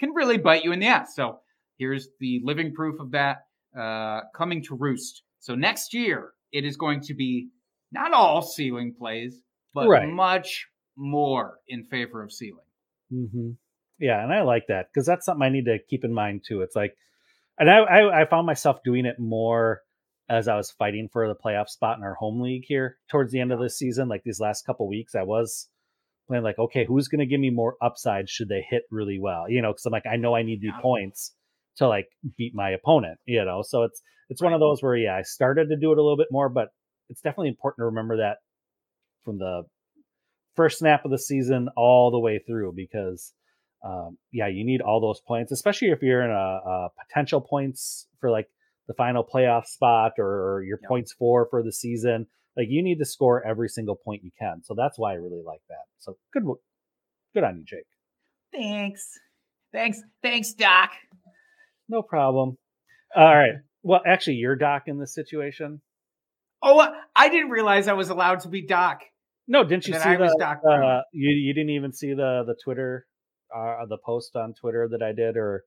can 0.00 0.10
really 0.14 0.38
bite 0.38 0.64
you 0.64 0.72
in 0.72 0.80
the 0.80 0.86
ass. 0.86 1.14
So 1.14 1.40
here's 1.78 2.08
the 2.20 2.40
living 2.44 2.72
proof 2.74 3.00
of 3.00 3.10
that 3.12 3.38
uh, 3.78 4.20
coming 4.36 4.62
to 4.64 4.74
roost. 4.74 5.22
So 5.40 5.54
next 5.54 5.94
year, 5.94 6.32
it 6.52 6.64
is 6.64 6.76
going 6.76 7.00
to 7.02 7.14
be 7.14 7.48
not 7.92 8.12
all 8.12 8.42
ceiling 8.42 8.94
plays, 8.98 9.40
but 9.74 9.88
Right. 9.88 10.08
much 10.08 10.66
more 10.96 11.58
in 11.68 11.84
favor 11.84 12.22
of 12.22 12.32
ceiling. 12.32 12.64
hmm 13.10 13.50
Yeah, 13.98 14.22
and 14.22 14.32
I 14.32 14.42
like 14.42 14.66
that 14.68 14.88
because 14.92 15.06
that's 15.06 15.26
something 15.26 15.42
I 15.42 15.48
need 15.50 15.66
to 15.66 15.78
keep 15.88 16.04
in 16.04 16.12
mind 16.12 16.44
too. 16.46 16.62
It's 16.62 16.76
like, 16.76 16.96
and 17.58 17.70
I, 17.70 17.78
I 17.78 18.22
I 18.22 18.24
found 18.26 18.46
myself 18.46 18.82
doing 18.84 19.06
it 19.06 19.18
more 19.18 19.82
as 20.28 20.48
I 20.48 20.56
was 20.56 20.70
fighting 20.70 21.08
for 21.10 21.26
the 21.26 21.34
playoff 21.34 21.68
spot 21.68 21.98
in 21.98 22.04
our 22.04 22.14
home 22.14 22.40
league 22.40 22.64
here 22.66 22.98
towards 23.10 23.32
the 23.32 23.40
end 23.40 23.52
of 23.52 23.60
this 23.60 23.78
season. 23.78 24.08
Like 24.08 24.22
these 24.24 24.40
last 24.40 24.66
couple 24.66 24.88
weeks, 24.88 25.14
I 25.14 25.22
was 25.22 25.68
playing 26.26 26.44
like, 26.44 26.58
okay, 26.58 26.84
who's 26.84 27.08
going 27.08 27.20
to 27.20 27.26
give 27.26 27.40
me 27.40 27.50
more 27.50 27.76
upside 27.80 28.28
should 28.28 28.48
they 28.48 28.64
hit 28.68 28.82
really 28.90 29.18
well? 29.18 29.48
You 29.48 29.62
know, 29.62 29.72
because 29.72 29.86
I'm 29.86 29.92
like, 29.92 30.06
I 30.06 30.16
know 30.16 30.34
I 30.34 30.42
need 30.42 30.60
the 30.60 30.70
points 30.82 31.32
to 31.76 31.88
like 31.88 32.08
beat 32.36 32.54
my 32.54 32.70
opponent. 32.70 33.18
You 33.24 33.44
know, 33.44 33.62
so 33.62 33.84
it's 33.84 34.02
it's 34.28 34.42
one 34.42 34.52
of 34.52 34.60
those 34.60 34.82
where 34.82 34.96
yeah, 34.96 35.16
I 35.16 35.22
started 35.22 35.68
to 35.70 35.76
do 35.76 35.92
it 35.92 35.98
a 35.98 36.02
little 36.02 36.16
bit 36.16 36.28
more, 36.30 36.48
but 36.48 36.68
it's 37.08 37.22
definitely 37.22 37.48
important 37.48 37.80
to 37.80 37.86
remember 37.86 38.18
that 38.18 38.38
from 39.24 39.38
the 39.38 39.62
first 40.54 40.78
snap 40.78 41.04
of 41.04 41.10
the 41.10 41.18
season 41.18 41.68
all 41.76 42.10
the 42.10 42.18
way 42.18 42.38
through 42.46 42.72
because 42.76 43.32
um, 43.84 44.18
yeah, 44.32 44.48
you 44.48 44.64
need 44.64 44.80
all 44.80 45.00
those 45.00 45.20
points, 45.20 45.52
especially 45.52 45.88
if 45.88 46.02
you're 46.02 46.22
in 46.22 46.30
a, 46.30 46.34
a 46.34 46.88
potential 47.06 47.40
points 47.40 48.08
for 48.20 48.30
like 48.30 48.48
the 48.88 48.94
final 48.94 49.22
playoff 49.24 49.66
spot 49.66 50.12
or 50.18 50.62
your 50.66 50.78
Yep. 50.82 50.88
points 50.88 51.12
for 51.12 51.46
for 51.50 51.62
the 51.62 51.72
season. 51.72 52.26
Like 52.56 52.66
you 52.68 52.82
need 52.82 52.98
to 52.98 53.04
score 53.04 53.46
every 53.46 53.68
single 53.68 53.94
point 53.94 54.24
you 54.24 54.30
can. 54.38 54.62
So 54.64 54.74
that's 54.74 54.98
why 54.98 55.12
I 55.12 55.16
really 55.16 55.42
like 55.46 55.60
that. 55.68 55.84
So 55.98 56.16
good, 56.32 56.44
wo- 56.44 56.60
good 57.34 57.44
on 57.44 57.58
you, 57.58 57.64
Jake. 57.64 57.86
Thanks. 58.52 59.06
Thanks. 59.72 60.00
Thanks, 60.22 60.52
Doc. 60.54 60.90
No 61.88 62.02
problem. 62.02 62.56
All 63.14 63.34
right. 63.36 63.52
Well, 63.84 64.00
actually, 64.04 64.34
you're 64.34 64.56
Doc 64.56 64.82
in 64.88 64.98
this 64.98 65.14
situation. 65.14 65.80
Oh, 66.60 66.84
I 67.14 67.28
didn't 67.28 67.50
realize 67.50 67.86
I 67.86 67.92
was 67.92 68.10
allowed 68.10 68.40
to 68.40 68.48
be 68.48 68.66
Doc. 68.66 69.02
No, 69.46 69.62
didn't 69.62 69.86
you 69.86 69.94
see 69.94 70.00
I 70.00 70.16
was 70.16 70.32
the? 70.32 70.38
Doc 70.38 70.60
Uh, 70.68 71.02
you 71.12 71.30
you 71.30 71.54
didn't 71.54 71.70
even 71.70 71.92
see 71.92 72.08
the 72.12 72.42
the 72.44 72.56
Twitter, 72.62 73.06
uh, 73.56 73.86
the 73.88 73.96
post 74.04 74.34
on 74.34 74.52
Twitter 74.60 74.88
that 74.90 75.00
I 75.00 75.12
did, 75.12 75.36
or 75.36 75.62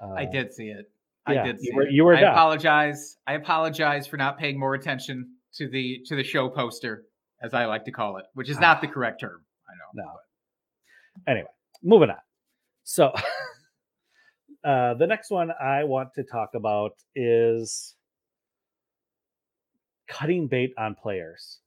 uh, 0.00 0.12
I 0.14 0.24
did 0.24 0.54
see 0.54 0.68
it. 0.68 0.86
Yeah, 1.34 1.42
I 1.42 1.46
did 1.46 1.56
you 1.60 1.70
see 1.70 1.76
were- 1.76 1.88
you 1.88 2.04
were 2.04 2.14
I 2.16 2.20
apologize. 2.20 3.16
I 3.26 3.34
apologize 3.34 4.06
for 4.06 4.16
not 4.16 4.38
paying 4.38 4.58
more 4.58 4.74
attention 4.74 5.28
to 5.54 5.68
the 5.68 6.00
to 6.06 6.16
the 6.16 6.24
show 6.24 6.48
poster, 6.48 7.04
as 7.42 7.54
I 7.54 7.64
like 7.66 7.84
to 7.86 7.92
call 7.92 8.16
it, 8.18 8.24
which 8.34 8.48
is 8.48 8.58
not 8.60 8.80
the 8.80 8.88
correct 8.88 9.20
term. 9.20 9.44
I 9.68 9.72
know. 10.00 10.04
No. 10.04 10.12
Anyway, 11.32 11.48
moving 11.82 12.10
on. 12.10 12.16
So, 12.84 13.12
uh, 14.64 14.94
the 14.94 15.06
next 15.06 15.30
one 15.30 15.50
I 15.60 15.84
want 15.84 16.10
to 16.14 16.22
talk 16.24 16.50
about 16.54 16.92
is 17.14 17.94
cutting 20.08 20.46
bait 20.48 20.72
on 20.78 20.94
players. 20.94 21.58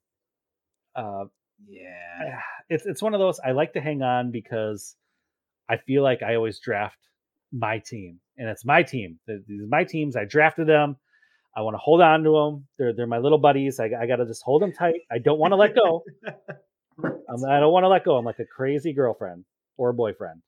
Uh, 0.95 1.25
Yeah. 1.67 2.39
it's 2.69 2.85
it's 2.85 3.01
one 3.01 3.13
of 3.13 3.19
those 3.19 3.39
I 3.39 3.51
like 3.51 3.73
to 3.73 3.81
hang 3.81 4.01
on 4.01 4.31
because 4.31 4.95
I 5.69 5.77
feel 5.77 6.03
like 6.03 6.21
I 6.23 6.35
always 6.35 6.59
draft 6.59 6.97
my 7.51 7.79
team, 7.79 8.19
and 8.37 8.49
it's 8.49 8.65
my 8.65 8.83
team. 8.83 9.19
These 9.27 9.61
are 9.61 9.67
my 9.67 9.83
teams. 9.83 10.15
I 10.15 10.25
drafted 10.25 10.67
them. 10.67 10.97
I 11.55 11.61
want 11.61 11.73
to 11.73 11.79
hold 11.79 12.01
on 12.01 12.23
to 12.23 12.31
them. 12.31 12.67
They're 12.77 12.93
they're 12.93 13.07
my 13.07 13.17
little 13.17 13.37
buddies. 13.37 13.79
I, 13.79 13.85
I 13.85 14.07
got 14.07 14.17
to 14.17 14.25
just 14.25 14.43
hold 14.43 14.61
them 14.61 14.71
tight. 14.71 15.01
I 15.11 15.17
don't 15.17 15.39
want 15.39 15.51
to 15.51 15.57
let 15.57 15.75
go. 15.75 16.03
I'm, 17.03 17.45
I 17.45 17.59
don't 17.59 17.73
want 17.73 17.83
to 17.83 17.89
let 17.89 18.05
go. 18.05 18.15
I'm 18.15 18.25
like 18.25 18.39
a 18.39 18.45
crazy 18.45 18.93
girlfriend 18.93 19.45
or 19.77 19.91
boyfriend 19.93 20.41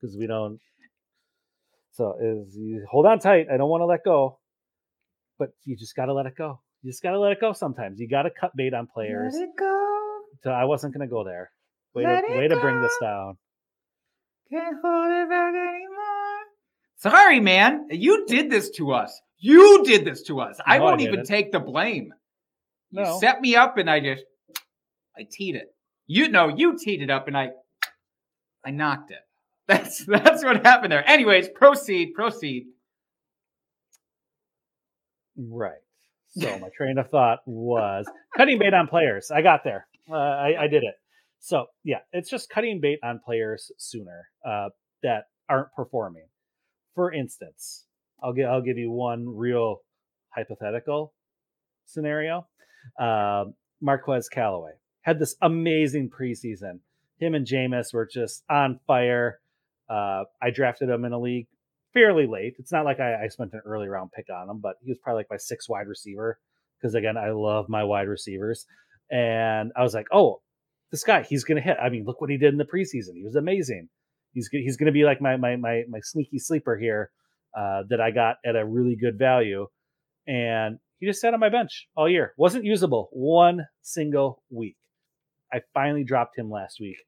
because 0.00 0.16
we 0.16 0.26
don't. 0.26 0.58
So 1.92 2.16
is 2.20 2.56
you 2.56 2.86
hold 2.90 3.06
on 3.06 3.18
tight. 3.18 3.46
I 3.52 3.56
don't 3.56 3.68
want 3.68 3.82
to 3.82 3.86
let 3.86 4.04
go, 4.04 4.38
but 5.38 5.50
you 5.64 5.76
just 5.76 5.94
got 5.94 6.06
to 6.06 6.14
let 6.14 6.26
it 6.26 6.36
go. 6.36 6.60
You 6.82 6.90
just 6.90 7.02
got 7.02 7.12
to 7.12 7.20
let 7.20 7.32
it 7.32 7.40
go. 7.40 7.52
Sometimes 7.52 7.98
you 8.00 8.08
got 8.08 8.22
to 8.22 8.30
cut 8.30 8.54
bait 8.56 8.74
on 8.74 8.86
players. 8.86 9.34
Let 9.34 9.42
it 9.42 9.56
go. 9.58 10.18
So 10.42 10.50
I 10.50 10.64
wasn't 10.64 10.92
gonna 10.92 11.08
go 11.08 11.24
there. 11.24 11.50
Way 11.94 12.04
Let 12.04 12.20
to 12.26 12.36
way 12.36 12.48
to 12.48 12.60
bring 12.60 12.80
this 12.80 12.96
down. 13.00 13.38
Can't 14.50 14.76
hold 14.82 15.10
it 15.10 15.28
back 15.28 15.54
anymore. 15.54 16.07
Sorry, 16.98 17.40
man. 17.40 17.86
You 17.90 18.26
did 18.26 18.50
this 18.50 18.70
to 18.70 18.92
us. 18.92 19.18
You 19.38 19.84
did 19.84 20.04
this 20.04 20.22
to 20.24 20.40
us. 20.40 20.58
I 20.66 20.78
No, 20.78 20.84
I 20.84 20.86
won't 20.86 21.00
even 21.00 21.14
didn't. 21.16 21.26
take 21.28 21.52
the 21.52 21.60
blame. 21.60 22.12
No. 22.90 23.14
You 23.14 23.20
set 23.20 23.40
me 23.40 23.54
up 23.56 23.76
and 23.78 23.88
I 23.88 24.00
just 24.00 24.24
I 25.16 25.26
teed 25.30 25.54
it. 25.56 25.74
You 26.06 26.28
know, 26.28 26.48
you 26.48 26.76
teed 26.78 27.02
it 27.02 27.10
up 27.10 27.28
and 27.28 27.36
I 27.36 27.50
I 28.64 28.70
knocked 28.70 29.10
it. 29.12 29.18
That's 29.68 30.04
that's 30.06 30.42
what 30.42 30.64
happened 30.64 30.92
there. 30.92 31.06
Anyways, 31.08 31.50
proceed, 31.50 32.14
proceed. 32.14 32.66
Right. 35.36 35.78
So 36.30 36.58
my 36.58 36.68
train 36.70 36.96
of 36.98 37.10
thought 37.10 37.40
was 37.46 38.06
cutting 38.36 38.58
bait 38.58 38.72
on 38.72 38.86
players. 38.86 39.30
I 39.30 39.42
got 39.42 39.62
there. 39.64 39.86
Uh, 40.10 40.14
I, 40.16 40.62
I 40.62 40.68
did 40.68 40.84
it. 40.84 40.94
So 41.40 41.66
yeah, 41.84 41.98
it's 42.12 42.30
just 42.30 42.48
cutting 42.48 42.80
bait 42.80 42.98
on 43.02 43.20
players 43.24 43.70
sooner 43.76 44.28
uh, 44.42 44.70
that 45.02 45.24
aren't 45.50 45.72
performing. 45.74 46.27
For 46.98 47.12
instance, 47.12 47.84
I'll 48.20 48.32
give 48.32 48.48
I'll 48.48 48.60
give 48.60 48.76
you 48.76 48.90
one 48.90 49.24
real 49.28 49.82
hypothetical 50.30 51.14
scenario. 51.86 52.48
Um, 52.98 53.54
Marquez 53.80 54.28
Callaway 54.28 54.72
had 55.02 55.20
this 55.20 55.36
amazing 55.40 56.10
preseason. 56.10 56.80
Him 57.20 57.36
and 57.36 57.46
Jameis 57.46 57.94
were 57.94 58.08
just 58.12 58.42
on 58.50 58.80
fire. 58.88 59.38
Uh, 59.88 60.24
I 60.42 60.50
drafted 60.50 60.88
him 60.88 61.04
in 61.04 61.12
a 61.12 61.20
league 61.20 61.46
fairly 61.94 62.26
late. 62.26 62.54
It's 62.58 62.72
not 62.72 62.84
like 62.84 62.98
I, 62.98 63.26
I 63.26 63.28
spent 63.28 63.52
an 63.52 63.62
early 63.64 63.86
round 63.86 64.10
pick 64.10 64.26
on 64.28 64.50
him, 64.50 64.58
but 64.58 64.74
he 64.82 64.90
was 64.90 64.98
probably 64.98 65.20
like 65.20 65.30
my 65.30 65.36
sixth 65.36 65.68
wide 65.68 65.86
receiver 65.86 66.40
because 66.80 66.96
again, 66.96 67.16
I 67.16 67.30
love 67.30 67.68
my 67.68 67.84
wide 67.84 68.08
receivers. 68.08 68.66
And 69.08 69.70
I 69.76 69.84
was 69.84 69.94
like, 69.94 70.08
oh, 70.10 70.40
this 70.90 71.04
guy, 71.04 71.22
he's 71.22 71.44
gonna 71.44 71.60
hit. 71.60 71.76
I 71.80 71.90
mean, 71.90 72.04
look 72.06 72.20
what 72.20 72.28
he 72.28 72.38
did 72.38 72.52
in 72.52 72.58
the 72.58 72.64
preseason. 72.64 73.14
He 73.14 73.22
was 73.22 73.36
amazing. 73.36 73.88
He's 74.32 74.48
he's 74.52 74.76
gonna 74.76 74.92
be 74.92 75.04
like 75.04 75.20
my 75.20 75.36
my 75.36 75.56
my 75.56 75.84
my 75.88 76.00
sneaky 76.00 76.38
sleeper 76.38 76.76
here 76.76 77.10
uh, 77.56 77.82
that 77.88 78.00
I 78.00 78.10
got 78.10 78.36
at 78.44 78.56
a 78.56 78.64
really 78.64 78.94
good 78.96 79.18
value. 79.18 79.66
And 80.26 80.78
he 81.00 81.06
just 81.06 81.20
sat 81.20 81.32
on 81.34 81.40
my 81.40 81.48
bench 81.48 81.88
all 81.96 82.08
year. 82.08 82.34
Wasn't 82.36 82.64
usable 82.64 83.08
one 83.12 83.66
single 83.82 84.42
week. 84.50 84.76
I 85.52 85.62
finally 85.72 86.04
dropped 86.04 86.36
him 86.38 86.50
last 86.50 86.78
week 86.80 86.98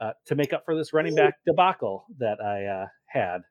uh, 0.00 0.12
to 0.26 0.34
make 0.34 0.52
up 0.54 0.64
for 0.64 0.74
this 0.74 0.92
running 0.94 1.14
back 1.14 1.34
debacle 1.46 2.06
that 2.18 2.40
I 2.40 2.64
uh, 2.64 2.86
had. 3.06 3.42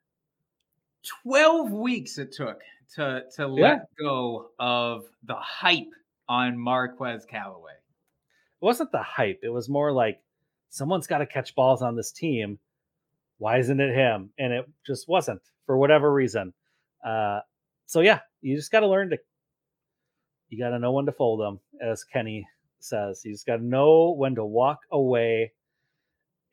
12 1.22 1.70
weeks 1.70 2.18
it 2.18 2.32
took 2.32 2.60
to 2.94 3.22
to 3.36 3.46
let 3.46 3.60
Yeah. 3.60 3.78
go 3.98 4.50
of 4.58 5.04
the 5.24 5.34
hype 5.36 5.92
on 6.28 6.58
Marquez 6.58 7.24
Callaway. 7.24 7.72
It 7.72 8.64
wasn't 8.64 8.90
the 8.90 9.02
hype. 9.02 9.40
It 9.42 9.50
was 9.50 9.68
more 9.68 9.92
like 9.92 10.20
someone's 10.70 11.06
got 11.06 11.18
to 11.18 11.26
catch 11.26 11.54
balls 11.54 11.82
on 11.82 11.94
this 11.94 12.10
team. 12.10 12.58
Why 13.38 13.58
isn't 13.58 13.80
it 13.80 13.94
him? 13.94 14.30
And 14.38 14.52
it 14.52 14.64
just 14.86 15.08
wasn't 15.08 15.42
for 15.66 15.76
whatever 15.76 16.12
reason. 16.12 16.52
Uh, 17.04 17.40
so 17.86 18.00
yeah, 18.00 18.20
you 18.40 18.56
just 18.56 18.72
got 18.72 18.80
to 18.80 18.88
learn 18.88 19.10
to. 19.10 19.18
You 20.48 20.62
got 20.62 20.70
to 20.70 20.78
know 20.78 20.92
when 20.92 21.06
to 21.06 21.12
fold 21.12 21.40
them, 21.40 21.60
as 21.82 22.04
Kenny 22.04 22.46
says. 22.78 23.22
You 23.24 23.32
just 23.32 23.46
got 23.46 23.56
to 23.56 23.64
know 23.64 24.14
when 24.16 24.36
to 24.36 24.44
walk 24.44 24.78
away 24.92 25.52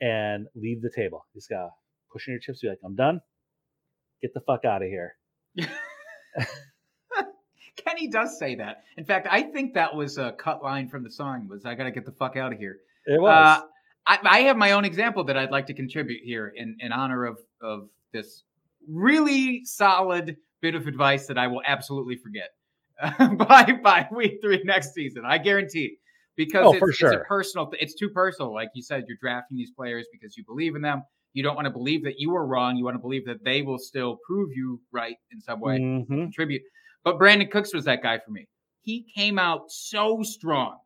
and 0.02 0.48
leave 0.56 0.82
the 0.82 0.92
table. 0.94 1.26
You 1.34 1.40
just 1.40 1.50
got 1.50 1.64
to 1.64 1.70
push 2.12 2.28
in 2.28 2.34
your 2.34 2.40
chips. 2.40 2.62
Be 2.62 2.70
like, 2.70 2.80
I'm 2.84 2.96
done. 2.96 3.22
Get 4.22 4.34
the 4.34 4.42
fuck 4.42 4.66
out 4.66 4.82
of 4.82 4.88
here. 4.88 5.16
Kenny 7.86 8.08
does 8.08 8.40
say 8.40 8.56
that. 8.56 8.84
In 8.98 9.06
fact, 9.06 9.28
I 9.30 9.44
think 9.44 9.76
that 9.76 9.96
was 9.96 10.18
a 10.18 10.32
cut 10.32 10.64
line 10.64 10.90
from 10.90 11.04
the 11.04 11.12
song 11.12 11.48
was 11.48 11.66
I 11.66 11.76
got 11.76 11.84
to 11.84 11.92
get 11.92 12.06
the 12.06 12.12
fuck 12.12 12.36
out 12.36 12.54
of 12.54 12.60
here. 12.60 12.78
It 13.06 13.22
was. 13.22 13.60
Uh, 13.60 13.66
I, 14.06 14.20
I 14.24 14.40
have 14.42 14.58
my 14.58 14.72
own 14.72 14.86
example 14.86 15.24
that 15.26 15.38
I'd 15.38 15.52
like 15.52 15.66
to 15.68 15.74
contribute 15.74 16.22
here 16.24 16.54
in, 16.56 16.76
in 16.80 16.92
honor 16.92 17.26
of, 17.26 17.38
of 17.62 17.90
this 18.12 18.44
really 18.90 19.64
solid 19.66 20.36
bit 20.62 20.76
of 20.76 20.88
advice 20.88 21.26
that 21.28 21.38
I 21.38 21.48
will 21.48 21.62
absolutely 21.66 22.18
forget 22.18 22.50
by 23.38 23.80
by 23.84 24.08
week 24.12 24.40
three 24.44 24.62
next 24.66 24.94
season. 24.94 25.24
I 25.26 25.38
guarantee 25.38 25.86
it. 25.86 25.92
because 26.36 26.66
Oh, 26.66 26.72
it's, 26.74 26.80
for 26.80 26.90
it's 26.90 27.02
a 27.02 27.20
personal. 27.28 27.68
th- 27.68 27.82
It's 27.82 27.96
too 27.96 28.10
personal. 28.10 28.54
Like 28.54 28.70
you 28.76 28.82
said, 28.84 29.06
you're 29.08 29.18
drafting 29.22 29.58
these 29.58 29.72
players 29.72 30.08
because 30.12 30.36
you 30.38 30.44
believe 30.46 30.76
in 30.76 30.82
them. 30.82 31.04
You 31.34 31.42
don't 31.44 31.56
want 31.56 31.66
to 31.66 31.72
believe 31.72 32.04
that 32.04 32.16
you 32.20 32.32
were 32.32 32.46
wrong. 32.46 32.76
You 32.78 32.84
want 32.84 32.96
to 32.96 33.02
believe 33.02 33.26
that 33.26 33.44
they 33.44 33.62
will 33.64 33.80
still 33.80 34.20
prove 34.28 34.50
you 34.56 34.80
right 34.92 35.16
in 35.32 35.42
some 35.42 35.60
way 35.60 35.80
Mhm. 35.80 36.08
contribute. 36.08 36.62
But 37.04 37.18
Brandin 37.20 37.50
Cooks 37.50 37.74
was 37.74 37.86
that 37.86 38.04
guy 38.04 38.20
for 38.20 38.32
me. 38.32 38.48
He 38.82 39.06
came 39.16 39.40
out 39.40 39.72
so 39.72 40.22
strong, 40.24 40.78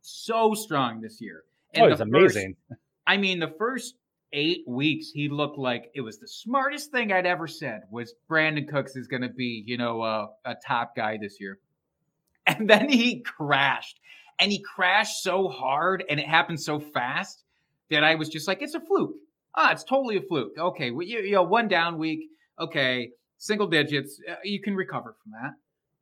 so 0.00 0.54
strong 0.54 1.00
this 1.00 1.20
year. 1.20 1.42
Oh, 1.82 1.84
the 1.84 1.90
he's 1.90 1.98
first- 1.98 2.36
amazing. 2.36 2.56
I 3.06 3.16
mean, 3.16 3.38
the 3.38 3.52
first 3.58 3.94
eight 4.32 4.64
weeks, 4.66 5.10
he 5.10 5.28
looked 5.28 5.58
like 5.58 5.90
it 5.94 6.00
was 6.00 6.18
the 6.18 6.26
smartest 6.28 6.90
thing 6.90 7.12
I'd 7.12 7.26
ever 7.26 7.46
said. 7.46 7.82
Was 7.90 8.14
Brandin 8.28 8.68
Cooks 8.68 8.96
is 8.96 9.06
going 9.06 9.22
to 9.22 9.28
be, 9.28 9.62
you 9.66 9.76
know, 9.76 10.00
uh, 10.02 10.26
a 10.44 10.54
top 10.66 10.96
guy 10.96 11.18
this 11.20 11.40
year, 11.40 11.58
and 12.46 12.68
then 12.68 12.88
he 12.88 13.20
crashed, 13.20 14.00
and 14.40 14.50
he 14.50 14.60
crashed 14.62 15.22
so 15.22 15.48
hard, 15.48 16.04
and 16.08 16.18
it 16.18 16.26
happened 16.26 16.60
so 16.60 16.80
fast 16.80 17.44
that 17.90 18.02
I 18.02 18.14
was 18.14 18.28
just 18.28 18.48
like, 18.48 18.62
it's 18.62 18.74
a 18.74 18.80
fluke. 18.80 19.14
Ah, 19.54 19.70
it's 19.70 19.84
totally 19.84 20.16
a 20.16 20.22
fluke. 20.22 20.52
Okay, 20.58 20.90
well, 20.90 21.06
you, 21.06 21.20
you 21.20 21.32
know, 21.32 21.42
one 21.44 21.68
down 21.68 21.96
week. 21.98 22.28
Okay, 22.58 23.10
single 23.38 23.66
digits. 23.68 24.18
Uh, 24.28 24.34
you 24.42 24.60
can 24.60 24.74
recover 24.74 25.14
from 25.22 25.32
that. 25.32 25.52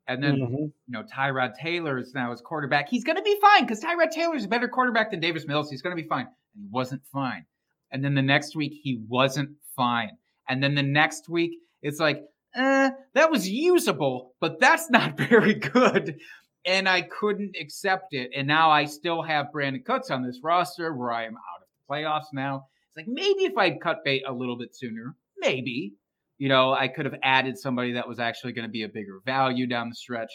And 0.07 0.21
then 0.23 0.35
Mhm. 0.37 0.57
you 0.59 0.73
know, 0.89 1.03
Tyrod 1.03 1.55
Taylor 1.55 1.97
is 1.97 2.13
now 2.13 2.31
his 2.31 2.41
quarterback. 2.41 2.89
He's 2.89 3.03
going 3.03 3.15
to 3.15 3.21
be 3.23 3.37
fine 3.39 3.63
because 3.63 3.81
Tyrod 3.81 4.11
Taylor 4.11 4.35
is 4.35 4.45
a 4.45 4.49
better 4.49 4.67
quarterback 4.67 5.11
than 5.11 5.19
Davis 5.21 5.47
Mills. 5.47 5.69
He's 5.69 5.81
going 5.81 5.95
to 5.95 6.01
be 6.01 6.07
fine. 6.07 6.25
And 6.55 6.63
he 6.63 6.67
wasn't 6.69 7.01
fine. 7.11 7.45
And 7.91 8.03
then 8.03 8.13
the 8.15 8.21
next 8.21 8.55
week, 8.55 8.73
he 8.81 9.01
wasn't 9.07 9.51
fine. 9.75 10.17
And 10.49 10.61
then 10.61 10.75
the 10.75 10.83
next 10.83 11.29
week, 11.29 11.57
it's 11.81 11.99
like, 11.99 12.21
eh, 12.55 12.91
that 13.13 13.31
was 13.31 13.49
usable, 13.49 14.35
but 14.41 14.59
that's 14.59 14.89
not 14.89 15.17
very 15.17 15.53
good. 15.53 16.19
And 16.65 16.87
I 16.89 17.01
couldn't 17.03 17.55
accept 17.59 18.13
it. 18.13 18.31
And 18.35 18.47
now 18.47 18.71
I 18.71 18.85
still 18.85 19.21
have 19.21 19.47
Brandin 19.53 19.85
Cooks 19.85 20.11
on 20.11 20.23
this 20.23 20.39
roster 20.43 20.93
where 20.93 21.11
I 21.11 21.25
am 21.25 21.35
out 21.35 21.61
of 21.61 21.67
the 21.67 21.93
playoffs 21.93 22.33
now. 22.33 22.67
It's 22.89 22.97
like 22.97 23.07
maybe 23.07 23.45
if 23.45 23.57
I'd 23.57 23.79
cut 23.81 24.03
bait 24.03 24.23
a 24.27 24.33
little 24.33 24.57
bit 24.57 24.75
sooner, 24.75 25.15
maybe, 25.37 25.93
you 26.43 26.49
know, 26.49 26.73
I 26.73 26.89
could 26.89 27.05
have 27.05 27.15
added 27.23 27.57
somebody 27.57 27.93
that 27.93 28.05
was 28.05 28.19
actually 28.19 28.51
going 28.51 28.67
to 28.67 28.69
be 28.69 28.83
a 28.83 28.89
bigger 28.89 29.21
value 29.25 29.65
down 29.65 29.87
the 29.87 29.95
stretch. 29.95 30.29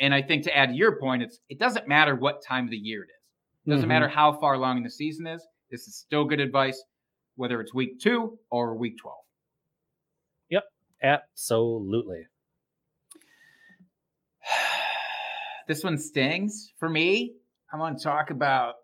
And 0.00 0.14
I 0.14 0.22
think 0.22 0.44
to 0.44 0.56
add 0.56 0.70
to 0.70 0.74
your 0.74 0.98
point, 0.98 1.22
it's 1.22 1.38
it 1.50 1.58
doesn't 1.58 1.86
matter 1.86 2.14
what 2.16 2.42
time 2.42 2.64
of 2.64 2.70
the 2.70 2.78
year 2.78 3.02
it 3.02 3.10
is. 3.10 3.66
It 3.66 3.70
doesn't 3.70 3.84
Mhm. 3.84 3.88
matter 3.88 4.08
how 4.08 4.32
far 4.40 4.54
along 4.54 4.78
in 4.78 4.84
the 4.84 4.90
season 4.90 5.26
is. 5.26 5.46
This 5.70 5.86
is 5.86 5.96
still 5.96 6.24
good 6.24 6.40
advice, 6.40 6.82
whether 7.36 7.60
it's 7.60 7.74
week 7.74 8.00
two 8.00 8.38
or 8.48 8.74
week 8.74 8.96
12. 8.96 9.18
Yep, 10.48 10.64
Absolutely. 11.02 12.26
this 15.68 15.84
one 15.84 15.98
stings 15.98 16.72
for 16.78 16.88
me. 16.88 17.34
I 17.70 17.76
want 17.76 17.98
to 17.98 18.02
talk 18.04 18.30
about 18.30 18.76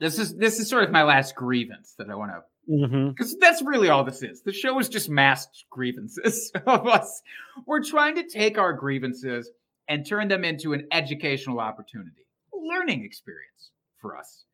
this 0.00 0.18
is 0.18 0.34
this 0.34 0.58
is 0.58 0.66
sort 0.70 0.84
of 0.84 0.90
my 0.90 1.02
last 1.02 1.34
grievance 1.34 1.92
that 1.98 2.08
I 2.08 2.14
want 2.14 2.32
to 2.32 2.42
hmm 2.66 3.08
because 3.08 3.36
that's 3.38 3.62
really 3.62 3.88
all 3.88 4.04
this 4.04 4.22
is. 4.22 4.42
The 4.42 4.52
show 4.52 4.78
is 4.78 4.88
just 4.88 5.08
masked 5.08 5.64
grievances 5.70 6.50
of 6.66 6.86
us. 6.86 7.22
We're 7.66 7.82
trying 7.82 8.14
to 8.16 8.28
take 8.28 8.58
our 8.58 8.72
grievances 8.72 9.50
and 9.88 10.06
turn 10.06 10.28
them 10.28 10.44
into 10.44 10.72
an 10.72 10.86
educational 10.92 11.60
opportunity, 11.60 12.26
learning 12.52 13.04
experience 13.04 13.70
for 13.98 14.16
us. 14.16 14.44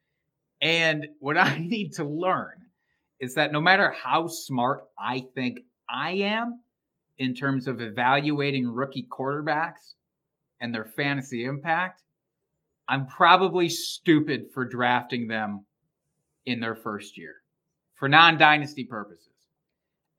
And 0.61 1.09
what 1.21 1.39
I 1.39 1.59
need 1.61 1.93
to 1.95 2.05
learn 2.05 2.63
is 3.21 3.35
that 3.35 3.53
no 3.53 3.61
matter 3.61 3.91
how 3.91 4.27
smart 4.27 4.85
I 4.99 5.27
think 5.35 5.61
I 5.89 6.13
am 6.13 6.61
in 7.19 7.35
terms 7.35 7.69
of 7.69 7.81
evaluating 7.81 8.67
rookie 8.67 9.07
quarterbacks 9.11 9.95
and 10.61 10.75
their 10.75 10.85
fantasy 10.85 11.45
impact, 11.45 12.03
I'm 12.89 13.07
probably 13.07 13.69
stupid 13.69 14.47
for 14.53 14.65
drafting 14.65 15.29
them 15.29 15.65
in 16.47 16.61
their 16.61 16.75
first 16.75 17.17
year 17.17 17.37
for 18.01 18.09
non 18.09 18.39
dynasty 18.39 18.85
purposes. 18.85 19.29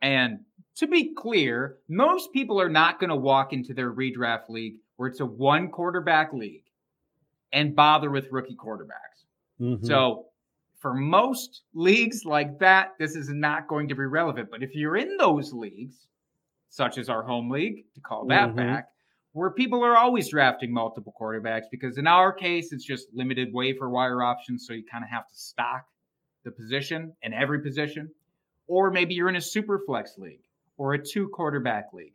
And 0.01 0.39
to 0.75 0.87
be 0.87 1.13
clear, 1.13 1.79
most 1.89 2.31
people 2.31 2.61
are 2.61 2.69
not 2.69 2.99
going 2.99 3.09
to 3.09 3.15
walk 3.15 3.51
into 3.53 3.73
their 3.73 3.91
redraft 3.91 4.47
league 4.49 4.75
where 4.95 5.09
it's 5.09 5.19
a 5.19 5.25
one 5.25 5.69
quarterback 5.69 6.31
league 6.31 6.63
and 7.51 7.75
bother 7.75 8.09
with 8.09 8.31
rookie 8.31 8.55
quarterbacks. 8.55 9.25
Mhm. 9.59 9.85
So, 9.85 10.27
for 10.77 10.93
most 10.95 11.63
leagues 11.73 12.23
like 12.25 12.57
that, 12.59 12.93
this 12.97 13.15
is 13.15 13.29
not 13.29 13.67
going 13.67 13.87
to 13.89 13.95
be 13.95 14.05
relevant. 14.05 14.49
But 14.49 14.63
if 14.63 14.73
you're 14.73 14.95
in 14.95 15.17
those 15.17 15.53
leagues, 15.53 16.07
such 16.69 16.97
as 16.97 17.09
our 17.09 17.21
home 17.21 17.49
league, 17.49 17.85
to 17.93 18.01
call 18.01 18.25
that 18.27 18.51
Mhm. 18.51 18.55
back, 18.55 18.89
where 19.33 19.51
people 19.51 19.83
are 19.83 19.97
always 19.97 20.29
drafting 20.29 20.71
multiple 20.73 21.13
quarterbacks, 21.19 21.65
because 21.69 21.97
in 21.97 22.07
our 22.07 22.31
case, 22.33 22.71
it's 22.73 22.85
just 22.85 23.13
limited 23.13 23.53
waiver 23.53 23.89
wire 23.89 24.23
options. 24.23 24.65
So 24.65 24.73
you 24.73 24.83
kind 24.85 25.03
of 25.03 25.09
have 25.09 25.27
to 25.27 25.35
stock 25.35 25.85
the 26.43 26.51
position 26.51 27.13
in 27.21 27.33
every 27.33 27.61
position. 27.61 28.09
Or 28.67 28.91
maybe 28.91 29.13
you're 29.13 29.29
in 29.29 29.35
a 29.35 29.41
super 29.41 29.79
flex 29.85 30.17
league 30.17 30.41
or 30.77 30.93
a 30.93 31.03
two 31.03 31.29
quarterback 31.29 31.93
league. 31.93 32.13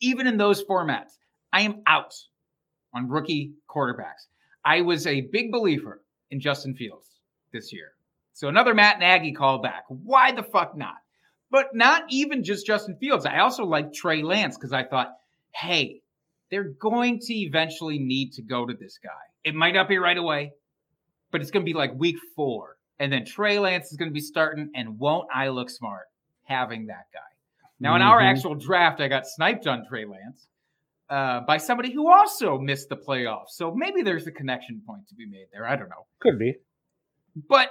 Even 0.00 0.26
in 0.26 0.36
those 0.36 0.64
formats, 0.64 1.16
I 1.52 1.62
am 1.62 1.82
out 1.86 2.14
on 2.94 3.08
rookie 3.08 3.52
quarterbacks. 3.68 4.26
I 4.64 4.82
was 4.82 5.06
a 5.06 5.22
big 5.22 5.50
believer 5.50 6.02
in 6.30 6.40
Justin 6.40 6.74
Fields 6.74 7.06
this 7.52 7.72
year. 7.72 7.92
So 8.34 8.48
another 8.48 8.74
Matt 8.74 9.00
Nagy 9.00 9.32
call 9.32 9.58
back. 9.58 9.84
Why 9.88 10.32
the 10.32 10.42
fuck 10.42 10.76
not? 10.76 10.96
But 11.50 11.74
not 11.74 12.04
even 12.10 12.44
just 12.44 12.66
Justin 12.66 12.96
Fields. 12.96 13.26
I 13.26 13.38
also 13.38 13.64
like 13.64 13.92
Trey 13.92 14.22
Lance 14.22 14.56
because 14.56 14.72
I 14.72 14.84
thought, 14.84 15.16
hey, 15.52 16.02
they're 16.50 16.64
going 16.64 17.20
to 17.20 17.34
eventually 17.34 17.98
need 17.98 18.34
to 18.34 18.42
go 18.42 18.66
to 18.66 18.74
this 18.74 18.98
guy. 19.02 19.10
It 19.44 19.54
might 19.54 19.74
not 19.74 19.88
be 19.88 19.98
right 19.98 20.16
away, 20.16 20.52
but 21.30 21.40
it's 21.40 21.50
going 21.50 21.64
to 21.64 21.70
be 21.70 21.76
like 21.76 21.94
week 21.94 22.16
four. 22.36 22.76
And 23.00 23.12
then 23.12 23.24
Trey 23.24 23.58
Lance 23.58 23.90
is 23.90 23.96
going 23.96 24.10
to 24.10 24.14
be 24.14 24.20
starting, 24.20 24.70
and 24.74 24.98
won't 24.98 25.28
I 25.32 25.48
look 25.48 25.70
smart 25.70 26.06
having 26.42 26.86
that 26.86 27.06
guy? 27.12 27.20
Now, 27.80 27.94
in 27.94 28.02
our 28.02 28.18
Mhm. 28.20 28.24
actual 28.30 28.54
draft, 28.56 29.00
I 29.00 29.06
got 29.08 29.26
sniped 29.26 29.66
on 29.66 29.86
Trey 29.86 30.04
Lance. 30.04 30.46
uh, 31.10 31.40
by 31.40 31.56
somebody 31.56 31.90
who 31.90 32.06
also 32.12 32.58
missed 32.58 32.90
the 32.90 32.96
playoffs. 32.96 33.52
So 33.52 33.74
maybe 33.74 34.02
there's 34.02 34.26
a 34.26 34.30
connection 34.30 34.82
point 34.86 35.08
to 35.08 35.14
be 35.14 35.24
made 35.24 35.46
there. 35.50 35.66
I 35.66 35.74
don't 35.74 35.88
know. 35.88 36.06
Could 36.20 36.38
be. 36.38 36.56
But 37.48 37.70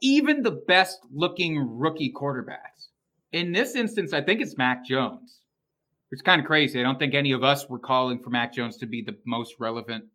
even 0.00 0.42
the 0.42 0.50
best 0.50 0.98
looking 1.12 1.56
rookie 1.78 2.12
quarterbacks, 2.12 2.88
in 3.30 3.52
this 3.52 3.76
instance, 3.76 4.12
I 4.12 4.20
think 4.22 4.40
it's 4.40 4.56
Mac 4.58 4.84
Jones. 4.84 5.42
It's 6.10 6.22
kind 6.22 6.40
of 6.40 6.46
crazy. 6.48 6.80
I 6.80 6.82
don't 6.82 6.98
think 6.98 7.14
any 7.14 7.30
of 7.30 7.44
us 7.44 7.68
were 7.68 7.78
calling 7.78 8.18
for 8.20 8.30
Mac 8.30 8.52
Jones 8.52 8.78
to 8.78 8.86
be 8.86 9.00
the 9.00 9.16
most 9.24 9.54
relevant 9.60 10.06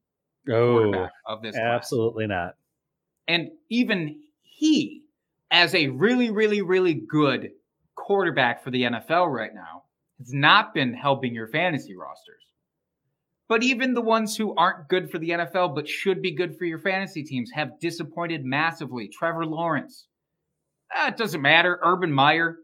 Oh, 0.49 0.73
quarterback 0.73 1.11
of 1.25 1.41
this 1.41 1.55
class. 1.55 1.65
absolutely 1.83 2.27
not. 2.27 2.55
And 3.27 3.49
even 3.69 4.21
he, 4.41 5.03
as 5.51 5.73
a 5.73 5.87
really, 5.87 6.29
really, 6.31 6.61
really 6.61 6.93
good 6.93 7.51
quarterback 7.95 8.63
for 8.63 8.71
the 8.71 8.83
NFL 8.83 9.33
right 9.33 9.53
now, 9.53 9.83
has 10.19 10.33
not 10.33 10.73
been 10.73 10.93
helping 10.93 11.33
your 11.33 11.47
fantasy 11.47 11.95
rosters. 11.95 12.41
But 13.47 13.63
even 13.63 13.93
the 13.93 14.01
ones 14.01 14.35
who 14.35 14.55
aren't 14.55 14.89
good 14.89 15.11
for 15.11 15.19
the 15.19 15.29
NFL 15.29 15.75
but 15.75 15.87
should 15.87 16.21
be 16.21 16.31
good 16.31 16.57
for 16.57 16.65
your 16.65 16.79
fantasy 16.79 17.23
teams 17.23 17.51
have 17.51 17.79
disappointed 17.79 18.43
massively. 18.43 19.07
Trevor 19.07 19.45
Lawrence. 19.45 20.07
Ah, 20.93 21.09
it 21.09 21.17
doesn't 21.17 21.41
matter. 21.41 21.79
Urban 21.83 22.11
Meyer. 22.11 22.57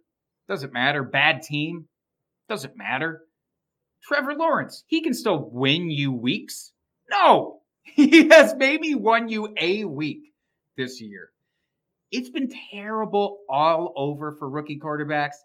Doesn't 0.48 0.74
matter. 0.74 1.04
Bad 1.04 1.44
team. 1.44 1.86
Doesn't 2.50 2.78
matter. 2.78 3.22
Trevor 4.04 4.34
Lawrence. 4.34 4.84
He 4.88 5.02
can 5.02 5.14
still 5.14 5.50
win 5.52 5.92
you 5.92 6.12
weeks. 6.12 6.72
No. 7.10 7.58
He 7.84 8.30
has 8.30 8.54
maybe 8.56 8.94
won 8.94 9.28
you 9.28 9.54
a 9.58 9.86
week 9.86 10.31
this 10.82 11.00
year. 11.00 11.30
It's 12.12 12.30
been 12.30 12.52
terrible 12.72 13.40
all 13.48 13.94
over 13.96 14.32
for 14.34 14.50
rookie 14.50 14.80
quarterbacks. 14.80 15.36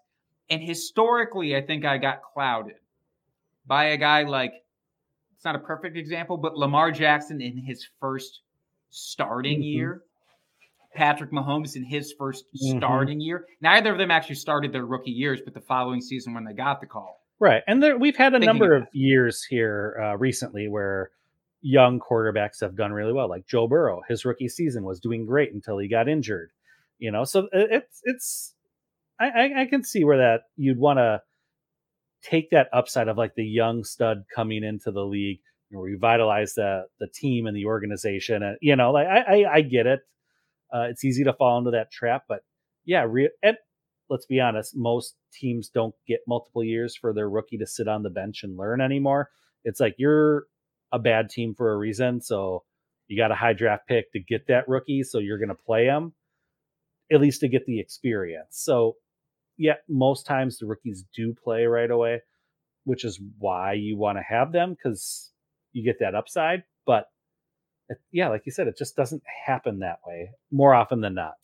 And 0.49 0.61
historically, 0.61 1.55
I 1.55 1.61
think 1.61 1.85
I 1.85 1.97
got 1.97 2.21
clouded 2.33 2.75
by 3.65 3.85
a 3.85 3.97
guy 3.97 4.23
like, 4.23 4.53
it's 5.35 5.45
not 5.45 5.55
a 5.55 5.59
perfect 5.59 5.95
example, 5.97 6.37
but 6.37 6.57
Lamar 6.57 6.91
Jackson 6.91 7.41
in 7.41 7.57
his 7.57 7.87
first 7.99 8.41
starting 8.89 9.59
Mhm. 9.59 9.65
year, 9.65 10.01
Patrick 10.95 11.31
Mahomes 11.31 11.75
in 11.75 11.83
his 11.83 12.13
1st 12.13 12.45
Mhm. 12.55 12.77
starting 12.77 13.19
year. 13.21 13.45
Neither 13.61 13.91
of 13.91 13.97
them 13.99 14.09
actually 14.09 14.35
started 14.35 14.71
their 14.71 14.85
rookie 14.85 15.11
years, 15.11 15.41
but 15.41 15.53
the 15.53 15.61
following 15.61 16.01
season 16.01 16.33
when 16.33 16.43
they 16.45 16.53
got 16.53 16.81
the 16.81 16.87
call. 16.87 17.23
Right. 17.39 17.61
And 17.67 17.83
there, 17.83 17.97
we've 17.97 18.15
had 18.15 18.33
a 18.33 18.39
Thinking 18.39 18.47
number 18.47 18.73
of 18.73 18.83
of 18.83 18.87
years 18.93 19.43
here 19.43 19.95
uh, 20.01 20.17
recently 20.17 20.67
where 20.69 21.11
young 21.61 21.99
quarterbacks 21.99 22.61
have 22.61 22.75
done 22.75 22.91
really 22.91 23.13
well. 23.13 23.29
Like 23.29 23.47
Joe 23.47 23.67
Burrow, 23.67 24.01
his 24.07 24.25
rookie 24.25 24.49
season 24.49 24.83
was 24.83 24.99
doing 24.99 25.25
great 25.25 25.53
until 25.53 25.77
he 25.77 25.87
got 25.87 26.07
injured. 26.07 26.51
You 26.99 27.11
know, 27.11 27.23
so 27.23 27.47
it's 27.51 28.01
it's 28.03 28.55
I, 29.19 29.61
I, 29.61 29.65
can 29.65 29.83
see 29.83 30.03
where 30.03 30.17
that 30.17 30.41
you'd 30.55 30.79
want 30.79 30.97
to 30.97 31.21
take 32.23 32.49
that 32.51 32.69
upside 32.73 33.07
of 33.07 33.17
like 33.17 33.35
the 33.35 33.45
young 33.45 33.83
stud 33.83 34.23
coming 34.33 34.63
into 34.63 34.91
the 34.91 35.05
league, 35.05 35.39
know, 35.71 35.79
revitalize 35.79 36.53
the 36.53 36.85
the 36.99 37.07
team 37.07 37.45
and 37.45 37.55
the 37.55 37.65
organization, 37.65 38.43
and 38.43 38.57
you 38.61 38.75
know, 38.75 38.91
like 38.91 39.07
I 39.07 39.19
I, 39.19 39.53
I 39.55 39.61
get 39.61 39.87
it. 39.87 40.01
Uh, 40.73 40.87
it's 40.89 41.05
easy 41.05 41.23
to 41.23 41.33
fall 41.33 41.57
into 41.57 41.71
that 41.71 41.91
trap, 41.91 42.23
but 42.27 42.41
yeah, 42.85 43.05
re- 43.07 43.31
and 43.43 43.57
let's 44.09 44.25
be 44.25 44.39
honest, 44.39 44.75
most 44.75 45.15
teams 45.33 45.69
don't 45.69 45.95
get 46.07 46.21
multiple 46.27 46.63
years 46.63 46.95
for 46.95 47.13
their 47.13 47.29
rookie 47.29 47.57
to 47.57 47.67
sit 47.67 47.87
on 47.87 48.03
the 48.03 48.09
bench 48.09 48.43
and 48.43 48.57
learn 48.57 48.81
anymore. 48.81 49.29
It's 49.63 49.79
like 49.79 49.95
you're 49.97 50.45
a 50.91 50.99
bad 50.99 51.29
team 51.29 51.53
for 51.55 51.71
a 51.71 51.77
reason, 51.77 52.21
so 52.21 52.63
you 53.07 53.17
got 53.17 53.31
a 53.31 53.35
high 53.35 53.53
draft 53.53 53.87
pick 53.87 54.11
to 54.11 54.19
get 54.19 54.47
that 54.47 54.67
rookie, 54.67 55.03
so 55.03 55.19
you're 55.19 55.37
going 55.37 55.49
to 55.49 55.55
play 55.55 55.85
him 55.85 56.13
at 57.11 57.21
least 57.21 57.41
to 57.41 57.47
get 57.47 57.65
the 57.65 57.79
experience. 57.79 58.49
So, 58.51 58.95
yeah, 59.57 59.75
most 59.87 60.25
times 60.25 60.57
the 60.57 60.65
rookies 60.65 61.05
do 61.15 61.33
play 61.33 61.65
right 61.65 61.89
away, 61.89 62.21
which 62.83 63.05
is 63.05 63.19
why 63.39 63.73
you 63.73 63.97
want 63.97 64.17
to 64.17 64.23
have 64.23 64.51
them 64.51 64.71
because 64.73 65.31
you 65.71 65.83
get 65.83 65.99
that 65.99 66.15
upside. 66.15 66.63
But 66.85 67.05
it, 67.89 67.97
yeah, 68.11 68.29
like 68.29 68.43
you 68.45 68.51
said, 68.51 68.67
it 68.67 68.77
just 68.77 68.95
doesn't 68.95 69.23
happen 69.45 69.79
that 69.79 69.99
way 70.05 70.31
more 70.51 70.73
often 70.73 71.01
than 71.01 71.15
not. 71.15 71.35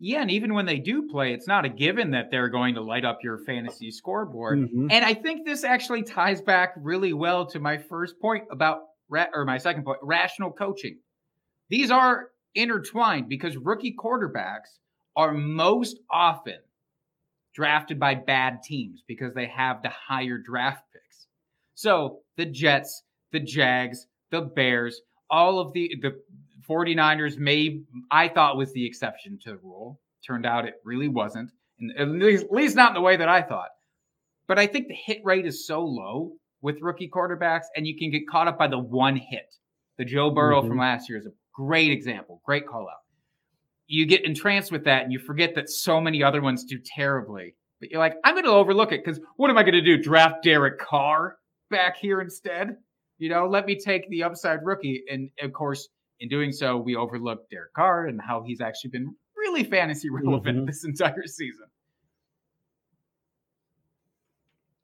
Yeah, 0.00 0.20
and 0.22 0.30
even 0.30 0.54
when 0.54 0.66
they 0.66 0.78
do 0.78 1.08
play, 1.08 1.32
it's 1.32 1.46
not 1.46 1.64
a 1.64 1.68
given 1.68 2.10
that 2.10 2.30
they're 2.30 2.48
going 2.48 2.74
to 2.74 2.80
light 2.82 3.04
up 3.04 3.20
your 3.22 3.38
fantasy 3.38 3.90
scoreboard. 3.90 4.58
Mhm. 4.58 4.88
And 4.90 5.04
I 5.04 5.14
think 5.14 5.46
this 5.46 5.64
actually 5.64 6.02
ties 6.02 6.42
back 6.42 6.74
really 6.76 7.12
well 7.12 7.46
to 7.46 7.60
my 7.60 7.78
first 7.78 8.18
point 8.20 8.44
about, 8.50 8.82
or 9.32 9.44
my 9.44 9.58
second 9.58 9.84
point, 9.84 10.00
rational 10.02 10.52
coaching. 10.52 10.98
These 11.70 11.90
are 11.90 12.30
intertwined 12.54 13.28
because 13.28 13.56
rookie 13.56 13.94
quarterbacks 13.96 14.78
are 15.16 15.32
most 15.32 16.00
often 16.10 16.58
drafted 17.54 18.00
by 18.00 18.16
bad 18.16 18.62
teams 18.62 19.02
because 19.06 19.32
they 19.34 19.46
have 19.46 19.80
the 19.82 19.88
higher 19.90 20.38
draft 20.38 20.84
picks. 20.92 21.28
So 21.74 22.22
the 22.36 22.46
Jets, 22.46 23.04
the 23.30 23.40
Jags, 23.40 24.06
the 24.30 24.40
Bears, 24.42 25.00
all 25.30 25.60
of 25.60 25.72
the 25.72 25.96
the 26.02 26.20
49ers 26.68 27.38
may 27.38 27.80
I 28.10 28.28
thought 28.28 28.56
was 28.56 28.72
the 28.72 28.86
exception 28.86 29.38
to 29.44 29.50
the 29.50 29.56
rule. 29.58 30.00
Turned 30.26 30.46
out 30.46 30.66
it 30.66 30.74
really 30.84 31.08
wasn't. 31.08 31.50
And 31.80 31.92
at 31.98 32.08
least, 32.08 32.44
at 32.44 32.52
least 32.52 32.76
not 32.76 32.90
in 32.90 32.94
the 32.94 33.00
way 33.00 33.16
that 33.16 33.28
I 33.28 33.42
thought. 33.42 33.70
But 34.46 34.58
I 34.58 34.66
think 34.66 34.88
the 34.88 34.94
hit 34.94 35.20
rate 35.24 35.46
is 35.46 35.66
so 35.66 35.82
low 35.84 36.32
with 36.62 36.80
rookie 36.80 37.08
quarterbacks, 37.08 37.64
and 37.76 37.86
you 37.86 37.96
can 37.98 38.10
get 38.10 38.28
caught 38.28 38.48
up 38.48 38.58
by 38.58 38.68
the 38.68 38.78
one 38.78 39.16
hit. 39.16 39.54
The 39.98 40.04
Joe 40.04 40.30
Burrow 40.30 40.62
Mhm. 40.62 40.68
from 40.68 40.78
last 40.78 41.08
year 41.08 41.18
is 41.18 41.26
a 41.26 41.32
great 41.52 41.90
example, 41.90 42.40
great 42.44 42.66
call 42.66 42.88
out. 42.88 43.02
You 43.86 44.06
get 44.06 44.24
entranced 44.24 44.72
with 44.72 44.84
that, 44.84 45.02
and 45.02 45.12
you 45.12 45.18
forget 45.18 45.54
that 45.56 45.68
so 45.68 46.00
many 46.00 46.22
other 46.22 46.40
ones 46.40 46.64
do 46.64 46.78
terribly. 46.78 47.54
But 47.80 47.90
you're 47.90 48.00
like, 48.00 48.16
I'm 48.24 48.34
going 48.34 48.44
to 48.44 48.50
overlook 48.50 48.92
it 48.92 49.04
because 49.04 49.20
what 49.36 49.50
am 49.50 49.58
I 49.58 49.62
going 49.62 49.74
to 49.74 49.82
do? 49.82 49.98
Draft 49.98 50.42
Derek 50.42 50.78
Carr 50.78 51.36
back 51.70 51.96
here 51.96 52.20
instead? 52.20 52.76
You 53.18 53.28
know, 53.28 53.46
let 53.46 53.66
me 53.66 53.78
take 53.78 54.08
the 54.08 54.22
upside 54.22 54.64
rookie. 54.64 55.04
And 55.10 55.30
of 55.42 55.52
course, 55.52 55.88
in 56.20 56.28
doing 56.28 56.52
so, 56.52 56.76
we 56.76 56.96
overlook 56.96 57.48
Derek 57.50 57.72
Carr 57.74 58.06
and 58.06 58.20
how 58.20 58.42
he's 58.42 58.60
actually 58.60 58.90
been 58.90 59.14
really 59.36 59.64
fantasy 59.64 60.08
relevant 60.10 60.58
Mhm. 60.60 60.66
this 60.66 60.84
entire 60.84 61.26
season. 61.26 61.66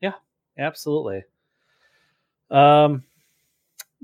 Yeah, 0.00 0.14
absolutely. 0.58 1.24
Um, 2.50 3.04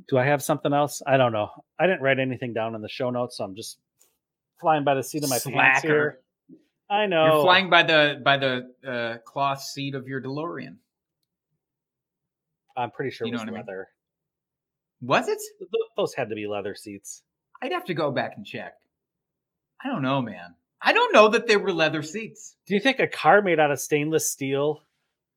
do 0.09 0.19
I 0.19 0.25
have 0.25 0.43
something 0.43 0.73
else? 0.73 1.03
I 1.07 1.17
don't 1.17 1.33
know. 1.33 1.51
I 1.79 1.87
didn't 1.87 2.03
write 2.03 2.19
anything 2.19 2.53
down 2.53 2.75
in 2.75 2.83
the 2.83 2.89
show 2.89 3.11
notes, 3.11 3.39
so 3.39 3.45
I'm 3.45 3.55
just 3.57 3.79
flying 4.61 4.85
by 4.85 4.95
the 4.95 5.03
seat 5.03 5.25
of 5.25 5.31
my 5.31 5.39
pants 5.39 5.83
here. 5.83 6.21
I 6.89 7.07
know. 7.07 7.25
You're 7.27 7.43
flying 7.45 7.69
by 7.69 7.83
the 7.83 8.21
by 8.25 8.37
the 8.37 8.73
uh, 8.87 9.19
cloth 9.25 9.61
seat 9.63 9.95
of 9.95 10.07
your 10.07 10.23
DeLorean. 10.23 10.77
I'm 12.77 12.91
pretty 12.91 13.11
sure 13.11 13.27
You 13.27 13.33
it 13.33 13.37
know 13.37 13.43
was 13.43 13.47
what 13.47 13.49
I 13.49 13.59
mean? 13.59 13.67
leather. 13.67 13.89
Was 15.01 15.29
it? 15.29 15.39
Those 15.97 16.15
had 16.15 16.29
to 16.31 16.35
be 16.35 16.47
leather 16.47 16.75
seats. 16.75 17.23
I'd 17.63 17.73
have 17.73 17.85
to 17.87 17.95
go 17.95 18.11
back 18.11 18.33
and 18.37 18.45
check. 18.47 18.75
I 19.83 19.89
don't 19.89 20.03
know, 20.03 20.21
man. 20.23 20.55
I 20.83 20.93
don't 20.93 21.13
know 21.13 21.29
that 21.29 21.47
they 21.47 21.57
were 21.57 21.73
leather 21.73 22.03
seats. 22.03 22.57
Do 22.67 22.75
you 22.75 22.81
think 22.81 22.99
a 22.99 23.07
car 23.07 23.43
made 23.43 23.59
out 23.61 23.71
of 23.71 23.81
stainless 23.81 24.31
steel 24.31 24.83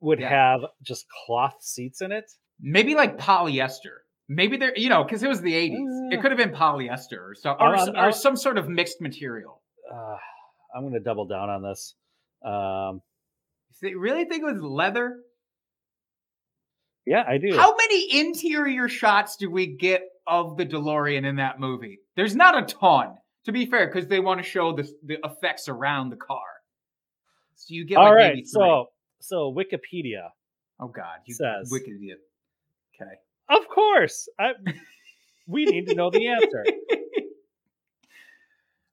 would 0.02 0.20
Yeah. 0.20 0.30
have 0.30 0.62
just 0.82 1.06
cloth 1.26 1.56
seats 1.62 2.02
in 2.02 2.12
it? 2.12 2.32
Maybe 2.60 2.96
like 2.96 3.18
polyester. 3.18 4.00
Maybe 4.28 4.58
they're, 4.58 4.78
you 4.78 4.90
know, 4.90 5.04
because 5.04 5.24
it 5.24 5.28
was 5.28 5.42
the 5.42 5.54
80s. 5.56 6.12
It 6.12 6.20
Uh. 6.20 6.22
could 6.22 6.32
have 6.32 6.38
been 6.38 6.52
polyester 6.52 7.20
or, 7.32 7.36
so, 7.36 7.52
or, 7.60 7.98
or 7.98 8.12
some 8.12 8.36
sort 8.36 8.58
of 8.58 8.70
mixed 8.70 9.02
material. 9.02 9.62
Uh, 9.92 10.18
I'm 10.76 10.84
going 10.84 10.94
to 10.94 11.00
double 11.00 11.26
down 11.26 11.50
on 11.50 11.64
this. 11.64 11.96
Um, 12.44 13.02
You 13.82 14.00
really 14.00 14.26
think 14.26 14.44
it 14.44 14.54
was 14.54 14.62
leather? 14.62 15.20
Yeah, 17.10 17.24
I 17.28 17.40
do. 17.40 17.58
How 17.58 17.76
many 17.76 18.20
interior 18.20 18.88
shots 18.88 19.36
do 19.36 19.50
we 19.50 19.66
get 19.66 20.04
of 20.28 20.58
the 20.58 20.66
DeLorean 20.66 21.26
in 21.26 21.38
that 21.38 21.60
movie? 21.60 22.00
There's 22.16 22.36
not 22.36 22.56
a 22.56 22.66
ton, 22.72 23.16
to 23.46 23.52
be 23.52 23.66
fair, 23.66 23.88
because 23.88 24.08
they 24.08 24.20
want 24.20 24.44
to 24.44 24.48
show 24.48 24.76
the, 24.76 24.88
the 25.04 25.18
effects 25.24 25.68
around 25.68 26.12
the 26.12 26.18
car. 26.18 26.38
So 27.56 27.74
you 27.74 27.86
get 27.86 27.98
All 27.98 28.06
like 28.06 28.14
right, 28.14 28.28
maybe 28.36 28.42
three. 28.44 28.52
so 28.52 28.86
so 29.22 29.52
Wikipedia 29.54 30.30
oh 30.80 30.88
god, 30.88 31.18
you 31.26 31.34
says- 31.34 31.72
Wikipedia. 31.74 32.14
Okay. 33.02 33.12
Of 33.50 33.68
course. 33.68 34.30
I, 34.40 34.52
we 35.48 35.66
need 35.66 35.88
to 35.88 35.96
know 35.96 36.12
the 36.12 36.28
answer. 36.28 36.64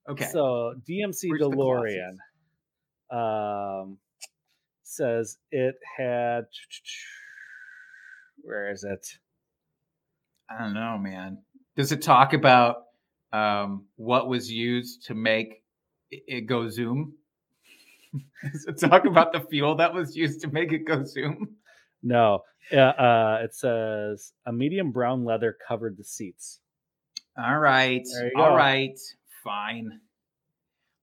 okay. 0.09 0.29
So 0.33 0.75
DMC 0.89 1.29
Where's 1.29 1.43
DeLorean 1.43 2.17
um, 3.83 3.99
says 4.85 5.37
it 5.51 5.75
had. 5.99 6.47
Where 8.47 8.70
is 8.70 8.84
it? 8.84 9.05
I 10.49 10.62
don't 10.62 10.72
know, 10.72 10.97
man. 10.99 11.38
Does 11.76 11.90
it 11.90 12.01
talk 12.01 12.32
about 12.32 12.84
um, 13.32 13.86
what 13.97 14.28
was 14.28 14.49
used 14.49 15.05
to 15.07 15.14
make 15.14 15.64
it, 16.12 16.22
it 16.28 16.40
go 16.42 16.68
zoom? 16.68 17.14
Does 18.53 18.66
it 18.68 18.78
talk 18.78 19.05
about 19.05 19.32
the 19.32 19.40
fuel 19.40 19.74
that 19.76 19.92
was 19.92 20.16
used 20.16 20.42
to 20.42 20.49
make 20.49 20.72
it 20.72 20.86
go 20.86 21.05
zoom? 21.05 21.57
No. 22.05 22.44
Uh, 22.72 22.76
uh, 22.76 23.40
it 23.42 23.53
says 23.53 24.32
a 24.47 24.53
medium 24.53 24.92
brown 24.92 25.24
leather 25.24 25.57
covered 25.66 25.97
the 25.97 26.05
seats. 26.05 26.61
All 27.36 27.59
right. 27.59 28.07
There 28.12 28.26
you 28.26 28.32
All 28.36 28.51
go. 28.51 28.57
right. 28.57 28.99
Fine. 29.42 30.01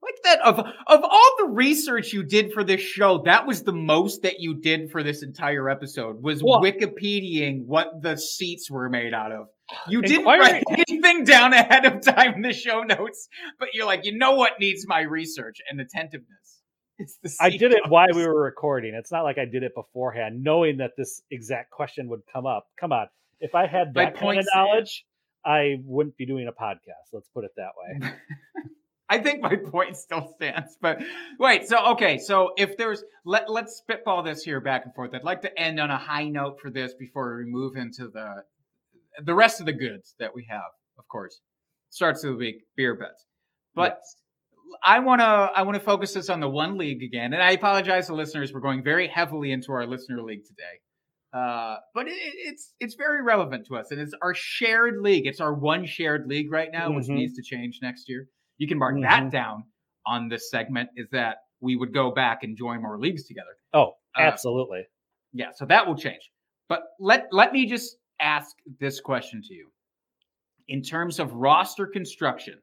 Like 0.04 0.16
that 0.24 0.42
of 0.42 0.60
of 0.60 1.04
all 1.04 1.32
the 1.40 1.48
research 1.54 2.12
you 2.12 2.24
did 2.24 2.52
for 2.52 2.64
this 2.64 2.82
show, 2.82 3.22
that 3.26 3.48
was 3.48 3.64
the 3.64 3.72
most 3.72 4.24
that 4.24 4.40
you 4.40 4.56
did 4.56 4.92
for 4.92 5.02
this 5.02 5.24
entire 5.24 5.70
episode 5.70 6.22
was 6.22 6.44
Well- 6.44 6.62
Wikipediaing 6.62 7.66
what 7.66 8.02
the 8.02 8.18
seats 8.18 8.70
were 8.70 8.90
made 8.90 9.14
out 9.14 9.32
of. 9.32 9.48
You 9.88 10.02
didn't 10.02 10.26
write 10.26 10.64
anything 10.70 11.24
down 11.24 11.54
ahead 11.54 11.86
of 11.86 12.02
time 12.04 12.34
in 12.36 12.42
the 12.42 12.54
show 12.54 12.82
notes, 12.82 13.30
but 13.60 13.70
you're 13.74 13.86
like, 13.86 14.02
you 14.04 14.18
know 14.18 14.34
what 14.36 14.60
needs 14.60 14.86
my 14.88 15.02
research 15.02 15.60
and 15.70 15.80
attentiveness? 15.80 16.62
It's 17.00 17.18
the 17.24 17.34
I 17.40 17.50
did 17.50 17.72
it 17.72 17.88
while 17.88 18.08
we 18.14 18.28
were 18.28 18.44
recording. 18.44 18.94
It's 18.94 19.12
not 19.12 19.24
like 19.24 19.38
I 19.38 19.46
did 19.46 19.64
it 19.64 19.74
beforehand, 19.74 20.44
knowing 20.44 20.78
that 20.78 20.92
this 20.98 21.22
exact 21.32 21.72
question 21.72 22.10
would 22.10 22.22
come 22.32 22.46
up. 22.46 22.68
Come 22.80 22.92
on. 22.92 23.08
If 23.40 23.56
I 23.56 23.68
had 23.68 23.94
that 23.96 24.16
kind 24.18 24.38
of 24.38 24.46
knowledge, 24.54 25.06
I 25.46 25.78
wouldn't 25.84 26.18
be 26.18 26.26
doing 26.26 26.48
a 26.48 26.52
podcast. 26.52 27.12
Let's 27.12 27.28
put 27.34 27.46
it 27.46 27.52
that 27.58 27.72
way. 27.78 28.12
I 29.10 29.20
think 29.20 29.42
my 29.42 29.56
point 29.72 29.98
still 29.98 30.34
stands. 30.36 30.78
But 30.82 31.02
wait, 31.40 31.68
so 31.68 31.92
okay, 31.94 32.18
so 32.18 32.52
if 32.58 32.78
there's 32.78 33.04
let 33.26 33.50
let's 33.50 33.76
spitball 33.78 34.24
this 34.24 34.44
here 34.44 34.60
back 34.60 34.86
and 34.86 34.94
forth. 34.94 35.14
I'd 35.14 35.24
like 35.24 35.42
to 35.42 35.60
end 35.60 35.80
on 35.80 35.92
a 35.92 35.98
high 35.98 36.28
note 36.30 36.60
for 36.62 36.70
this 36.70 36.94
before 36.94 37.38
we 37.38 37.46
move 37.46 37.76
into 37.76 38.08
the 38.08 38.44
the 39.24 39.34
rest 39.36 39.60
of 39.60 39.66
the 39.66 39.74
goods 39.74 40.16
that 40.20 40.34
we 40.34 40.46
have, 40.50 40.72
of 40.98 41.08
course. 41.08 41.40
Starts 41.90 42.24
of 42.24 42.32
the 42.32 42.38
week, 42.38 42.56
beer 42.76 42.96
bets. 42.96 43.26
But 43.76 44.00
I 44.84 45.00
wanna 45.00 45.52
I 45.56 45.62
wanna 45.64 45.80
focus 45.80 46.14
this 46.14 46.30
on 46.30 46.40
the 46.40 46.50
one 46.50 46.78
league 46.78 47.04
again. 47.04 47.34
And 47.34 47.42
I 47.44 47.52
apologize 47.52 48.08
to 48.08 48.16
listeners, 48.16 48.54
we're 48.54 48.60
going 48.62 48.84
very 48.84 49.08
heavily 49.08 49.52
into 49.52 49.72
our 49.72 49.86
listener 49.86 50.22
league 50.24 50.44
today. 50.48 50.80
Uh, 51.34 51.78
but 51.96 52.08
it, 52.08 52.14
it's 52.16 52.74
it's 52.80 52.96
very 52.96 53.24
relevant 53.24 53.66
to 53.68 53.76
us, 53.76 53.92
and 53.92 54.00
it's 54.00 54.14
our 54.22 54.34
shared 54.36 55.00
league. 55.02 55.26
It's 55.26 55.42
our 55.42 55.54
one 55.54 55.86
shared 55.86 56.28
league 56.28 56.52
right 56.52 56.70
now, 56.72 56.92
which 56.92 57.06
Mhm. 57.08 57.16
needs 57.16 57.36
to 57.36 57.42
change 57.44 57.80
next 57.82 58.08
year. 58.08 58.28
You 58.64 58.68
can 58.70 58.78
mark 58.78 58.96
that 59.02 59.24
Mhm. 59.24 59.30
down 59.32 59.66
on 60.06 60.30
this 60.30 60.50
segment. 60.50 60.90
Is 60.96 61.10
that 61.10 61.40
we 61.60 61.76
would 61.76 61.94
go 61.94 62.12
back 62.12 62.44
and 62.44 62.56
join 62.56 62.82
more 62.82 62.98
leagues 62.98 63.26
together? 63.26 63.58
Oh, 63.74 63.98
Uh, 64.16 64.22
absolutely. 64.22 64.88
Yeah, 65.34 65.52
so 65.52 65.66
that 65.66 65.86
will 65.86 65.98
change. 65.98 66.32
But 66.70 66.84
let 66.98 67.28
let 67.34 67.52
me 67.52 67.66
just 67.66 67.98
ask 68.22 68.56
this 68.80 69.02
question 69.02 69.42
to 69.42 69.54
you. 69.54 69.70
In 70.70 70.82
terms 70.82 71.20
of 71.20 71.34
roster 71.34 71.86
construction 71.86 72.62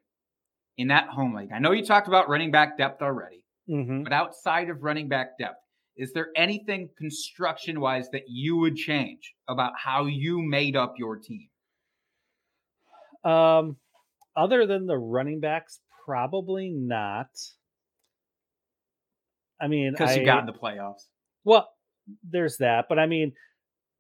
in 0.79 0.89
that 0.89 1.11
home 1.11 1.35
league, 1.35 1.53
I 1.53 1.59
know 1.59 1.73
you 1.73 1.85
talked 1.85 2.09
about 2.09 2.31
running 2.31 2.51
back 2.51 2.79
depth 2.79 3.03
already, 3.03 3.45
hmm 3.67 4.03
but 4.03 4.15
outside 4.15 4.71
of 4.71 4.83
running 4.83 5.07
back 5.07 5.37
depth, 5.39 5.61
is 5.97 6.15
there 6.15 6.31
anything 6.35 6.89
construction 6.97 7.79
wise 7.79 8.09
that 8.13 8.25
you 8.27 8.57
would 8.57 8.77
change 8.77 9.35
about 9.49 9.75
how 9.77 10.07
you 10.07 10.41
made 10.41 10.77
up 10.77 10.95
your 10.99 11.19
team? 11.19 11.51
Um, 13.23 13.77
other 14.37 14.65
than 14.65 14.87
the 14.87 14.97
running 14.97 15.41
backs, 15.41 15.81
probably 16.11 16.71
not. 16.71 17.29
I 19.61 19.69
mean, 19.69 19.93
Because 19.93 20.17
you 20.17 20.25
got 20.25 20.41
in 20.41 20.47
the 20.47 20.53
playoffs. 20.53 21.05
Well, 21.45 21.69
there's 22.29 22.57
that, 22.57 22.87
but 22.89 22.99
I 22.99 23.07
mean, 23.07 23.33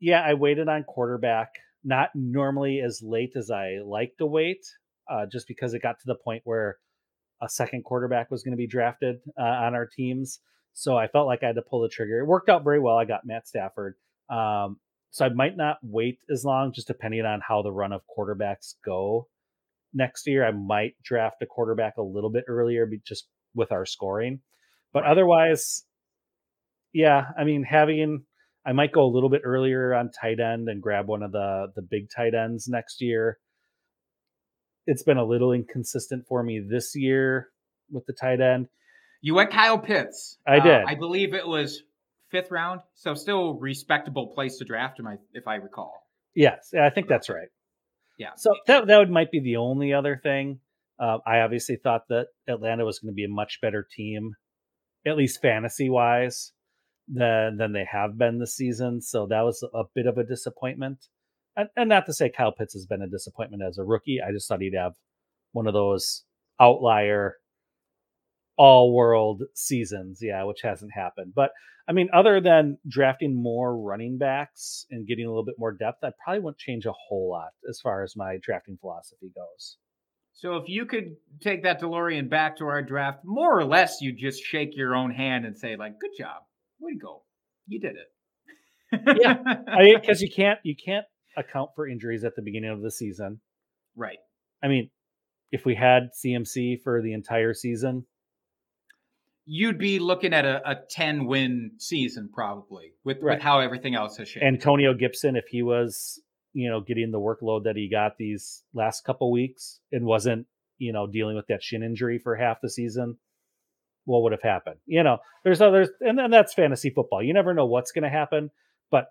yeah, 0.00 0.20
I 0.20 0.34
waited 0.34 0.68
on 0.68 0.82
quarterback, 0.82 1.50
not 1.84 2.08
normally 2.14 2.80
as 2.80 3.00
late 3.00 3.34
as 3.36 3.50
I 3.50 3.78
like 3.84 4.14
to 4.18 4.26
wait, 4.26 4.66
uh, 5.08 5.26
just 5.30 5.46
because 5.46 5.72
it 5.72 5.82
got 5.82 6.00
to 6.00 6.06
the 6.06 6.16
point 6.16 6.42
where 6.44 6.78
a 7.40 7.48
second 7.48 7.84
quarterback 7.84 8.28
was 8.28 8.42
going 8.42 8.52
to 8.52 8.58
be 8.58 8.66
drafted 8.66 9.20
uh, 9.38 9.44
on 9.44 9.74
our 9.74 9.86
teams. 9.86 10.40
So 10.72 10.96
I 10.96 11.06
felt 11.06 11.28
like 11.28 11.44
I 11.44 11.46
had 11.46 11.56
to 11.56 11.62
pull 11.62 11.82
the 11.82 11.88
trigger. 11.88 12.18
It 12.18 12.26
worked 12.26 12.48
out 12.48 12.64
very 12.64 12.80
well. 12.80 12.96
I 12.96 13.04
got 13.04 13.24
Matt 13.24 13.46
Stafford. 13.46 13.94
Um, 14.28 14.78
so 15.12 15.24
I 15.26 15.28
might 15.28 15.56
not 15.56 15.78
wait 15.82 16.18
as 16.28 16.44
long, 16.44 16.72
just 16.72 16.88
depending 16.88 17.24
on 17.24 17.40
how 17.46 17.62
the 17.62 17.72
run 17.72 17.92
of 17.92 18.02
quarterbacks 18.18 18.74
go 18.84 19.28
next 19.92 20.26
year. 20.26 20.46
I 20.46 20.52
might 20.52 20.94
draft 21.02 21.42
a 21.42 21.46
quarterback 21.46 21.96
a 21.96 22.02
little 22.02 22.30
bit 22.30 22.44
earlier, 22.48 22.86
be- 22.86 23.00
just 23.06 23.26
with 23.54 23.72
our 23.72 23.84
scoring. 23.86 24.40
But 24.92 25.04
otherwise, 25.04 25.84
yeah, 26.92 27.26
I 27.38 27.44
mean, 27.44 27.62
having 27.62 28.24
I 28.66 28.72
might 28.72 28.92
go 28.92 29.04
a 29.04 29.12
little 29.12 29.30
bit 29.30 29.42
earlier 29.44 29.94
on 29.94 30.10
tight 30.10 30.40
end 30.40 30.68
and 30.68 30.82
grab 30.82 31.06
one 31.06 31.22
of 31.22 31.32
the 31.32 31.68
the 31.74 31.82
big 31.82 32.10
tight 32.14 32.34
ends 32.34 32.68
next 32.68 33.00
year. 33.00 33.38
It's 34.86 35.02
been 35.02 35.18
a 35.18 35.24
little 35.24 35.52
inconsistent 35.52 36.26
for 36.26 36.42
me 36.42 36.60
this 36.60 36.94
year 36.96 37.48
with 37.90 38.06
the 38.06 38.12
tight 38.12 38.40
end. 38.40 38.68
You 39.20 39.34
went 39.34 39.50
Kyle 39.50 39.78
Pitts. 39.78 40.38
I 40.46 40.58
Uh, 40.58 40.62
did. 40.64 40.84
I 40.86 40.94
believe 40.94 41.34
it 41.34 41.46
was 41.46 41.82
fifth 42.30 42.50
round, 42.50 42.80
so 42.94 43.14
still 43.14 43.54
respectable 43.58 44.28
place 44.34 44.58
to 44.58 44.64
draft 44.64 44.98
him, 44.98 45.06
if 45.34 45.46
I 45.46 45.56
recall. 45.56 46.06
Yes, 46.34 46.72
I 46.74 46.90
think 46.90 47.08
that's 47.08 47.28
right. 47.28 47.48
Yeah. 48.20 48.32
So 48.36 48.54
that 48.66 48.86
that 48.86 48.98
would 48.98 49.10
might 49.10 49.30
be 49.30 49.40
the 49.40 49.56
only 49.56 49.94
other 49.94 50.20
thing. 50.22 50.60
Uh, 50.98 51.18
I 51.26 51.40
obviously 51.40 51.76
thought 51.76 52.02
that 52.10 52.26
Atlanta 52.46 52.84
was 52.84 52.98
going 52.98 53.10
to 53.10 53.14
be 53.14 53.24
a 53.24 53.30
much 53.30 53.60
better 53.62 53.86
team, 53.96 54.34
at 55.06 55.16
least 55.16 55.40
fantasy 55.40 55.88
wise, 55.88 56.52
than 57.08 57.56
than 57.56 57.72
they 57.72 57.86
have 57.90 58.18
been 58.18 58.38
this 58.38 58.54
season. 58.54 59.00
So 59.00 59.26
that 59.28 59.40
was 59.40 59.66
a 59.72 59.84
bit 59.94 60.06
of 60.06 60.18
a 60.18 60.24
disappointment. 60.24 60.98
And, 61.56 61.70
and 61.74 61.88
not 61.88 62.04
to 62.06 62.12
say 62.12 62.28
Kyle 62.28 62.52
Pitts 62.52 62.74
has 62.74 62.84
been 62.84 63.00
a 63.00 63.08
disappointment 63.08 63.62
as 63.66 63.78
a 63.78 63.84
rookie. 63.84 64.20
I 64.20 64.32
just 64.32 64.46
thought 64.46 64.60
he'd 64.60 64.74
have 64.76 64.92
one 65.52 65.66
of 65.66 65.72
those 65.72 66.24
outlier 66.60 67.36
all 68.60 68.92
world 68.92 69.42
seasons, 69.54 70.18
yeah, 70.20 70.44
which 70.44 70.60
hasn't 70.62 70.92
happened. 70.92 71.32
But 71.34 71.52
I 71.88 71.92
mean, 71.92 72.10
other 72.12 72.42
than 72.42 72.76
drafting 72.86 73.42
more 73.42 73.74
running 73.74 74.18
backs 74.18 74.84
and 74.90 75.06
getting 75.06 75.24
a 75.24 75.30
little 75.30 75.46
bit 75.46 75.54
more 75.56 75.72
depth, 75.72 76.04
I 76.04 76.10
probably 76.22 76.40
wouldn't 76.40 76.58
change 76.58 76.84
a 76.84 76.92
whole 76.92 77.30
lot 77.30 77.52
as 77.70 77.80
far 77.80 78.02
as 78.02 78.14
my 78.16 78.36
drafting 78.42 78.76
philosophy 78.78 79.32
goes. 79.34 79.78
So 80.34 80.56
if 80.56 80.64
you 80.68 80.84
could 80.84 81.16
take 81.40 81.62
that 81.62 81.80
DeLorean 81.80 82.28
back 82.28 82.58
to 82.58 82.66
our 82.66 82.82
draft, 82.82 83.20
more 83.24 83.58
or 83.58 83.64
less, 83.64 84.02
you 84.02 84.12
just 84.12 84.42
shake 84.42 84.76
your 84.76 84.94
own 84.94 85.10
hand 85.10 85.46
and 85.46 85.56
say, 85.56 85.76
like, 85.76 85.98
"Good 85.98 86.12
job, 86.18 86.42
way 86.80 86.92
to 86.92 86.98
go, 86.98 87.22
you 87.66 87.80
did 87.80 87.96
it." 87.96 89.18
Yeah. 89.22 89.38
I 89.68 89.84
mean, 89.84 89.98
because 89.98 90.20
you 90.20 90.28
can't 90.30 90.58
you 90.64 90.74
can't 90.76 91.06
account 91.34 91.70
for 91.74 91.88
injuries 91.88 92.24
at 92.24 92.36
the 92.36 92.42
beginning 92.42 92.70
of 92.70 92.82
the 92.82 92.90
season. 92.90 93.40
right. 93.96 94.18
I 94.62 94.68
mean, 94.68 94.90
if 95.50 95.64
we 95.64 95.74
had 95.74 96.10
CMC 96.22 96.82
for 96.82 97.00
the 97.00 97.14
entire 97.14 97.54
season, 97.54 98.04
You'd 99.52 99.78
be 99.78 99.98
looking 99.98 100.32
at 100.32 100.44
a, 100.44 100.60
a 100.70 100.76
ten 100.88 101.26
win 101.26 101.72
season 101.78 102.30
probably 102.32 102.92
with, 103.04 103.18
Right. 103.20 103.34
with 103.34 103.42
how 103.42 103.58
everything 103.58 103.96
else 103.96 104.16
has 104.18 104.28
shaped. 104.28 104.44
Antonio 104.44 104.94
Gibson, 104.94 105.34
if 105.34 105.46
he 105.48 105.62
was, 105.64 106.22
you 106.52 106.70
know, 106.70 106.80
getting 106.80 107.10
the 107.10 107.18
workload 107.18 107.64
that 107.64 107.74
he 107.74 107.88
got 107.90 108.12
these 108.16 108.62
last 108.74 109.04
couple 109.04 109.32
weeks 109.32 109.80
and 109.90 110.04
wasn't, 110.04 110.46
you 110.78 110.92
know, 110.92 111.08
dealing 111.08 111.34
with 111.34 111.48
that 111.48 111.64
shin 111.64 111.82
injury 111.82 112.20
for 112.22 112.36
half 112.36 112.58
the 112.62 112.70
season, 112.70 113.16
what 114.04 114.22
would 114.22 114.30
have 114.32 114.42
happened? 114.42 114.76
You 114.86 115.02
know, 115.02 115.18
there's 115.42 115.60
others, 115.60 115.88
and 116.00 116.16
then 116.16 116.30
that's 116.30 116.54
fantasy 116.54 116.90
football. 116.90 117.20
You 117.22 117.34
never 117.34 117.52
know 117.52 117.66
what's 117.66 117.90
going 117.90 118.04
to 118.04 118.08
happen. 118.08 118.50
But 118.90 119.06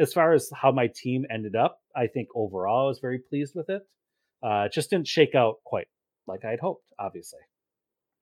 as 0.00 0.12
far 0.14 0.32
as 0.32 0.50
how 0.54 0.72
my 0.72 0.88
team 0.94 1.26
ended 1.30 1.54
up, 1.54 1.80
I 1.94 2.06
think 2.06 2.28
overall 2.34 2.86
I 2.86 2.88
was 2.88 2.98
very 3.00 3.18
pleased 3.18 3.52
with 3.54 3.68
it. 3.68 3.82
Uh, 4.42 4.64
it 4.66 4.72
just 4.72 4.88
didn't 4.88 5.06
shake 5.06 5.34
out 5.34 5.56
quite 5.64 5.88
like 6.26 6.44
I'd 6.46 6.60
hoped, 6.60 6.90
obviously. 6.98 7.40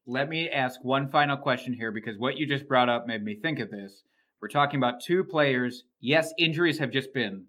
Let 0.07 0.29
me 0.29 0.51
ask 0.51 0.85
one 0.85 1.09
final 1.09 1.37
question 1.37 1.73
here 1.73 1.91
because 1.91 2.19
what 2.19 2.37
you 2.37 2.47
just 2.47 2.69
brought 2.69 2.89
up 2.89 3.07
made 3.07 3.23
me 3.23 3.39
think 3.41 3.59
of 3.59 3.71
this. 3.71 4.03
We're 4.41 4.49
talking 4.49 4.79
about 4.79 5.01
two 5.03 5.25
players. 5.25 5.85
Yes, 6.01 6.33
injuries 6.39 6.79
have 6.79 6.91
just 6.91 7.15
been 7.15 7.47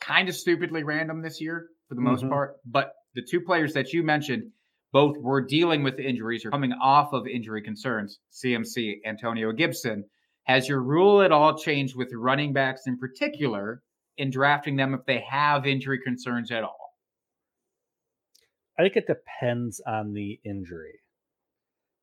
kind 0.00 0.28
of 0.28 0.34
stupidly 0.34 0.82
random 0.82 1.22
this 1.22 1.40
year 1.40 1.68
for 1.88 1.94
the 1.94 2.02
most 2.02 2.24
Mhm. 2.24 2.28
part, 2.28 2.56
but 2.66 2.92
the 3.14 3.22
two 3.22 3.40
players 3.40 3.72
that 3.72 3.92
you 3.92 4.02
mentioned 4.02 4.52
both 4.92 5.16
were 5.18 5.40
dealing 5.40 5.82
with 5.82 5.98
injuries 5.98 6.44
or 6.44 6.50
coming 6.50 6.72
off 6.72 7.12
of 7.12 7.26
injury 7.26 7.62
concerns. 7.62 8.20
CMC, 8.30 9.00
Antonio 9.04 9.52
Gibson. 9.52 10.04
Has 10.44 10.68
your 10.68 10.82
rule 10.82 11.22
at 11.22 11.32
all 11.32 11.58
changed 11.58 11.96
with 11.96 12.12
running 12.12 12.52
backs 12.52 12.86
in 12.86 12.98
particular 12.98 13.82
in 14.16 14.30
drafting 14.30 14.76
them 14.76 14.94
if 14.94 15.04
they 15.06 15.20
have 15.20 15.66
injury 15.66 16.00
concerns 16.00 16.50
at 16.50 16.64
all? 16.64 16.94
I 18.78 18.82
think 18.82 18.96
it 18.96 19.06
depends 19.06 19.80
on 19.80 20.12
the 20.12 20.40
injury. 20.44 21.00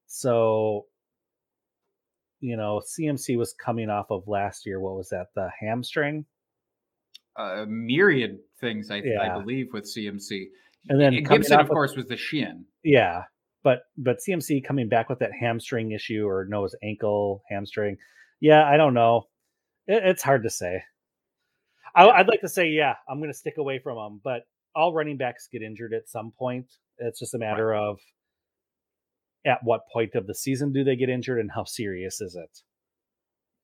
So, 0.08 0.86
you 2.40 2.58
know, 2.58 2.82
CMC 2.98 3.38
was 3.38 3.54
coming 3.54 3.90
off 3.90 4.08
of 4.12 4.28
last 4.28 4.66
year. 4.66 4.80
What 4.80 4.96
was 4.96 5.10
that? 5.10 5.28
The 5.36 5.50
hamstring, 5.60 6.26
uh, 7.38 7.64
A 7.64 7.66
myriad 7.66 8.38
things, 8.62 8.92
I, 8.92 9.02
I 9.22 9.38
believe, 9.40 9.68
with 9.74 9.86
CMC. 9.86 10.46
and 10.90 11.00
then 11.00 11.14
And 11.14 11.28
Gibson, 11.28 11.60
of 11.60 11.70
course, 11.70 11.96
was 11.96 12.08
the 12.08 12.18
shin. 12.18 12.66
Yeah, 12.84 13.24
but 13.64 13.84
but 13.98 14.20
CMC 14.28 14.64
coming 14.64 14.88
back 14.88 15.10
with 15.10 15.20
that 15.20 15.32
hamstring 15.40 15.92
issue 15.92 16.26
or 16.28 16.46
no, 16.48 16.64
his 16.64 16.76
ankle 16.84 17.44
hamstring. 17.50 17.98
Yeah, 18.40 18.64
I 18.66 18.78
don't 18.78 18.94
know. 18.94 19.24
It, 19.88 20.04
it's 20.06 20.24
hard 20.24 20.44
to 20.44 20.50
say. 20.50 20.84
I, 21.96 22.08
I'd 22.10 22.28
like 22.28 22.42
to 22.42 22.50
say 22.50 22.68
yeah, 22.70 22.96
I'm 23.10 23.20
going 23.20 23.32
to 23.32 23.38
stick 23.38 23.56
away 23.58 23.80
from 23.80 23.98
him, 23.98 24.22
but 24.24 24.44
all 24.76 24.94
running 24.94 25.18
backs 25.18 25.48
get 25.52 25.62
injured 25.62 25.94
at 25.94 26.10
some 26.10 26.32
point. 26.38 26.66
It's 27.00 27.20
just 27.20 27.34
a 27.34 27.38
matter 27.38 27.74
of 27.74 27.98
at 29.46 29.60
what 29.64 29.82
point 29.92 30.16
of 30.16 30.28
the 30.28 30.36
season 30.36 30.72
do 30.72 30.84
they 30.84 30.96
get 30.96 31.10
injured 31.10 31.40
and 31.40 31.52
how 31.54 31.64
serious 31.64 32.22
is 32.22 32.36
it? 32.36 32.60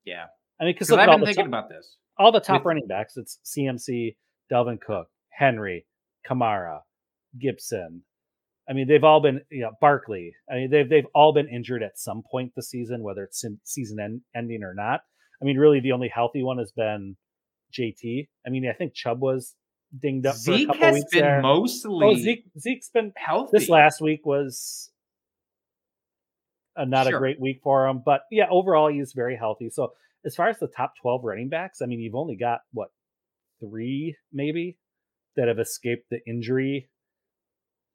Yeah. 0.05 0.25
I 0.59 0.65
mean, 0.65 0.73
because 0.73 0.91
I've 0.91 1.07
been 1.07 1.25
thinking 1.25 1.45
top- 1.45 1.47
about 1.47 1.69
this. 1.69 1.97
all 2.17 2.31
the 2.31 2.39
top 2.39 2.61
with- 2.61 2.65
running 2.65 2.87
backs, 2.87 3.17
it's 3.17 3.39
CMC, 3.45 4.15
Dalvin 4.51 4.79
Cook, 4.79 5.07
Henry, 5.29 5.85
Kamara, 6.27 6.81
Gibson, 7.39 8.03
I 8.69 8.73
mean, 8.73 8.87
they've 8.87 9.03
all 9.03 9.21
been, 9.21 9.41
you 9.49 9.61
know, 9.61 9.71
Barkley. 9.81 10.33
I 10.49 10.55
mean, 10.55 10.71
they've 10.71 10.87
they've 10.87 11.07
all 11.15 11.33
been 11.33 11.47
injured 11.49 11.83
at 11.83 11.97
some 11.97 12.23
point 12.29 12.53
this 12.55 12.69
season, 12.69 13.03
whether 13.03 13.23
it's 13.23 13.43
season 13.63 13.99
end, 13.99 14.21
ending 14.35 14.63
or 14.63 14.73
not. 14.73 15.01
I 15.41 15.45
mean, 15.45 15.57
really, 15.57 15.79
the 15.79 15.91
only 15.91 16.07
healthy 16.07 16.43
one 16.43 16.59
has 16.59 16.71
been 16.71 17.17
JT. 17.77 18.27
I 18.45 18.49
mean, 18.49 18.69
I 18.69 18.73
think 18.73 18.93
Chubb 18.93 19.19
was 19.19 19.55
dinged 19.99 20.25
up 20.27 20.35
for 20.35 20.51
a 20.51 20.57
Zeke 20.57 20.67
couple 20.67 20.81
has 20.83 20.93
weeks 20.95 21.11
been 21.11 21.21
there. 21.21 21.39
Oh, 21.39 21.59
mostly 21.59 22.05
oh, 22.05 22.15
Zeke 22.15 22.45
Zeke's 22.59 22.89
been 22.89 23.11
healthy. 23.17 23.57
this 23.57 23.67
last 23.67 23.99
week 23.99 24.25
was 24.25 24.90
uh, 26.75 26.85
not 26.85 27.07
Sure. 27.07 27.17
a 27.17 27.19
great 27.19 27.39
week 27.39 27.59
for 27.63 27.87
him, 27.87 28.01
but 28.05 28.21
yeah, 28.31 28.45
overall 28.49 28.87
he's 28.91 29.13
very 29.13 29.35
healthy. 29.35 29.69
So 29.69 29.93
as 30.25 30.35
far 30.35 30.49
as 30.49 30.59
the 30.59 30.67
top 30.67 30.93
twelve 31.01 31.23
running 31.23 31.49
backs, 31.49 31.81
I 31.81 31.85
mean, 31.85 31.99
you've 31.99 32.15
only 32.15 32.35
got 32.35 32.61
what 32.73 32.89
three 33.59 34.15
maybe 34.31 34.77
that 35.35 35.47
have 35.47 35.59
escaped 35.59 36.09
the 36.09 36.19
injury 36.27 36.89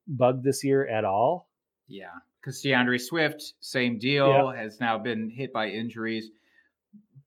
bug 0.06 0.42
this 0.42 0.64
year 0.64 0.86
at 0.86 1.04
all. 1.04 1.48
Yeah, 1.88 2.10
because 2.40 2.60
D'Andre 2.62 2.98
Swift, 2.98 3.54
same 3.60 3.98
deal, 3.98 4.50
has 4.50 4.80
now 4.80 4.98
been 4.98 5.30
hit 5.30 5.52
by 5.52 5.68
injuries. 5.68 6.30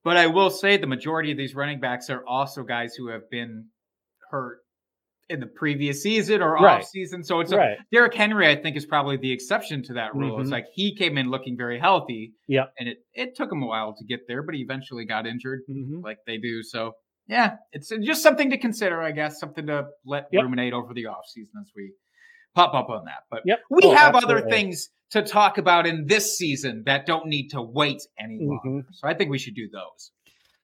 But 0.04 0.18
I 0.18 0.28
will 0.28 0.50
say 0.50 0.78
the 0.78 0.88
majority 0.88 1.32
of 1.32 1.38
these 1.38 1.56
running 1.56 1.80
backs 1.80 2.10
are 2.10 2.26
also 2.26 2.64
guys 2.64 2.96
who 2.96 3.08
have 3.10 3.30
been 3.30 3.66
hurt 4.32 4.60
in 5.30 5.40
the 5.40 5.46
previous 5.48 6.02
season 6.02 6.42
or 6.42 6.54
Right. 6.56 6.80
off 6.82 6.86
season. 6.86 7.24
So 7.24 7.40
it's 7.40 7.52
a, 7.52 7.58
right. 7.58 7.78
Derrick 7.92 8.16
Henry, 8.16 8.48
I 8.48 8.56
think, 8.56 8.76
is 8.76 8.86
probably 8.86 9.16
the 9.18 9.32
exception 9.32 9.84
to 9.84 9.94
that 9.94 10.16
rule. 10.16 10.40
It's 10.42 10.50
Mhm. 10.50 10.54
like 10.54 10.66
he 10.74 10.96
came 10.96 11.18
in 11.18 11.30
looking 11.30 11.56
very 11.56 11.80
healthy. 11.80 12.34
Yep. 12.48 12.74
And 12.80 12.90
it, 12.90 12.98
it 13.14 13.36
took 13.36 13.52
him 13.52 13.62
a 13.62 13.68
while 13.68 13.96
to 13.96 14.04
get 14.06 14.22
there, 14.28 14.42
but 14.42 14.56
he 14.56 14.62
eventually 14.62 15.06
got 15.06 15.28
injured 15.28 15.62
Mhm. 15.70 16.04
like 16.04 16.18
they 16.26 16.38
do. 16.38 16.64
So 16.64 16.94
yeah, 17.28 17.58
it's 17.72 17.90
just 18.02 18.24
something 18.24 18.50
to 18.50 18.58
consider, 18.58 19.02
I 19.02 19.12
guess, 19.12 19.40
something 19.40 19.68
to 19.68 19.86
let 20.04 20.26
Yep. 20.32 20.44
ruminate 20.44 20.74
over 20.74 20.94
the 20.96 21.06
off 21.06 21.26
season 21.28 21.54
as 21.62 21.72
we 21.76 21.94
pop 22.56 22.74
up 22.74 22.90
on 22.90 23.06
that. 23.06 23.24
But 23.30 23.44
Yep. 23.46 23.60
we 23.70 23.82
Oh, 23.84 23.92
have 23.96 24.16
other 24.16 24.42
things 24.50 24.90
to 25.12 25.22
talk 25.22 25.60
about 25.60 25.86
in 25.86 26.08
this 26.08 26.38
season 26.38 26.84
that 26.88 27.06
don't 27.06 27.28
need 27.28 27.50
to 27.50 27.62
wait 27.62 28.02
any 28.20 28.40
longer. 28.42 28.88
So 28.94 29.08
I 29.08 29.14
think 29.14 29.30
we 29.30 29.38
should 29.38 29.54
do 29.56 29.70
those. 29.72 30.12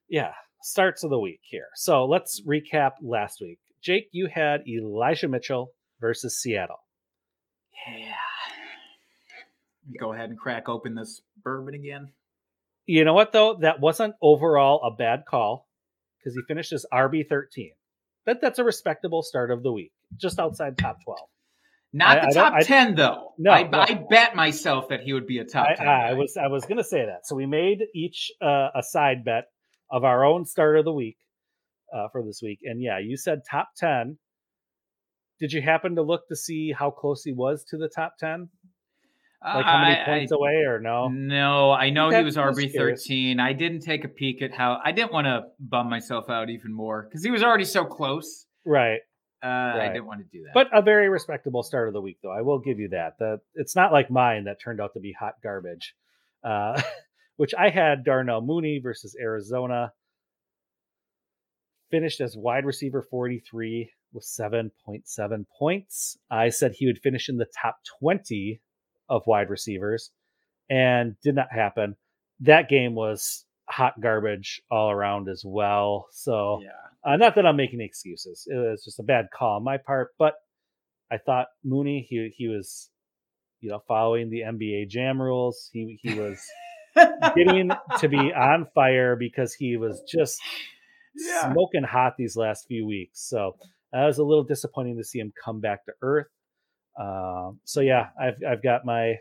Yeah. 0.08 0.32
Starts 0.62 1.04
of 1.04 1.10
the 1.10 1.18
week 1.20 1.40
here. 1.42 1.68
So 1.76 2.04
let's 2.04 2.42
recap 2.44 2.92
last 3.00 3.40
week. 3.40 3.58
Jake, 3.86 4.08
you 4.10 4.26
had 4.26 4.66
Elijah 4.66 5.28
Mitchell 5.28 5.70
versus 6.00 6.40
Seattle. 6.40 6.80
Yeah. 7.86 8.14
Go 10.00 10.12
ahead 10.12 10.28
and 10.30 10.36
crack 10.36 10.68
open 10.68 10.96
this 10.96 11.22
bourbon 11.44 11.74
again. 11.74 12.10
You 12.86 13.04
know 13.04 13.14
what 13.14 13.30
though? 13.30 13.58
That 13.60 13.78
wasn't 13.78 14.16
overall 14.20 14.80
a 14.82 14.90
bad 14.96 15.22
call 15.24 15.68
because 16.18 16.34
he 16.34 16.42
finished 16.48 16.72
as 16.72 16.84
RB 16.92 17.28
thirteen. 17.28 17.74
That 18.24 18.40
that's 18.40 18.58
a 18.58 18.64
respectable 18.64 19.22
start 19.22 19.52
of 19.52 19.62
the 19.62 19.70
week, 19.70 19.92
just 20.16 20.40
outside 20.40 20.76
top 20.76 20.98
twelve. 21.04 21.28
Not 21.92 22.18
I- 22.18 22.26
the 22.26 22.34
top 22.34 22.54
I- 22.54 22.62
10, 22.64 22.96
though. 22.96 23.34
No, 23.38 23.52
I, 23.52 23.62
no. 23.62 23.78
I 23.78 23.94
bet 24.10 24.34
myself 24.34 24.88
that 24.88 25.02
he 25.02 25.12
would 25.12 25.28
be 25.28 25.38
a 25.38 25.44
top 25.44 25.68
I, 25.68 25.74
10. 25.74 25.86
I 25.88 26.12
was 26.14 26.36
I 26.36 26.48
was 26.48 26.64
gonna 26.64 26.82
say 26.82 27.06
that. 27.06 27.24
So 27.24 27.36
we 27.36 27.46
made 27.46 27.84
each 27.94 28.32
uh, 28.42 28.70
a 28.74 28.82
side 28.82 29.24
bet 29.24 29.44
of 29.88 30.02
our 30.02 30.24
own 30.24 30.44
start 30.44 30.76
of 30.76 30.84
the 30.84 30.92
week 30.92 31.16
uh, 31.96 32.08
for 32.12 32.22
this 32.22 32.40
week, 32.42 32.60
and 32.64 32.82
yeah, 32.82 32.98
you 32.98 33.16
said 33.16 33.40
top 33.48 33.70
ten. 33.76 34.18
Did 35.38 35.52
you 35.52 35.60
happen 35.60 35.96
to 35.96 36.02
look 36.02 36.28
to 36.28 36.36
see 36.36 36.72
how 36.72 36.90
close 36.90 37.22
he 37.22 37.32
was 37.32 37.64
to 37.70 37.76
the 37.76 37.88
top 37.88 38.16
ten? 38.18 38.48
Like 39.44 39.64
how 39.64 39.80
many 39.80 40.00
I- 40.00 40.04
points 40.04 40.32
I- 40.32 40.36
away, 40.36 40.64
or 40.66 40.80
no? 40.80 41.08
No, 41.08 41.70
I 41.70 41.90
know 41.90 42.10
he 42.10 42.22
was 42.22 42.36
RB 42.36 42.72
thirteen. 42.72 43.38
I 43.40 43.52
didn't 43.52 43.80
take 43.80 44.04
a 44.04 44.08
peek 44.08 44.42
at 44.42 44.52
how. 44.52 44.80
I 44.84 44.92
didn't 44.92 45.12
want 45.12 45.26
to 45.26 45.44
bum 45.60 45.88
myself 45.88 46.28
out 46.28 46.50
even 46.50 46.72
more 46.72 47.02
because 47.02 47.22
he 47.22 47.30
was 47.30 47.42
already 47.42 47.64
so 47.64 47.84
close. 47.84 48.46
Right. 48.64 49.00
Uh, 49.44 49.46
I 49.48 49.88
didn't 49.92 50.06
want 50.06 50.20
to 50.20 50.26
do 50.32 50.42
that. 50.44 50.54
But 50.54 50.68
a 50.72 50.82
very 50.82 51.08
respectable 51.08 51.62
start 51.62 51.88
of 51.88 51.94
the 51.94 52.00
week, 52.00 52.18
though. 52.22 52.32
I 52.32 52.40
will 52.40 52.58
give 52.58 52.80
you 52.80 52.88
that. 52.88 53.18
The 53.18 53.40
it's 53.54 53.76
not 53.76 53.92
like 53.92 54.10
mine 54.10 54.44
that 54.44 54.60
turned 54.60 54.80
out 54.80 54.94
to 54.94 55.00
be 55.00 55.12
hot 55.12 55.34
garbage. 55.42 55.94
Uh, 56.42 56.80
which 57.36 57.52
I 57.54 57.68
had 57.68 58.02
Darnell 58.02 58.40
Mooney 58.40 58.80
versus 58.82 59.14
Arizona. 59.20 59.92
Finished 61.90 62.20
as 62.20 62.36
wide 62.36 62.64
receiver 62.64 63.02
43 63.02 63.90
with 64.12 64.24
7.7 64.24 65.44
points. 65.58 66.16
I 66.30 66.48
said 66.48 66.72
he 66.72 66.86
would 66.86 66.98
finish 66.98 67.28
in 67.28 67.36
the 67.36 67.46
top 67.62 67.78
20 68.00 68.60
of 69.08 69.22
wide 69.26 69.50
receivers, 69.50 70.10
and 70.68 71.14
did 71.22 71.34
not 71.34 71.52
happen. 71.52 71.96
That 72.40 72.68
game 72.68 72.94
was 72.94 73.44
hot 73.68 74.00
garbage 74.00 74.60
all 74.70 74.90
around 74.90 75.28
as 75.28 75.42
well. 75.44 76.06
So 76.12 76.60
yeah, 76.62 77.12
uh, 77.12 77.16
not 77.16 77.34
that 77.36 77.46
I'm 77.46 77.56
making 77.56 77.80
excuses. 77.80 78.46
It 78.50 78.56
was 78.56 78.84
just 78.84 78.98
a 78.98 79.04
bad 79.04 79.26
call 79.32 79.56
on 79.56 79.64
my 79.64 79.76
part, 79.76 80.10
but 80.18 80.34
I 81.10 81.18
thought 81.18 81.46
Mooney 81.64 82.06
he 82.08 82.32
he 82.36 82.48
was, 82.48 82.90
you 83.60 83.70
know, 83.70 83.82
following 83.86 84.30
the 84.30 84.40
NBA 84.40 84.88
Jam 84.88 85.20
rules. 85.20 85.70
He 85.72 85.98
he 86.02 86.18
was 86.18 86.44
getting 87.36 87.70
to 87.98 88.08
be 88.08 88.32
on 88.32 88.66
fire 88.74 89.16
because 89.16 89.54
he 89.54 89.76
was 89.76 90.02
just 90.02 90.40
Yeah. 91.16 91.52
smoking 91.52 91.82
hot 91.84 92.14
these 92.18 92.36
last 92.36 92.66
few 92.68 92.86
weeks. 92.86 93.20
So 93.20 93.56
that 93.92 94.04
was 94.04 94.18
a 94.18 94.24
little 94.24 94.44
disappointing 94.44 94.96
to 94.98 95.04
see 95.04 95.18
him 95.18 95.32
come 95.42 95.60
back 95.60 95.84
to 95.86 95.92
earth. 96.02 96.26
Um, 96.98 97.60
so 97.64 97.80
yeah, 97.80 98.08
I've 98.20 98.36
I've 98.48 98.62
got 98.62 98.84
my 98.84 99.16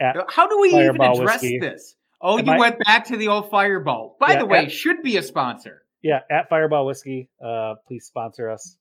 at 0.00 0.16
How 0.28 0.48
do 0.48 0.58
we 0.60 0.70
even 0.70 1.00
address 1.00 1.42
whiskey. 1.42 1.58
this? 1.58 1.96
Oh, 2.20 2.38
Am 2.38 2.46
you 2.46 2.52
I- 2.52 2.58
went 2.58 2.78
back 2.84 3.06
to 3.06 3.16
the 3.16 3.28
old 3.28 3.50
Fireball. 3.50 4.16
By 4.20 4.32
Yeah, 4.32 4.38
the 4.40 4.46
way, 4.46 4.64
at- 4.66 4.72
should 4.72 5.02
be 5.02 5.16
a 5.16 5.22
sponsor. 5.22 5.82
yeah 6.02 6.20
at 6.30 6.48
Fireball 6.48 6.86
Whiskey. 6.86 7.28
Uh, 7.44 7.74
please 7.86 8.06
sponsor 8.06 8.48
us. 8.50 8.76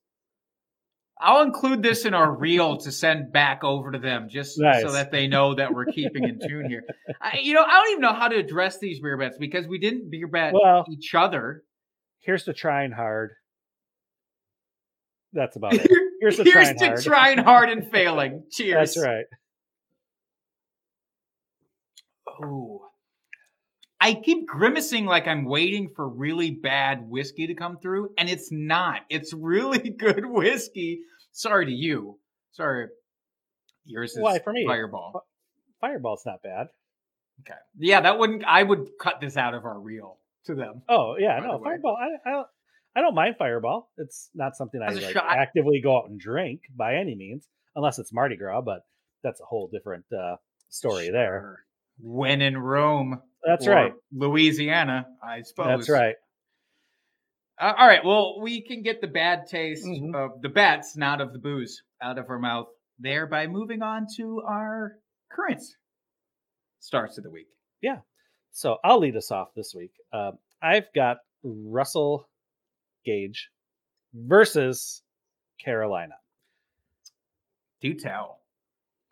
I'll 1.23 1.43
include 1.43 1.83
this 1.83 2.05
in 2.05 2.15
our 2.15 2.31
reel 2.35 2.77
to 2.77 2.91
send 2.91 3.31
back 3.31 3.63
over 3.63 3.91
to 3.91 3.99
them, 3.99 4.27
just 4.27 4.59
Nice. 4.59 4.81
so 4.81 4.91
that 4.91 5.11
they 5.11 5.27
know 5.27 5.53
that 5.53 5.71
we're 5.71 5.85
keeping 5.85 6.23
in 6.23 6.39
tune 6.39 6.67
here. 6.67 6.83
I, 7.21 7.37
you 7.43 7.53
know, 7.53 7.63
I 7.63 7.73
don't 7.73 7.89
even 7.91 8.01
know 8.01 8.13
how 8.13 8.27
to 8.27 8.35
address 8.37 8.79
these 8.79 8.99
beer 8.99 9.17
bets 9.17 9.37
because 9.37 9.67
we 9.67 9.77
didn't 9.77 10.09
beer 10.09 10.27
bet 10.27 10.53
Well, 10.53 10.83
each 10.91 11.13
other. 11.13 11.63
here's 12.21 12.43
to 12.45 12.53
trying 12.53 12.91
hard. 12.91 13.33
That's 15.33 15.55
about 15.55 15.73
it. 15.75 15.89
Here's 16.19 16.35
to 16.37 16.43
Here's 16.43 16.53
trying 16.53 16.77
to 16.77 16.85
hard. 16.87 17.03
trying 17.03 17.37
hard 17.37 17.69
and 17.69 17.89
failing. 17.89 18.43
Cheers. 18.51 18.93
That's 18.95 19.05
right. 19.07 19.25
Oh. 22.43 22.70
I 24.01 24.15
keep 24.15 24.47
grimacing 24.47 25.05
like 25.05 25.27
I'm 25.27 25.45
waiting 25.45 25.91
for 25.95 26.09
really 26.09 26.49
bad 26.49 27.07
whiskey 27.07 27.45
to 27.47 27.53
come 27.53 27.77
through, 27.77 28.09
and 28.17 28.27
it's 28.27 28.51
not. 28.51 29.01
It's 29.09 29.31
really 29.31 29.89
good 29.99 30.25
whiskey. 30.25 31.01
Sorry 31.31 31.67
to 31.67 31.71
you. 31.71 32.17
Sorry. 32.51 32.87
Yours 33.85 34.13
is 34.13 34.19
Why, 34.19 34.39
for 34.39 34.53
me? 34.53 34.65
Fireball. 34.67 35.25
Fireball's 35.79 36.23
not 36.25 36.41
bad. 36.41 36.67
Okay. 37.41 37.59
Yeah, 37.77 38.01
that 38.01 38.17
wouldn't. 38.17 38.43
I 38.45 38.63
would 38.63 38.89
cut 38.99 39.21
this 39.21 39.37
out 39.37 39.53
of 39.53 39.65
our 39.65 39.79
reel 39.79 40.17
to 40.45 40.55
them. 40.55 40.81
Oh 40.89 41.15
yeah, 41.19 41.39
no. 41.39 41.61
Fireball. 41.63 41.95
I, 41.99 42.29
I 42.29 42.33
don't. 42.33 42.47
I 42.95 43.01
don't 43.01 43.15
mind 43.15 43.35
Fireball. 43.37 43.89
It's 43.97 44.29
not 44.33 44.57
something 44.57 44.81
I 44.81 44.87
As 44.87 45.01
like, 45.01 45.13
shot- 45.13 45.25
actively 45.29 45.79
go 45.79 45.97
out 45.97 46.09
and 46.09 46.19
drink 46.19 46.61
by 46.75 46.95
any 46.95 47.15
means, 47.15 47.47
unless 47.75 47.99
it's 47.99 48.11
Mardi 48.11 48.35
Gras. 48.35 48.61
But 48.61 48.81
that's 49.23 49.39
a 49.39 49.45
whole 49.45 49.69
different 49.71 50.05
uh, 50.11 50.35
story 50.69 51.09
there. 51.09 51.63
When 52.01 52.41
in 52.41 52.57
Rome. 52.57 53.21
That's 53.45 53.67
right. 53.67 53.93
Louisiana, 54.11 55.07
I 55.23 55.41
suppose. 55.41 55.67
That's 55.67 55.89
right. 55.89 56.15
Uh, 57.59 57.73
all 57.77 57.87
right. 57.87 58.03
Well, 58.03 58.39
we 58.41 58.61
can 58.61 58.81
get 58.81 59.01
the 59.01 59.07
bad 59.07 59.47
taste 59.47 59.85
Mhm. 59.85 60.15
of 60.15 60.41
the 60.41 60.49
bets, 60.49 60.95
not 60.95 61.21
of 61.21 61.33
the 61.33 61.39
booze, 61.39 61.83
out 62.01 62.17
of 62.17 62.29
our 62.29 62.39
mouth 62.39 62.67
there 62.99 63.27
by 63.27 63.47
moving 63.47 63.81
on 63.81 64.07
to 64.17 64.41
our 64.41 64.97
current 65.29 65.61
starts 66.79 67.17
of 67.17 67.23
the 67.23 67.29
week. 67.29 67.47
Yeah. 67.81 68.01
So 68.51 68.77
I'll 68.83 68.99
lead 68.99 69.15
us 69.15 69.31
off 69.31 69.53
this 69.55 69.73
week. 69.75 69.93
Um, 70.11 70.37
I've 70.61 70.91
got 70.93 71.17
Russell 71.43 72.29
Gage 73.05 73.49
versus 74.13 75.03
Carolina. 75.59 76.15
Do 77.79 77.93
tell. 77.95 78.40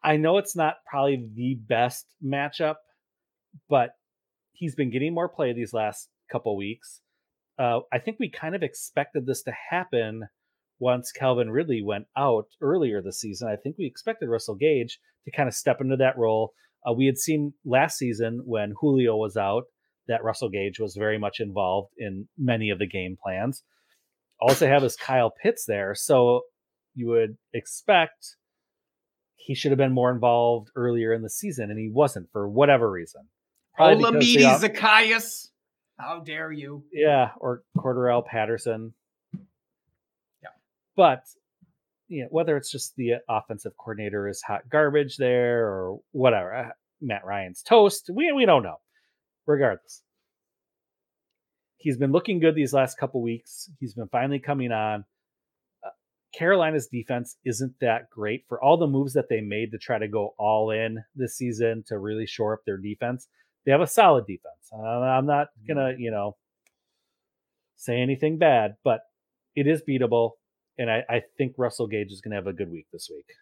I 0.04 0.18
know 0.18 0.38
it's 0.38 0.56
not 0.56 0.76
probably 0.90 1.28
the 1.36 1.60
best 1.68 2.06
matchup, 2.24 2.76
but 3.70 3.92
he's 4.54 4.76
been 4.76 4.92
getting 4.92 5.14
more 5.14 5.30
play 5.30 5.54
these 5.54 5.74
last 5.74 6.10
couple 6.32 6.56
weeks. 6.56 7.02
Uh, 7.58 7.80
I 7.92 8.00
think 8.00 8.18
we 8.20 8.30
kind 8.30 8.56
of 8.56 8.64
expected 8.64 9.26
this 9.26 9.44
to 9.44 9.54
happen 9.70 10.28
once 10.80 11.12
Calvin 11.12 11.50
Ridley 11.50 11.82
went 11.84 12.06
out 12.18 12.46
earlier 12.62 13.02
this 13.02 13.20
season. 13.20 13.50
I 13.50 13.58
think 13.58 13.76
we 13.78 13.86
expected 13.86 14.30
Russell 14.30 14.56
Gage 14.56 15.00
to 15.26 15.32
kind 15.32 15.50
of 15.50 15.56
step 15.56 15.82
into 15.82 15.98
that 15.98 16.18
role. 16.18 16.54
Uh, 16.88 16.94
we 16.94 17.06
had 17.06 17.18
seen 17.18 17.54
last 17.66 17.98
season 17.98 18.42
when 18.46 18.74
Julio 18.80 19.18
was 19.18 19.36
out 19.36 19.64
that 20.08 20.24
Russell 20.24 20.50
Gage 20.50 20.80
was 20.80 20.96
very 20.96 21.20
much 21.20 21.40
involved 21.40 21.94
in 21.98 22.28
many 22.38 22.70
of 22.70 22.80
the 22.80 22.88
game 22.88 23.18
plans. 23.22 23.64
Also 24.40 24.68
have 24.68 24.84
is 24.84 24.96
Kyle 24.96 25.32
Pitts 25.44 25.66
there, 25.68 25.94
so 25.94 26.42
you 26.96 27.08
would 27.10 27.38
expect 27.54 28.38
he 29.40 29.56
should 29.56 29.72
have 29.72 29.78
been 29.78 29.94
more 29.94 30.12
involved 30.12 30.70
earlier 30.76 31.14
in 31.14 31.22
the 31.22 31.30
season, 31.30 31.72
and 31.72 31.80
he 31.80 31.90
wasn't 31.90 32.30
for 32.32 32.48
whatever 32.48 32.90
reason. 32.92 33.22
Probably 33.76 34.04
Olamide 34.04 34.60
Zaccheaus. 34.60 35.48
How 35.98 36.20
dare 36.20 36.52
you? 36.52 36.84
yeah, 36.94 37.32
or 37.40 37.64
Cordarrelle 37.78 38.26
Patterson. 38.26 38.94
Yeah. 39.34 40.50
But 40.96 41.24
you 42.08 42.24
know, 42.24 42.28
whether 42.32 42.58
it's 42.58 42.72
just 42.72 42.96
the 42.96 43.14
offensive 43.30 43.74
coordinator 43.78 44.28
is 44.28 44.42
hot 44.42 44.70
garbage 44.70 45.18
there 45.18 45.66
or 45.66 46.00
whatever. 46.12 46.54
uh, 46.56 46.70
Matt 47.02 47.24
Ryan's 47.26 47.62
toast. 47.62 48.10
We 48.14 48.32
we 48.34 48.46
don't 48.46 48.64
know. 48.64 48.78
Regardless, 49.46 50.04
he's 51.78 51.98
been 51.98 52.12
looking 52.12 52.40
good 52.40 52.56
these 52.56 52.74
last 52.74 52.98
couple 52.98 53.22
weeks. 53.22 53.70
He's 53.80 53.94
been 53.94 54.10
finally 54.10 54.40
coming 54.40 54.72
on. 54.72 55.06
Carolina's 56.34 56.88
defense 56.88 57.38
isn't 57.46 57.74
that 57.82 58.10
great 58.10 58.46
for 58.48 58.64
all 58.64 58.78
the 58.78 58.88
moves 58.88 59.14
that 59.14 59.30
they 59.30 59.42
made 59.42 59.72
to 59.72 59.78
try 59.78 59.98
to 59.98 60.08
go 60.08 60.36
all 60.38 60.72
in 60.72 61.04
this 61.16 61.36
season 61.36 61.84
to 61.88 61.98
really 61.98 62.26
shore 62.26 62.54
up 62.54 62.60
their 62.66 62.78
defense. 62.78 63.28
They 63.66 63.72
have 63.72 63.82
a 63.82 63.88
solid 63.88 64.26
defense. 64.28 64.72
I'm 64.74 65.26
not 65.26 65.48
gonna, 65.68 65.92
mm-hmm. 65.92 66.02
you 66.02 66.12
know, 66.12 66.38
say 67.80 68.02
anything 68.02 68.38
bad, 68.38 68.76
but 68.84 69.02
it 69.56 69.68
is 69.68 69.82
beatable. 69.88 70.32
And 70.78 70.90
I, 70.90 71.04
I 71.10 71.22
think 71.38 71.54
Russell 71.58 71.88
Gage 71.88 72.12
is 72.12 72.22
going 72.22 72.32
to 72.32 72.36
have 72.36 72.48
a 72.48 72.54
good 72.54 72.72
week 72.72 72.88
this 72.94 73.10
week. 73.14 73.26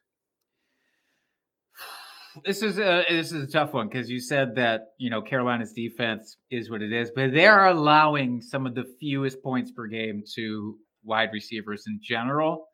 This 2.45 2.61
is 2.61 2.77
a 2.77 3.03
this 3.09 3.31
is 3.31 3.49
a 3.49 3.51
tough 3.51 3.73
one 3.73 3.87
because 3.87 4.11
you 4.11 4.19
said 4.19 4.57
that 4.57 4.89
you 4.99 5.09
know 5.09 5.23
Carolina's 5.23 5.73
defense 5.73 6.37
is 6.51 6.69
what 6.69 6.83
it 6.83 6.93
is, 6.93 7.09
but 7.15 7.33
they 7.33 7.47
are 7.47 7.67
allowing 7.67 8.41
some 8.41 8.67
of 8.67 8.75
the 8.75 8.83
fewest 8.99 9.41
points 9.41 9.71
per 9.71 9.87
game 9.87 10.21
to 10.35 10.77
wide 11.03 11.29
receivers 11.33 11.85
in 11.87 11.99
general. 11.99 12.67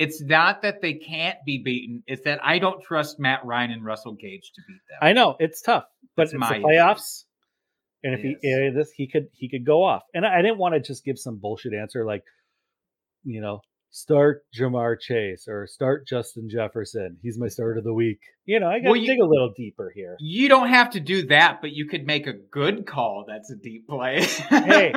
It's 0.00 0.22
not 0.22 0.62
that 0.62 0.80
they 0.80 0.94
can't 0.94 1.36
be 1.44 1.62
beaten; 1.62 2.02
it's 2.06 2.22
that 2.22 2.40
I 2.42 2.58
don't 2.58 2.82
trust 2.82 3.20
Matt 3.20 3.44
Ryan 3.44 3.70
and 3.70 3.84
Russell 3.84 4.14
Gage 4.14 4.50
to 4.54 4.62
beat 4.66 4.80
them. 4.88 4.98
I 5.02 5.12
know 5.12 5.36
it's 5.38 5.60
tough, 5.60 5.84
but 6.16 6.24
That's 6.24 6.32
it's 6.32 6.40
my 6.40 6.58
the 6.58 6.64
playoffs. 6.64 7.24
And 8.02 8.14
if 8.14 8.24
It 8.24 8.38
he 8.40 8.48
eh, 8.50 8.70
this 8.70 8.90
he 8.92 9.06
could 9.06 9.28
he 9.32 9.48
could 9.48 9.66
go 9.66 9.84
off. 9.84 10.02
And 10.14 10.26
I 10.26 10.38
I 10.38 10.42
didn't 10.42 10.56
want 10.56 10.74
to 10.74 10.80
just 10.80 11.04
give 11.04 11.18
some 11.18 11.36
bullshit 11.36 11.74
answer 11.74 12.06
like, 12.06 12.24
you 13.24 13.42
know, 13.42 13.60
start 13.92 14.44
Ja'Marr 14.56 14.98
Chase 15.00 15.46
or 15.48 15.66
start 15.66 16.06
Justin 16.06 16.48
Jefferson. 16.48 17.16
He's 17.22 17.38
my 17.38 17.48
start 17.48 17.76
of 17.76 17.84
the 17.84 17.92
week. 17.92 18.20
You 18.44 18.60
know, 18.60 18.68
I 18.68 18.78
got 18.78 18.84
to 18.84 18.90
Well, 18.90 19.00
dig 19.00 19.20
a 19.20 19.24
little 19.24 19.52
deeper 19.56 19.92
here. 19.94 20.16
You 20.20 20.48
don't 20.48 20.68
have 20.68 20.90
to 20.90 21.00
do 21.00 21.26
that, 21.26 21.60
but 21.60 21.72
you 21.72 21.86
could 21.86 22.06
make 22.06 22.26
a 22.26 22.32
good 22.32 22.86
call. 22.86 23.24
That's 23.28 23.50
a 23.50 23.56
deep 23.56 23.88
play. 23.88 24.22
Hey, 24.22 24.92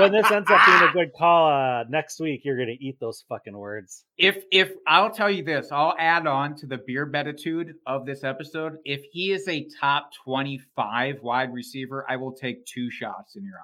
When 0.00 0.12
this 0.12 0.30
ends 0.30 0.48
up 0.50 0.60
being 0.66 0.82
a 0.88 0.92
good 0.92 1.12
call 1.16 1.50
uh, 1.52 1.84
next 1.88 2.20
week, 2.20 2.42
you're 2.44 2.56
gonna 2.58 2.76
eat 2.80 2.98
those 3.00 3.24
fucking 3.28 3.56
words. 3.56 4.04
if 4.16 4.44
if 4.50 4.70
I'll 4.86 5.10
tell 5.12 5.30
you 5.30 5.44
this, 5.44 5.68
I'll 5.72 5.94
add 5.98 6.26
on 6.26 6.56
to 6.56 6.66
the 6.66 6.78
beer 6.78 7.06
betitude 7.06 7.74
of 7.86 8.06
this 8.06 8.24
episode. 8.24 8.74
If 8.84 9.02
he 9.12 9.32
is 9.32 9.46
a 9.48 9.66
top 9.80 10.10
25 10.24 11.22
wide 11.22 11.52
receiver, 11.52 12.04
I 12.08 12.16
will 12.16 12.32
take 12.32 12.66
two 12.66 12.90
shots 12.90 13.36
in 13.36 13.44
your 13.44 13.54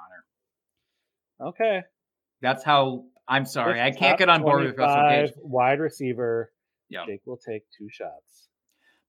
honor. 1.41 1.51
Okay. 1.51 1.83
That's 2.41 2.63
how 2.65 3.05
I'm 3.29 3.45
sorry. 3.45 3.81
I 3.81 3.91
can't 3.91 4.18
get 4.18 4.29
on 4.29 4.43
board 4.43 4.64
with 4.64 4.79
Russell 4.79 5.09
Gage 5.11 5.33
Wide 5.43 5.81
receiver. 5.81 6.51
Yeah. 6.89 7.05
Jake 7.07 7.20
will 7.26 7.37
take 7.39 7.62
two 7.76 7.89
shots. 7.91 8.49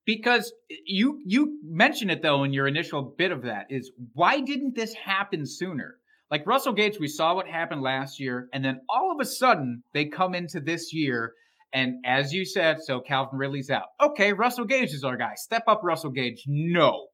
because 0.06 0.52
you 0.86 1.22
you 1.26 1.60
mentioned 1.64 2.12
it 2.12 2.22
though 2.22 2.44
in 2.44 2.52
your 2.52 2.68
initial 2.68 3.02
bit 3.18 3.32
of 3.32 3.44
that 3.44 3.68
is 3.70 3.92
why 4.14 4.42
didn't 4.42 4.76
this 4.76 4.94
happen 4.94 5.46
sooner? 5.46 5.96
Like 6.32 6.46
Russell 6.46 6.74
Gage, 6.74 7.00
we 7.00 7.08
saw 7.08 7.34
what 7.36 7.48
happened 7.48 7.82
last 7.82 8.20
year, 8.20 8.50
and 8.54 8.64
then 8.64 8.82
all 8.90 9.12
of 9.12 9.20
a 9.20 9.26
sudden 9.26 9.84
they 9.94 10.06
come 10.06 10.36
into 10.36 10.60
this 10.60 10.94
year, 10.94 11.34
and 11.74 11.96
as 12.06 12.34
you 12.34 12.46
said, 12.46 12.78
so 12.84 13.00
Calvin 13.00 13.40
Ridley's 13.40 13.70
out. 13.72 13.88
Okay, 14.02 14.34
Russell 14.34 14.66
Gage 14.66 14.94
is 14.94 15.04
our 15.04 15.18
guy. 15.18 15.34
Step 15.36 15.64
up, 15.68 15.82
Russell 15.84 16.12
Gage. 16.12 16.44
No, 16.46 17.08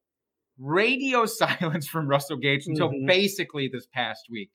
radio 0.58 1.24
silence 1.42 1.86
from 1.86 2.08
Russell 2.08 2.36
Gage 2.38 2.66
until 2.66 2.90
Mhm. 2.90 3.06
basically 3.06 3.68
this 3.72 3.86
past 3.94 4.26
week. 4.30 4.50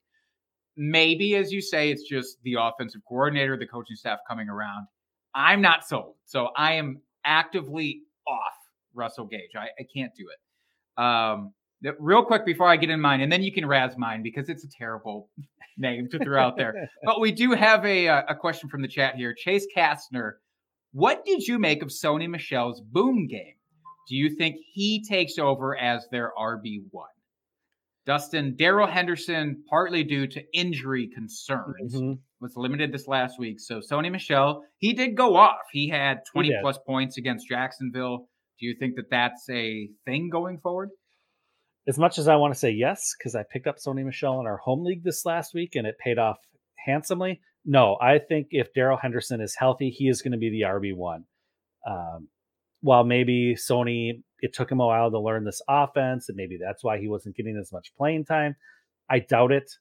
Maybe, 0.78 1.36
as 1.36 1.52
you 1.52 1.62
say, 1.62 1.92
it's 1.92 2.04
just 2.04 2.38
the 2.44 2.56
offensive 2.60 3.02
coordinator, 3.08 3.58
the 3.58 3.68
coaching 3.68 3.96
staff 3.96 4.20
coming 4.28 4.50
around. 4.50 4.88
I'm 5.36 5.62
not 5.62 5.88
sold. 5.88 6.16
So 6.26 6.50
I 6.58 6.74
am 6.74 7.02
actively 7.26 8.02
off 8.28 8.54
Russell 8.94 9.26
Gage. 9.26 9.52
I, 9.56 9.68
I 9.80 9.86
can't 9.94 10.12
do 10.16 10.26
it. 10.30 11.02
Um, 11.02 11.54
real 12.00 12.24
quick 12.24 12.46
before 12.46 12.68
I 12.68 12.78
get 12.78 12.90
in 12.90 13.00
mine, 13.00 13.22
and 13.22 13.32
then 13.32 13.44
you 13.44 13.52
can 13.52 13.66
razz 13.66 13.98
mine 13.98 14.22
because 14.24 14.50
it's 14.50 14.64
a 14.64 14.70
terrible 14.70 15.30
name 15.78 16.08
to 16.10 16.20
throw 16.20 16.42
out 16.42 16.58
there. 16.58 16.90
But 17.04 17.20
we 17.20 17.32
do 17.32 17.52
have 17.52 17.86
a 17.86 18.08
uh, 18.08 18.24
a 18.30 18.36
question 18.36 18.70
from 18.70 18.82
the 18.82 18.88
chat 18.88 19.16
here. 19.16 19.34
Chase 19.34 19.66
Kastner, 19.76 20.34
what 20.94 21.26
did 21.26 21.48
you 21.48 21.58
make 21.58 21.82
of 21.82 21.90
Sony 21.90 22.30
Michel's 22.30 22.82
boom 22.82 23.28
game? 23.28 23.56
Do 24.08 24.16
you 24.16 24.36
think 24.36 24.58
he 24.74 25.04
takes 25.04 25.38
over 25.38 25.78
as 25.78 26.08
their 26.12 26.34
RB 26.38 26.84
one? 26.92 27.08
Dustin 28.06 28.56
Darrell 28.56 28.88
Henderson, 28.88 29.64
partly 29.70 30.04
due 30.04 30.26
to 30.28 30.44
injury 30.58 31.08
concerns, 31.08 31.96
Mhm. 31.96 32.20
was 32.40 32.56
limited 32.58 32.92
this 32.92 33.08
last 33.08 33.38
week. 33.40 33.60
So 33.60 33.80
Sony 33.80 34.12
Michel, 34.12 34.64
he 34.78 34.94
did 34.94 35.16
go 35.16 35.36
off. 35.36 35.60
He 35.72 35.88
had 35.90 36.26
20 36.26 36.50
did. 36.50 36.62
plus 36.62 36.80
points 36.80 37.18
against 37.18 37.48
Jacksonville. 37.48 38.28
Do 38.60 38.66
you 38.66 38.76
think 38.80 38.96
that 38.96 39.10
that's 39.12 39.48
a 39.50 39.90
thing 40.06 40.30
going 40.30 40.58
forward? 40.60 40.90
As 41.88 41.98
much 42.00 42.18
as 42.18 42.28
I 42.28 42.36
want 42.36 42.54
to 42.54 42.60
say 42.60 42.72
yes, 42.72 43.14
because 43.18 43.36
I 43.36 43.44
picked 43.44 43.68
up 43.68 43.78
Sony 43.78 44.04
Michel 44.06 44.40
in 44.40 44.46
our 44.48 44.58
home 44.58 44.84
league 44.84 45.04
this 45.04 45.26
last 45.26 45.54
week 45.54 45.76
and 45.76 45.86
it 45.88 45.98
paid 46.00 46.18
off 46.18 46.38
handsomely. 46.86 47.42
No, 47.66 47.98
I 48.02 48.18
think 48.20 48.48
if 48.52 48.74
Darrell 48.74 48.98
Henderson 48.98 49.42
is 49.42 49.56
healthy, 49.56 49.90
he 49.92 50.08
is 50.08 50.22
going 50.24 50.32
to 50.32 50.38
be 50.40 50.50
the 50.50 50.62
RB 50.66 50.94
one. 50.94 51.26
Um, 51.86 52.30
while 52.82 53.04
maybe 53.04 53.56
Sony, 53.56 54.24
it 54.42 54.54
took 54.54 54.72
him 54.72 54.80
a 54.80 54.86
while 54.86 55.12
to 55.12 55.20
learn 55.20 55.46
this 55.46 55.62
offense, 55.68 56.28
and 56.28 56.36
maybe 56.36 56.58
that's 56.58 56.84
why 56.84 57.00
he 57.00 57.08
wasn't 57.08 57.36
getting 57.36 57.58
as 57.58 57.72
much 57.72 57.94
playing 57.96 58.26
time. 58.26 58.56
I 59.10 59.20
doubt 59.20 59.52
it. 59.52 59.72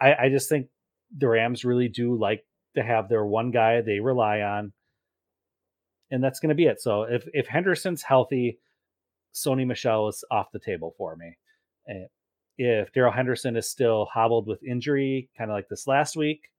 I, 0.00 0.14
I 0.14 0.28
just 0.28 0.48
think 0.48 0.68
the 1.16 1.28
Rams 1.28 1.64
really 1.64 1.88
do 1.88 2.14
like 2.14 2.44
to 2.74 2.82
have 2.82 3.08
their 3.08 3.24
one 3.24 3.50
guy 3.50 3.80
they 3.80 4.00
rely 4.00 4.40
on, 4.40 4.72
and 6.10 6.22
that's 6.22 6.40
going 6.40 6.50
to 6.50 6.54
be 6.54 6.66
it. 6.66 6.80
So 6.80 7.04
if 7.04 7.26
if 7.32 7.46
Henderson's 7.46 8.02
healthy, 8.02 8.58
Sony 9.34 9.66
Michel 9.66 10.08
is 10.08 10.22
off 10.30 10.52
the 10.52 10.60
table 10.60 10.94
for 10.98 11.16
me. 11.16 11.36
And 11.86 12.08
if 12.58 12.92
Darrell 12.92 13.12
Henderson 13.12 13.56
is 13.56 13.70
still 13.70 14.08
hobbled 14.12 14.46
with 14.46 14.62
injury, 14.62 15.30
kind 15.38 15.50
of 15.50 15.54
like 15.54 15.68
this 15.68 15.86
last 15.86 16.16
week, 16.16 16.50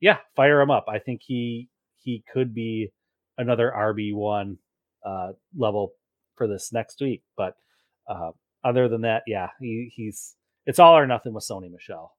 yeah, 0.00 0.18
fire 0.36 0.60
him 0.60 0.70
up. 0.70 0.86
I 0.88 1.00
think 1.00 1.22
he 1.24 1.68
he 1.96 2.22
could 2.32 2.54
be 2.54 2.92
another 3.36 3.72
RB 3.76 4.14
one 4.14 4.58
uh, 5.04 5.32
level 5.56 5.92
for 6.36 6.46
this 6.48 6.70
next 6.72 7.00
week. 7.00 7.22
But 7.36 7.54
uh, 8.08 8.30
other 8.64 8.88
than 8.88 9.02
that, 9.02 9.22
yeah, 9.26 9.48
he, 9.60 9.90
he's 9.94 10.34
it's 10.66 10.78
all 10.78 10.96
or 10.96 11.06
nothing 11.06 11.34
with 11.34 11.46
Sony 11.50 11.70
Michel. 11.70 12.12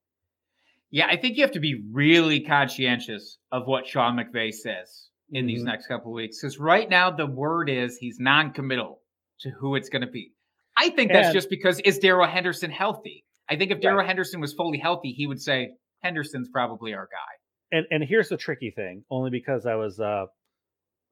Yeah, 0.91 1.07
I 1.07 1.17
think 1.17 1.35
you 1.35 1.43
have 1.43 1.51
to 1.53 1.59
be 1.59 1.83
really 1.91 2.41
conscientious 2.41 3.37
of 3.51 3.65
what 3.67 3.87
Sean 3.87 4.15
McVay 4.17 4.53
says 4.53 5.09
in 5.31 5.47
these 5.47 5.61
Mhm. 5.63 5.65
next 5.65 5.87
couple 5.87 6.11
of 6.11 6.15
weeks. 6.15 6.39
Because 6.39 6.59
right 6.59 6.87
now 6.89 7.09
the 7.11 7.25
word 7.25 7.69
is 7.69 7.97
he's 7.97 8.19
non-committal 8.19 9.01
to 9.41 9.49
who 9.49 9.75
it's 9.75 9.89
going 9.89 10.03
to 10.05 10.11
be. 10.11 10.31
I 10.77 10.89
think 10.89 11.11
that's 11.11 11.27
And- 11.27 11.33
just 11.33 11.49
because 11.49 11.79
is 11.81 11.97
Darrell 11.99 12.27
Henderson 12.27 12.69
healthy? 12.71 13.25
I 13.49 13.55
think 13.55 13.71
if 13.71 13.75
Right. 13.77 13.81
Darrell 13.81 14.05
Henderson 14.05 14.39
was 14.41 14.53
fully 14.53 14.77
healthy, 14.77 15.11
he 15.11 15.25
would 15.27 15.41
say 15.41 15.71
Henderson's 16.03 16.49
probably 16.49 16.93
our 16.93 17.07
guy. 17.11 17.77
and 17.77 17.87
and 17.89 18.03
here's 18.03 18.29
the 18.29 18.37
tricky 18.37 18.69
thing 18.69 19.03
only 19.09 19.31
because 19.31 19.65
i 19.65 19.73
was 19.73 19.99
uh 19.99 20.25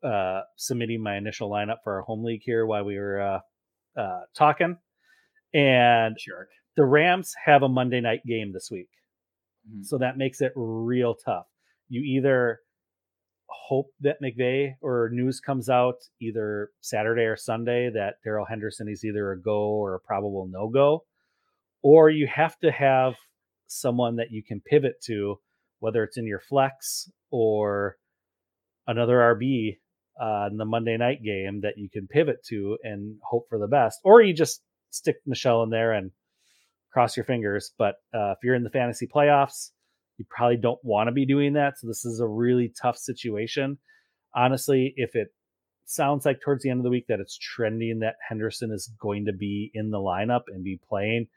uh 0.03 0.41
submitting 0.57 1.01
my 1.01 1.15
initial 1.17 1.49
lineup 1.49 1.77
for 1.83 1.95
our 1.95 2.01
home 2.01 2.23
league 2.23 2.41
here 2.43 2.65
while 2.65 2.83
we 2.83 2.97
were 2.97 3.21
uh 3.21 3.39
uh 3.99 4.21
talking 4.35 4.77
and 5.53 6.17
Jerk. 6.19 6.49
the 6.75 6.85
rams 6.85 7.33
have 7.45 7.63
a 7.63 7.69
monday 7.69 8.01
night 8.01 8.21
game 8.25 8.51
this 8.53 8.69
week 8.71 8.89
Mhm. 9.69 9.85
so 9.85 9.97
that 9.97 10.17
makes 10.17 10.41
it 10.41 10.51
real 10.55 11.15
tough 11.15 11.47
you 11.89 12.01
either 12.01 12.59
hope 13.47 13.91
that 14.01 14.21
McVay 14.21 14.75
or 14.81 15.09
news 15.13 15.39
comes 15.39 15.69
out 15.69 15.95
either 16.19 16.71
saturday 16.81 17.21
or 17.23 17.37
sunday 17.37 17.89
that 17.91 18.15
darrell 18.23 18.45
henderson 18.45 18.89
is 18.89 19.05
either 19.05 19.31
a 19.31 19.39
go 19.39 19.69
or 19.69 19.95
a 19.95 19.99
probable 19.99 20.47
no 20.51 20.67
go 20.67 21.05
or 21.81 22.09
you 22.09 22.27
have 22.27 22.57
to 22.59 22.71
have 22.71 23.13
someone 23.67 24.15
that 24.17 24.31
you 24.31 24.43
can 24.43 24.59
pivot 24.61 24.99
to 25.03 25.39
whether 25.79 26.03
it's 26.03 26.17
in 26.17 26.25
your 26.25 26.39
flex 26.39 27.09
or 27.29 27.97
another 28.87 29.17
RB 29.17 29.77
uh, 30.21 30.47
in 30.51 30.57
the 30.57 30.65
Monday 30.65 30.97
night 30.97 31.23
game 31.23 31.61
that 31.61 31.77
you 31.77 31.89
can 31.89 32.07
pivot 32.07 32.43
to 32.49 32.77
and 32.83 33.17
hope 33.23 33.47
for 33.49 33.59
the 33.59 33.67
best, 33.67 33.99
or 34.03 34.21
you 34.21 34.33
just 34.33 34.61
stick 34.89 35.17
Michel 35.25 35.63
in 35.63 35.69
there 35.69 35.93
and 35.93 36.11
cross 36.91 37.17
your 37.17 37.25
fingers. 37.25 37.71
But 37.77 37.95
uh, 38.13 38.31
if 38.31 38.37
you're 38.43 38.55
in 38.55 38.63
the 38.63 38.69
fantasy 38.69 39.07
playoffs, 39.07 39.71
you 40.17 40.25
probably 40.29 40.57
don't 40.57 40.79
want 40.83 41.07
to 41.07 41.11
be 41.11 41.25
doing 41.25 41.53
that. 41.53 41.79
So 41.79 41.87
this 41.87 42.05
is 42.05 42.19
a 42.19 42.27
really 42.27 42.71
tough 42.79 42.97
situation. 42.97 43.79
Honestly, 44.35 44.93
if 44.95 45.15
it 45.15 45.29
sounds 45.85 46.25
like 46.25 46.39
towards 46.41 46.63
the 46.63 46.69
end 46.69 46.79
of 46.79 46.83
the 46.83 46.89
week 46.89 47.07
that 47.07 47.19
it's 47.19 47.37
trending 47.37 47.99
that 47.99 48.15
Henderson 48.27 48.71
is 48.71 48.91
going 48.99 49.25
to 49.25 49.33
be 49.33 49.71
in 49.73 49.89
the 49.89 49.97
lineup 49.97 50.43
and 50.47 50.63
be 50.63 50.79
playing, 50.87 51.27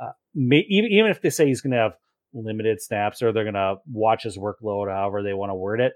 uh, 0.00 0.12
may, 0.34 0.64
even 0.68 0.90
even 0.90 1.10
if 1.10 1.20
they 1.20 1.30
say 1.30 1.46
he's 1.46 1.60
going 1.60 1.72
to 1.72 1.78
have 1.78 1.96
limited 2.32 2.82
snaps 2.82 3.22
or 3.22 3.32
they're 3.32 3.44
going 3.44 3.54
to 3.54 3.76
watch 3.90 4.24
his 4.24 4.36
workload, 4.36 4.92
however 4.92 5.22
they 5.22 5.34
want 5.34 5.50
to 5.50 5.54
word 5.54 5.80
it, 5.80 5.92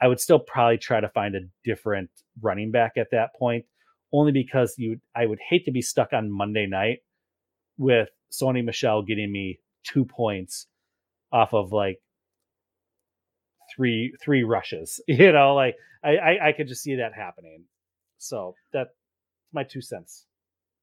I 0.00 0.08
would 0.08 0.20
still 0.20 0.38
probably 0.38 0.78
try 0.78 1.00
to 1.00 1.08
find 1.08 1.34
a 1.34 1.40
different 1.64 2.10
running 2.40 2.70
back 2.70 2.92
at 2.96 3.08
that 3.12 3.30
point, 3.38 3.64
only 4.12 4.32
because 4.32 4.74
you 4.78 5.00
I 5.14 5.26
would 5.26 5.40
hate 5.48 5.64
to 5.64 5.72
be 5.72 5.82
stuck 5.82 6.12
on 6.12 6.30
Monday 6.30 6.66
night 6.66 6.98
with 7.76 8.08
Sony 8.32 8.64
Michel 8.64 9.02
getting 9.02 9.32
me 9.32 9.58
two 9.84 10.04
points 10.04 10.66
off 11.32 11.52
of 11.52 11.72
like 11.72 11.98
three 13.74 14.14
three 14.22 14.44
rushes. 14.44 15.00
You 15.08 15.32
know, 15.32 15.54
like 15.54 15.76
I, 16.04 16.16
I 16.16 16.48
I 16.48 16.52
could 16.52 16.68
just 16.68 16.82
see 16.82 16.96
that 16.96 17.12
happening. 17.14 17.64
So 18.18 18.54
that's 18.72 18.90
my 19.52 19.64
two 19.64 19.80
cents. 19.80 20.26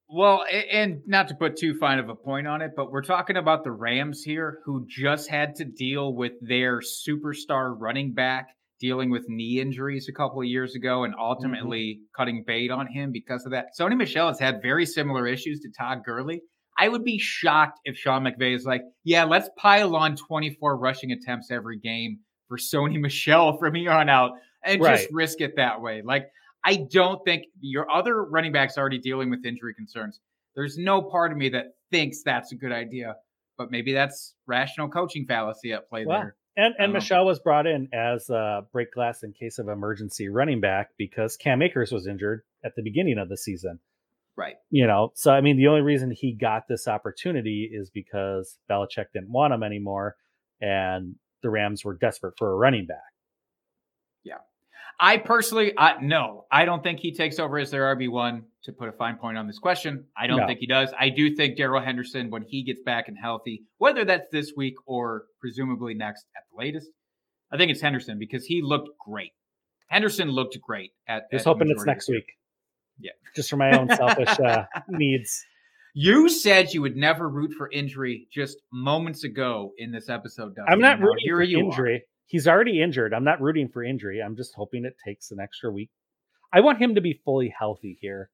Well, 0.07 0.45
and 0.71 1.01
not 1.07 1.29
to 1.29 1.35
put 1.35 1.57
too 1.57 1.73
fine 1.79 1.97
of 1.97 2.09
a 2.09 2.15
point 2.15 2.45
on 2.45 2.61
it, 2.61 2.73
but 2.75 2.91
we're 2.91 3.01
talking 3.01 3.37
about 3.37 3.63
the 3.63 3.71
Rams 3.71 4.21
here 4.21 4.59
who 4.63 4.85
just 4.87 5.29
had 5.29 5.55
to 5.55 5.65
deal 5.65 6.13
with 6.13 6.33
their 6.41 6.79
superstar 6.79 7.75
running 7.75 8.13
back 8.13 8.49
dealing 8.79 9.09
with 9.09 9.23
knee 9.27 9.59
injuries 9.59 10.07
a 10.09 10.13
couple 10.13 10.39
of 10.39 10.47
years 10.47 10.75
ago 10.75 11.03
and 11.03 11.13
mm-hmm. 11.13 11.23
ultimately 11.23 11.99
cutting 12.15 12.43
bait 12.45 12.71
on 12.71 12.87
him 12.87 13.11
because 13.11 13.45
of 13.45 13.51
that. 13.51 13.67
Sony 13.79 13.97
Michel 13.97 14.27
has 14.27 14.39
had 14.39 14.61
very 14.61 14.85
similar 14.85 15.27
issues 15.27 15.59
to 15.61 15.69
Todd 15.77 15.99
Gurley. 16.05 16.41
I 16.77 16.89
would 16.89 17.03
be 17.03 17.17
shocked 17.17 17.79
if 17.85 17.97
Sean 17.97 18.23
McVay 18.23 18.53
is 18.53 18.65
like, 18.65 18.81
yeah, 19.03 19.23
let's 19.23 19.49
pile 19.57 19.95
on 19.95 20.17
24 20.17 20.77
rushing 20.77 21.11
attempts 21.11 21.49
every 21.49 21.79
game 21.79 22.19
for 22.47 22.57
Sony 22.57 22.99
Michel 22.99 23.57
from 23.57 23.75
here 23.75 23.91
on 23.91 24.09
out 24.09 24.31
and 24.63 24.81
Right. 24.81 24.97
just 24.97 25.13
risk 25.13 25.41
it 25.41 25.55
that 25.55 25.81
way. 25.81 26.01
Like, 26.03 26.27
I 26.65 26.87
don't 26.91 27.23
think 27.23 27.45
your 27.61 27.89
other 27.89 28.25
running 28.25 28.51
backs 28.51 28.77
already 28.77 28.97
dealing 28.97 29.29
with 29.29 29.45
injury 29.45 29.73
concerns. 29.75 30.19
There's 30.55 30.77
no 30.77 31.01
part 31.01 31.31
of 31.31 31.37
me 31.37 31.49
that 31.49 31.65
thinks 31.91 32.23
that's 32.23 32.51
a 32.51 32.55
good 32.55 32.71
idea, 32.71 33.15
but 33.57 33.71
maybe 33.71 33.93
that's 33.93 34.33
rational 34.47 34.89
coaching 34.89 35.25
fallacy 35.27 35.73
at 35.73 35.87
play 35.87 36.05
Well, 36.05 36.19
there. 36.19 36.35
And 36.57 36.73
and 36.77 36.93
know. 36.93 36.99
Michel 36.99 37.25
was 37.25 37.39
brought 37.39 37.67
in 37.67 37.89
as 37.93 38.29
a 38.29 38.65
break 38.71 38.93
glass 38.93 39.23
in 39.23 39.33
case 39.33 39.59
of 39.59 39.67
emergency 39.67 40.29
running 40.29 40.61
back 40.61 40.91
because 40.97 41.35
Cam 41.35 41.61
Akers 41.61 41.91
was 41.91 42.07
injured 42.07 42.43
at 42.63 42.75
the 42.75 42.81
beginning 42.81 43.17
of 43.17 43.29
the 43.29 43.37
season. 43.37 43.79
Right. 44.37 44.55
You 44.69 44.87
know, 44.87 45.11
so 45.15 45.31
I 45.31 45.41
mean, 45.41 45.57
the 45.57 45.67
only 45.67 45.81
reason 45.81 46.11
he 46.11 46.33
got 46.33 46.67
this 46.67 46.87
opportunity 46.87 47.69
is 47.71 47.89
because 47.89 48.57
Belichick 48.69 49.05
didn't 49.13 49.31
want 49.31 49.53
him 49.53 49.63
anymore, 49.63 50.15
and 50.61 51.15
the 51.41 51.49
Rams 51.49 51.85
were 51.85 51.95
desperate 51.95 52.37
for 52.37 52.51
a 52.51 52.55
running 52.55 52.85
back. 52.85 53.14
I 54.99 55.17
personally, 55.17 55.73
I, 55.77 55.95
no, 56.01 56.45
I 56.51 56.65
don't 56.65 56.81
think 56.83 56.99
he 56.99 57.13
takes 57.13 57.39
over 57.39 57.57
as 57.59 57.71
their 57.71 57.95
RB1 57.95 58.43
to 58.63 58.71
put 58.71 58.89
a 58.89 58.91
fine 58.93 59.17
point 59.17 59.37
on 59.37 59.47
this 59.47 59.59
question. 59.59 60.05
I 60.17 60.27
don't 60.27 60.39
No. 60.39 60.47
think 60.47 60.59
he 60.59 60.67
does. 60.67 60.93
I 60.99 61.09
do 61.09 61.35
think 61.35 61.57
Darrell 61.57 61.83
Henderson, 61.83 62.29
when 62.29 62.43
he 62.43 62.63
gets 62.63 62.81
back 62.83 63.07
and 63.07 63.17
healthy, 63.17 63.63
whether 63.77 64.05
that's 64.05 64.27
this 64.31 64.53
week 64.55 64.75
or 64.85 65.25
presumably 65.41 65.93
next 65.93 66.25
at 66.35 66.43
the 66.51 66.57
latest, 66.57 66.89
I 67.51 67.57
think 67.57 67.71
it's 67.71 67.81
Henderson 67.81 68.17
because 68.19 68.45
he 68.45 68.61
looked 68.61 68.89
great. 69.05 69.31
Henderson 69.89 70.29
looked 70.29 70.57
great 70.61 70.91
at. 71.07 71.29
Just 71.31 71.45
at 71.45 71.49
hoping 71.49 71.69
it's 71.69 71.85
next 71.85 72.09
week. 72.09 72.25
Yeah. 72.99 73.11
just 73.35 73.49
for 73.49 73.57
my 73.57 73.77
own 73.77 73.89
selfish 73.93 74.39
uh, 74.39 74.63
needs. 74.89 75.43
You 75.93 76.27
said 76.29 76.73
you 76.73 76.81
would 76.81 76.95
never 76.95 77.29
root 77.29 77.53
for 77.57 77.69
injury 77.71 78.27
just 78.31 78.57
moments 78.71 79.23
ago 79.23 79.73
in 79.77 79.91
this 79.91 80.09
episode. 80.09 80.55
I'm 80.67 80.79
not 80.79 80.99
rooting 80.99 81.23
here 81.23 81.37
for 81.37 81.43
you 81.43 81.69
are. 81.71 81.99
He's 82.27 82.47
already 82.47 82.81
injured. 82.81 83.13
I'm 83.13 83.23
not 83.23 83.41
rooting 83.41 83.69
for 83.69 83.83
injury. 83.83 84.21
I'm 84.21 84.35
just 84.35 84.53
hoping 84.55 84.85
it 84.85 84.95
takes 85.05 85.31
an 85.31 85.39
extra 85.39 85.71
week. 85.71 85.89
I 86.51 86.61
want 86.61 86.81
him 86.81 86.95
to 86.95 87.01
be 87.01 87.21
fully 87.23 87.53
healthy 87.57 87.97
here 88.01 88.29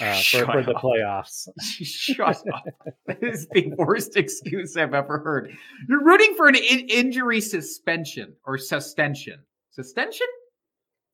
uh, 0.00 0.20
for, 0.30 0.46
for 0.46 0.62
the 0.62 0.74
playoffs. 0.74 1.48
Shut 1.60 2.42
up. 2.52 2.64
That 3.06 3.22
is 3.22 3.46
the 3.52 3.72
worst 3.76 4.16
excuse 4.16 4.76
I've 4.76 4.94
ever 4.94 5.18
heard. 5.18 5.52
You're 5.88 6.04
rooting 6.04 6.34
for 6.36 6.48
an 6.48 6.56
in- 6.56 6.88
injury 6.88 7.40
suspension 7.40 8.34
or 8.46 8.58
suspension. 8.58 9.40
Suspension? 9.72 10.26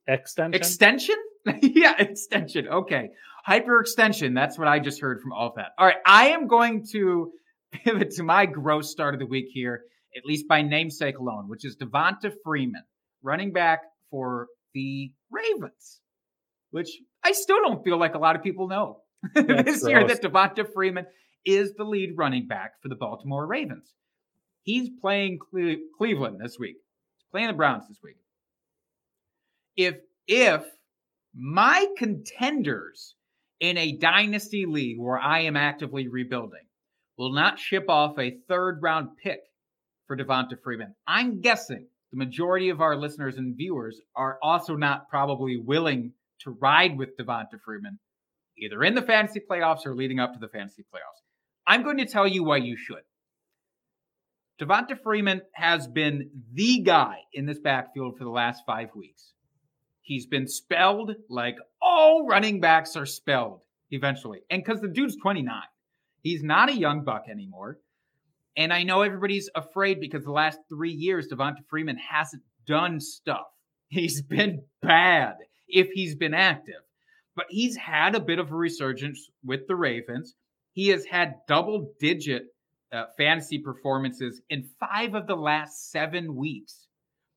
Extension. 0.07 0.55
Extension? 0.55 1.17
yeah, 1.63 1.95
extension. 1.99 2.69
Okay. 2.69 3.11
Hyperextension. 3.49 4.35
That's 4.35 4.59
what 4.59 4.69
I 4.69 4.79
just 4.79 5.01
heard 5.01 5.21
from 5.21 5.33
all 5.33 5.49
of 5.49 5.55
that. 5.57 5.73
All 5.79 5.87
right. 5.87 5.97
I 6.05 6.29
am 6.29 6.47
going 6.47 6.85
to 6.93 7.33
pivot 7.73 8.11
to 8.13 8.23
my 8.23 8.47
gross 8.47 8.91
start 8.91 9.15
of 9.15 9.21
the 9.21 9.27
week 9.27 9.47
here, 9.53 9.85
at 10.17 10.25
least 10.25 10.49
by 10.49 10.63
namesake 10.63 11.19
alone, 11.19 11.49
which 11.49 11.65
is 11.65 11.77
Devonta 11.77 12.33
Freeman, 12.45 12.83
running 13.23 13.53
back 13.53 13.81
for 14.11 14.49
the 14.75 15.13
Ravens, 15.31 16.01
which 16.71 16.91
I 17.23 17.33
still 17.33 17.61
don't 17.63 17.85
feel 17.85 17.99
like 17.99 18.15
a 18.15 18.19
lot 18.19 18.37
of 18.37 18.43
people 18.43 18.69
know 18.69 19.03
this 19.35 19.87
year 19.87 20.07
that 20.07 20.23
Devonta 20.23 20.71
Freeman 20.73 21.07
is 21.45 21.75
the 21.75 21.85
lead 21.85 22.17
running 22.17 22.47
back 22.47 22.73
for 22.83 22.89
the 22.89 22.95
Baltimore 22.97 23.47
Ravens. 23.47 23.93
He's 24.63 24.91
playing 25.01 25.39
Cle- 25.39 25.77
Cleveland 25.97 26.39
this 26.43 26.59
week. 26.59 26.77
He's 27.17 27.27
playing 27.31 27.49
the 27.49 27.55
Browns 27.55 27.89
this 27.89 27.99
week. 28.03 28.17
If 29.77 29.97
if 30.27 30.65
my 31.35 31.87
contenders 31.97 33.15
in 33.61 33.77
a 33.77 33.93
dynasty 33.93 34.67
league 34.67 34.99
where 34.99 35.19
I 35.19 35.41
am 35.41 35.57
actively 35.57 36.09
rebuilding 36.09 36.65
will 37.17 37.33
not 37.33 37.59
ship 37.59 37.87
off 37.89 38.19
a 38.19 38.39
third 38.49 38.81
round 38.83 39.11
pick 39.23 39.41
for 40.11 40.17
Devonta 40.17 40.61
Freeman, 40.61 40.93
I'm 41.07 41.41
guessing 41.41 41.87
the 42.11 42.17
majority 42.17 42.71
of 42.71 42.81
our 42.81 42.97
listeners 42.97 43.37
and 43.37 43.57
viewers 43.57 44.01
are 44.17 44.41
also 44.43 44.75
not 44.75 45.09
probably 45.09 45.57
willing 45.57 46.15
to 46.41 46.51
ride 46.51 46.99
with 46.99 47.17
Devonta 47.17 47.61
Freeman 47.65 48.01
either 48.59 48.83
in 48.83 48.97
the 48.97 49.03
fantasy 49.03 49.39
playoffs 49.39 49.87
or 49.87 49.95
leading 49.95 50.19
up 50.19 50.33
to 50.33 50.41
the 50.41 50.49
fantasy 50.49 50.83
playoffs. 50.83 51.23
I'm 51.65 51.85
going 51.85 51.99
to 51.99 52.07
tell 52.07 52.27
you 52.27 52.43
why 52.43 52.57
you 52.57 52.77
should. 52.77 53.05
Devonta 54.61 55.01
Freeman 55.01 55.43
has 55.53 55.87
been 55.87 56.29
the 56.55 56.81
guy 56.81 57.19
in 57.33 57.47
this 57.47 57.61
backfield 57.61 58.19
for 58.19 58.25
the 58.25 58.31
last 58.31 58.65
five 58.67 58.89
weeks. 58.97 59.31
He's 60.03 60.27
been 60.27 60.49
spelled 60.49 61.13
like 61.29 61.55
all 61.81 62.27
running 62.27 62.61
backs 62.61 62.97
are 62.97 63.07
spelled 63.07 63.61
eventually. 63.93 64.41
And 64.51 64.61
because 64.65 64.81
the 64.81 64.89
dude's 64.89 65.15
29, 65.23 65.55
he's 66.21 66.43
not 66.43 66.69
a 66.69 66.77
young 66.77 67.05
buck 67.05 67.27
anymore. 67.31 67.79
And 68.57 68.73
I 68.73 68.83
know 68.83 69.03
everybody's 69.03 69.49
afraid 69.55 70.01
because 70.01 70.25
the 70.25 70.33
last 70.33 70.59
three 70.69 70.93
years, 70.93 71.29
Devonta 71.29 71.65
Freeman 71.69 71.99
hasn't 71.99 72.43
done 72.67 73.01
stuff. 73.01 73.47
He's 73.89 74.23
been 74.29 74.63
bad 74.83 75.35
if 75.69 75.89
he's 75.93 76.17
been 76.17 76.35
active, 76.35 76.83
but 77.37 77.47
he's 77.49 77.77
had 77.77 78.15
a 78.15 78.21
bit 78.21 78.39
of 78.39 78.51
a 78.51 78.57
resurgence 78.57 79.29
with 79.45 79.67
the 79.69 79.77
Ravens. 79.77 80.35
He 80.73 80.89
has 80.89 81.05
had 81.05 81.35
double 81.49 81.93
digit 82.01 82.45
uh, 82.93 83.05
fantasy 83.17 83.59
performances 83.59 84.41
in 84.51 84.69
five 84.81 85.15
of 85.15 85.27
the 85.27 85.37
last 85.37 85.91
seven 85.91 86.35
weeks. 86.35 86.87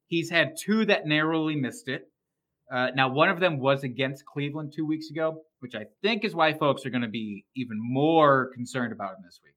He's 0.07 0.29
had 0.29 0.55
two 0.59 0.85
that 0.85 1.05
narrowly 1.05 1.55
missed 1.55 1.87
it. 1.87 2.07
Uh, 2.71 2.87
now, 2.95 3.09
one 3.09 3.29
of 3.29 3.39
them 3.39 3.59
was 3.59 3.83
against 3.83 4.25
Cleveland 4.25 4.73
two 4.75 4.85
weeks 4.85 5.09
ago, 5.09 5.43
which 5.59 5.75
I 5.75 5.85
think 6.01 6.23
is 6.23 6.33
why 6.33 6.53
folks 6.53 6.85
are 6.85 6.89
going 6.89 7.01
to 7.01 7.07
be 7.07 7.45
even 7.55 7.77
more 7.79 8.51
concerned 8.53 8.93
about 8.93 9.15
him 9.15 9.23
this 9.23 9.39
week. 9.43 9.53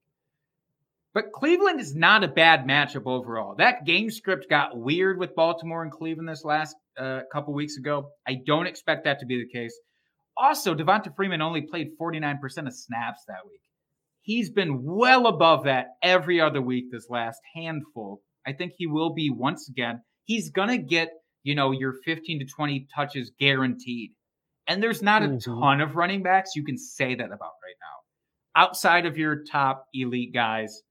But 1.17 1.33
Cleveland 1.33 1.81
is 1.81 1.95
not 1.95 2.25
a 2.25 2.29
bad 2.29 2.67
matchup 2.67 3.07
overall. 3.07 3.55
That 3.57 3.87
game 3.87 4.11
script 4.11 4.51
got 4.51 4.77
weird 4.77 5.19
with 5.19 5.35
Baltimore 5.35 5.83
and 5.83 5.91
Cleveland 5.91 6.29
this 6.29 6.45
last 6.45 6.77
uh, 6.99 7.21
couple 7.33 7.55
weeks 7.55 7.79
ago. 7.79 8.11
I 8.29 8.37
don't 8.45 8.67
expect 8.67 9.05
that 9.05 9.21
to 9.21 9.25
be 9.25 9.39
the 9.43 9.49
case. 9.49 9.75
Also, 10.37 10.75
Devonta 10.75 11.17
Freeman 11.17 11.41
only 11.41 11.63
played 11.63 11.93
49% 11.99 12.35
of 12.67 12.75
snaps 12.75 13.25
that 13.29 13.47
week. 13.49 13.63
He's 14.21 14.51
been 14.51 14.83
well 14.85 15.27
above 15.27 15.65
that 15.65 15.87
every 16.03 16.39
other 16.39 16.61
week 16.61 16.93
this 16.93 17.09
last 17.09 17.41
handful. 17.55 18.21
I 18.47 18.53
think 18.53 18.75
he 18.77 18.87
will 18.87 19.15
be 19.15 19.31
once 19.31 19.71
again. 19.71 20.03
He's 20.27 20.51
going 20.51 20.69
to 20.69 20.77
get, 20.77 21.09
you 21.45 21.55
know, 21.55 21.71
your 21.71 21.95
15 22.05 22.41
to 22.41 22.45
20 22.45 22.89
touches 22.95 23.33
guaranteed. 23.41 24.11
And 24.69 24.83
there's 24.83 25.01
not 25.01 25.23
a 25.23 25.29
Mhm. 25.29 25.45
ton 25.45 25.81
of 25.81 25.97
running 25.97 26.23
backs 26.23 26.55
you 26.55 26.63
can 26.63 26.77
say 26.77 27.15
that 27.15 27.25
about 27.25 27.55
right 27.65 27.79
now. 27.81 28.61
Outside 28.67 29.07
of 29.07 29.17
your 29.17 29.45
top 29.45 29.87
elite 29.95 30.35
guys, 30.35 30.83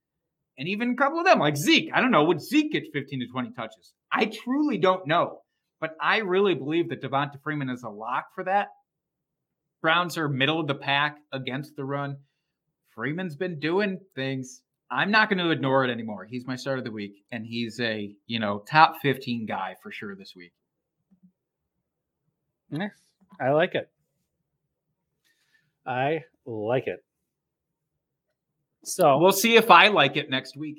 and 0.58 0.68
even 0.68 0.92
a 0.92 0.96
couple 0.96 1.18
of 1.18 1.24
them, 1.24 1.38
like 1.38 1.56
Zeke. 1.56 1.90
I 1.94 2.00
don't 2.00 2.10
know, 2.10 2.24
would 2.24 2.40
Zeke 2.40 2.72
get 2.72 2.92
15 2.92 3.20
to 3.20 3.26
20 3.26 3.50
touches? 3.52 3.92
I 4.12 4.26
truly 4.26 4.78
don't 4.78 5.06
know. 5.06 5.40
But 5.80 5.96
I 6.00 6.18
really 6.18 6.54
believe 6.54 6.88
that 6.88 7.02
Devonta 7.02 7.40
Freeman 7.42 7.68
is 7.68 7.82
a 7.82 7.90
lock 7.90 8.34
for 8.34 8.44
that. 8.44 8.68
Browns 9.82 10.16
are 10.16 10.28
middle 10.28 10.60
of 10.60 10.66
the 10.66 10.74
pack 10.74 11.18
against 11.32 11.76
the 11.76 11.84
run. 11.84 12.16
Freeman's 12.94 13.36
been 13.36 13.60
doing 13.60 14.00
things. 14.14 14.62
I'm 14.90 15.10
not 15.10 15.28
going 15.28 15.38
to 15.38 15.50
ignore 15.50 15.84
it 15.84 15.90
anymore. 15.90 16.24
He's 16.24 16.46
my 16.46 16.56
start 16.56 16.78
of 16.78 16.84
the 16.84 16.90
week, 16.90 17.24
and 17.30 17.44
he's 17.44 17.78
a 17.80 18.14
you 18.26 18.38
know 18.38 18.64
top 18.66 18.96
15 19.02 19.44
guy 19.46 19.76
for 19.82 19.92
sure 19.92 20.16
this 20.16 20.32
week. 20.34 20.52
Nice. 22.70 22.90
I 23.38 23.50
like 23.50 23.74
it. 23.74 23.90
I 25.84 26.24
like 26.46 26.86
it. 26.86 27.04
So 28.86 29.18
We'll 29.18 29.32
see 29.32 29.56
if 29.56 29.70
I 29.70 29.88
like 29.88 30.16
it 30.16 30.30
next 30.30 30.56
week. 30.56 30.76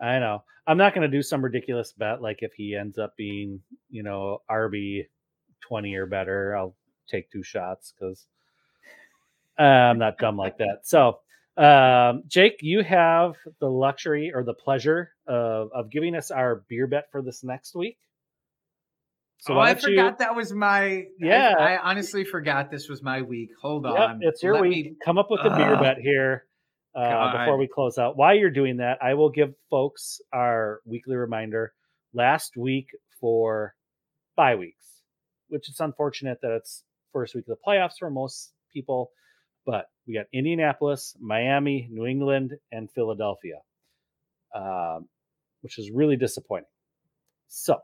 I 0.00 0.18
know. 0.18 0.42
I'm 0.66 0.76
not 0.76 0.94
going 0.94 1.10
to 1.10 1.16
do 1.16 1.22
some 1.22 1.42
ridiculous 1.42 1.92
bet 1.92 2.20
like 2.20 2.38
if 2.42 2.52
he 2.52 2.74
ends 2.76 2.98
up 2.98 3.16
being, 3.16 3.60
you 3.90 4.02
know, 4.02 4.42
RB 4.50 5.06
20 5.66 5.94
or 5.94 6.06
better, 6.06 6.54
I'll 6.56 6.76
take 7.08 7.30
two 7.30 7.42
shots 7.42 7.94
because 7.98 8.26
I'm 9.58 9.98
not 9.98 10.18
dumb 10.18 10.36
like 10.36 10.58
that. 10.58 10.80
So, 10.84 11.20
um, 11.56 12.22
Jake, 12.28 12.58
you 12.60 12.82
have 12.82 13.34
the 13.60 13.68
luxury 13.70 14.30
or 14.32 14.44
the 14.44 14.54
pleasure 14.54 15.10
of, 15.26 15.70
of 15.74 15.90
giving 15.90 16.14
us 16.14 16.30
our 16.30 16.62
beer 16.68 16.86
bet 16.86 17.10
for 17.10 17.22
this 17.22 17.42
next 17.42 17.74
week. 17.74 17.98
So, 19.38 19.54
oh, 19.54 19.58
I 19.60 19.72
don't 19.72 19.82
you- 19.84 19.96
forgot 19.96 20.18
that 20.18 20.34
was 20.36 20.52
my. 20.52 21.04
Yeah. 21.18 21.54
I, 21.58 21.74
I 21.74 21.78
honestly 21.90 22.24
forgot 22.24 22.70
this 22.70 22.88
was 22.88 23.02
my 23.02 23.22
week. 23.22 23.50
Hold 23.62 23.84
Yep, 23.84 23.94
on. 23.98 24.18
it's 24.22 24.42
your 24.42 24.54
Let 24.54 24.62
week. 24.62 24.86
me- 24.86 24.96
Come 25.04 25.16
up 25.16 25.30
with 25.30 25.40
a 25.40 25.50
beer 25.56 25.74
Ugh. 25.74 25.82
bet 25.82 25.98
here 25.98 26.44
uh, 26.98 27.38
before 27.38 27.56
we 27.58 27.68
close 27.68 27.98
out. 27.98 28.16
While 28.16 28.34
you're 28.34 28.50
doing 28.50 28.78
that, 28.78 28.98
I 29.02 29.14
will 29.14 29.30
give 29.30 29.54
folks 29.70 30.20
our 30.32 30.80
weekly 30.84 31.16
reminder. 31.16 31.72
Last 32.12 32.56
week 32.56 32.88
for 33.20 33.74
bye 34.36 34.56
weeks, 34.56 35.02
which 35.48 35.68
it's 35.68 35.80
unfortunate 35.80 36.38
that 36.42 36.52
it's 36.52 36.84
first 37.12 37.34
week 37.34 37.44
of 37.48 37.56
the 37.56 37.62
playoffs 37.66 37.98
for 37.98 38.10
most 38.10 38.52
people. 38.72 39.10
But 39.66 39.86
we 40.06 40.14
got 40.14 40.26
Indianapolis, 40.32 41.14
Miami, 41.20 41.88
New 41.90 42.06
England, 42.06 42.54
and 42.72 42.90
Philadelphia, 42.90 43.58
um, 44.54 45.08
which 45.60 45.78
is 45.78 45.90
really 45.90 46.16
disappointing. 46.16 46.68
So 47.48 47.78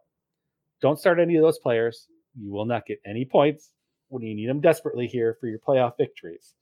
don't 0.81 0.99
start 0.99 1.21
any 1.21 1.37
of 1.37 1.43
those 1.43 1.59
players. 1.59 2.09
You 2.37 2.51
will 2.51 2.65
not 2.65 2.87
get 2.87 3.01
any 3.07 3.25
points 3.25 3.71
when 4.09 4.23
you 4.23 4.35
need 4.35 4.49
them 4.49 4.61
desperately 4.61 5.07
here 5.07 5.37
for 5.41 5.47
your 5.47 5.59
playoff 5.59 5.97
victories. 5.99 6.55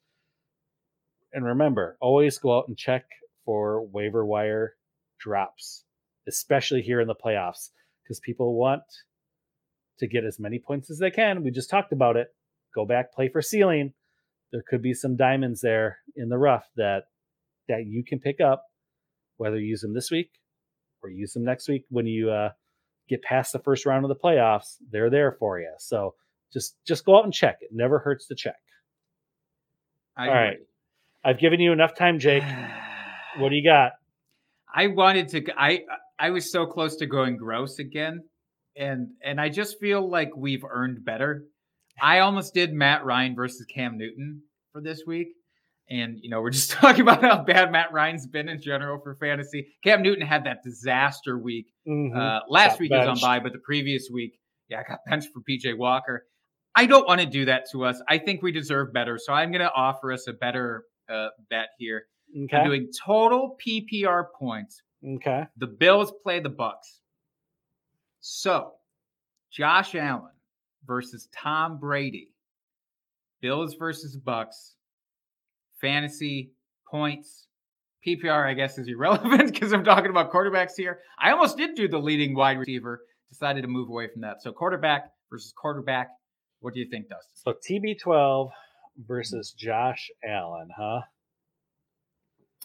And 1.33 1.45
remember, 1.45 1.97
always 2.01 2.39
go 2.39 2.57
out 2.57 2.69
and 2.69 2.77
check 2.77 3.05
for 3.45 3.85
waiver 3.87 4.25
wire 4.25 4.75
drops, 5.19 5.85
especially 6.29 6.83
here 6.83 7.01
in 7.01 7.09
the 7.09 7.15
playoffs, 7.15 7.71
because 8.03 8.21
people 8.21 8.55
want 8.55 8.83
to 9.99 10.07
get 10.07 10.25
as 10.25 10.39
many 10.39 10.59
points 10.59 10.91
as 10.91 10.99
they 10.99 11.11
can. 11.11 11.43
We 11.43 11.51
just 11.51 11.71
talked 11.71 11.93
about 11.93 12.17
it. 12.17 12.29
Go 12.75 12.85
back, 12.85 13.13
play 13.13 13.29
for 13.29 13.43
ceiling. 13.43 13.93
There 14.51 14.65
could 14.69 14.83
be 14.83 14.95
some 14.95 15.17
diamonds 15.17 15.61
there 15.61 15.99
in 16.17 16.29
the 16.29 16.39
rough 16.39 16.67
that 16.77 17.05
that 17.69 17.87
you 17.87 18.05
can 18.05 18.19
pick 18.19 18.41
up, 18.41 18.65
whether 19.37 19.59
you 19.59 19.69
use 19.69 19.81
them 19.81 19.95
this 19.95 20.11
week 20.11 20.31
or 21.03 21.11
use 21.11 21.33
them 21.33 21.45
next 21.45 21.69
week 21.69 21.85
when 21.89 22.07
you 22.07 22.31
uh, 22.31 22.51
get 23.09 23.23
past 23.23 23.53
the 23.53 23.59
first 23.59 23.87
round 23.87 24.05
of 24.05 24.09
the 24.09 24.17
playoffs. 24.17 24.77
They're 24.91 25.11
there 25.11 25.33
for 25.33 25.59
you. 25.59 25.73
So 25.79 26.15
just 26.53 26.77
just 26.87 27.05
go 27.05 27.17
out 27.17 27.25
and 27.25 27.33
check. 27.33 27.59
It 27.61 27.71
never 27.73 27.99
hurts 27.99 28.27
to 28.29 28.35
check. 28.35 28.61
I 30.17 30.29
All 30.29 30.35
right. 30.35 30.59
I've 31.25 31.39
given 31.39 31.61
you 31.61 31.73
enough 31.73 31.95
time, 31.95 32.19
Jake. 32.19 32.43
What 33.39 33.49
do 33.49 33.55
you 33.55 33.65
got? 33.65 33.93
I 34.75 34.89
wanted 34.89 35.29
to. 35.31 35.43
I 35.59 35.85
I 36.19 36.29
was 36.31 36.53
so 36.53 36.67
close 36.67 36.97
to 36.97 37.07
going 37.07 37.39
gross 37.39 37.79
again, 37.79 38.25
and 38.77 39.09
and 39.25 39.41
I 39.41 39.49
just 39.49 39.81
feel 39.81 40.07
like 40.07 40.37
we've 40.37 40.63
earned 40.71 41.03
better. 41.03 41.45
I 42.03 42.19
almost 42.19 42.53
did 42.53 42.75
Matt 42.75 43.07
Ryan 43.07 43.35
versus 43.35 43.65
Cam 43.75 43.97
Newton 43.97 44.43
for 44.73 44.83
this 44.83 45.05
week, 45.07 45.29
and 45.89 46.19
you 46.21 46.29
know 46.29 46.43
we're 46.43 46.51
just 46.51 46.71
talking 46.73 47.01
about 47.01 47.23
how 47.23 47.43
bad 47.43 47.73
Matt 47.73 47.91
Ryan's 47.91 48.27
been 48.27 48.51
in 48.51 48.61
general 48.61 49.01
for 49.03 49.15
fantasy. 49.15 49.67
Cam 49.83 50.03
Newton 50.03 50.27
had 50.27 50.45
that 50.45 50.59
disaster 50.63 51.39
week. 51.39 51.73
Mhm. 51.89 52.15
Uh, 52.15 52.41
last 52.51 52.73
Got 52.73 52.81
week 52.81 52.91
he 52.93 52.99
was 52.99 53.07
on 53.07 53.15
benched. 53.15 53.23
bye, 53.23 53.41
but 53.41 53.53
the 53.55 53.61
previous 53.61 54.11
week, 54.13 54.39
yeah, 54.69 54.81
I 54.81 54.83
got 54.91 54.99
benched 55.09 55.31
for 55.33 55.41
PJ 55.41 55.79
Walker. 55.79 56.27
I 56.75 56.85
don't 56.85 57.07
want 57.09 57.23
to 57.23 57.27
do 57.27 57.47
that 57.47 57.65
to 57.73 57.87
us. 57.87 57.99
I 58.11 58.19
think 58.19 58.43
we 58.43 58.53
deserve 58.53 58.93
better, 58.93 59.17
so 59.19 59.33
I'm 59.33 59.51
going 59.53 59.63
to 59.63 59.73
offer 59.73 60.13
us 60.13 60.27
a 60.29 60.35
better 60.35 60.85
uh, 61.13 61.29
bet 61.51 61.69
here. 61.79 62.05
I'm 62.35 62.65
doing 62.65 62.89
total 63.05 63.57
PPR 63.65 64.25
points 64.39 64.81
Okay. 65.07 65.45
the 65.59 65.67
Bills 65.67 66.13
play 66.23 66.41
the 66.41 66.49
Bucks. 66.49 67.01
So, 68.21 68.73
Josh 69.51 69.95
Allen 69.95 70.31
versus 70.87 71.29
Tom 71.37 71.79
Brady. 71.79 72.29
Bills 73.41 73.75
versus 73.75 74.17
Bucks. 74.17 74.75
Fantasy 75.81 76.53
points. 76.91 77.47
PPR, 78.07 78.47
I 78.49 78.55
guess, 78.55 78.79
is 78.79 78.89
irrelevant 78.89 79.53
because 79.53 79.73
I'm 79.73 79.85
talking 79.85 80.11
about 80.11 80.33
quarterbacks 80.33 80.73
here. 80.77 81.01
I 81.21 81.33
almost 81.33 81.57
did 81.57 81.75
do 81.75 81.89
the 81.89 81.99
leading 81.99 82.35
wide 82.35 82.59
receiver. 82.59 83.01
Decided 83.31 83.63
to 83.63 83.69
move 83.69 83.89
away 83.89 84.09
from 84.13 84.23
that. 84.23 84.43
So, 84.43 84.53
quarterback 84.53 85.11
versus 85.31 85.53
quarterback. 85.57 86.09
What 86.61 86.75
do 86.75 86.81
you 86.81 86.87
think, 86.89 87.09
Dustin? 87.09 87.35
So 87.35 87.55
TB12 87.69 88.51
versus 88.97 89.53
Josh 89.53 90.11
Allen, 90.25 90.69
huh? 90.77 91.01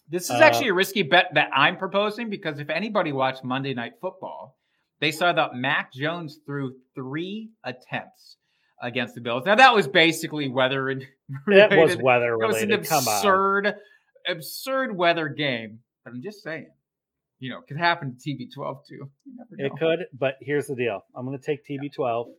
This 0.09 0.25
is 0.25 0.32
Uh, 0.32 0.43
actually 0.43 0.69
a 0.69 0.73
risky 0.73 1.03
bet 1.03 1.34
that 1.34 1.49
I'm 1.53 1.78
proposing 1.78 2.30
because 2.30 2.59
if 2.59 2.69
anybody 2.69 3.11
watched 3.11 3.43
Monday 3.43 3.73
Night 3.73 3.93
Football, 3.99 4.57
they 4.99 5.11
saw 5.11 5.34
that 5.34 5.55
Mac 5.55 5.91
Jones 5.93 6.39
threw 6.45 6.75
three 6.95 7.51
attempts 7.63 8.38
against 8.82 9.15
the 9.15 9.21
Bills. 9.21 9.45
Now 9.45 9.55
that 9.55 9.73
was 9.75 9.88
basically 9.88 10.47
weather 10.47 10.89
and 10.89 11.01
It 11.47 11.78
was 11.78 11.97
weather 11.97 12.34
It 12.34 12.47
was 12.47 12.61
an 12.61 12.69
related. 12.69 12.91
Absurd, 12.91 13.75
absurd 14.28 14.95
weather 14.95 15.28
game. 15.30 15.80
But 16.03 16.13
I'm 16.13 16.21
just 16.21 16.41
saying, 16.41 16.69
you 17.39 17.49
know, 17.49 17.59
it 17.59 17.67
could 17.67 17.78
happen 17.78 18.15
to 18.17 18.30
TB12 18.30 18.86
too. 18.88 19.09
You 19.25 19.36
never 19.36 19.55
know. 19.57 19.65
It 19.65 19.80
could, 19.80 20.05
but 20.17 20.36
here's 20.41 20.67
the 20.67 20.75
deal. 20.75 21.03
I'm 21.15 21.25
going 21.25 21.38
to 21.38 21.43
take 21.43 21.65
TB12. 21.65 21.99
Wow. 21.99 22.32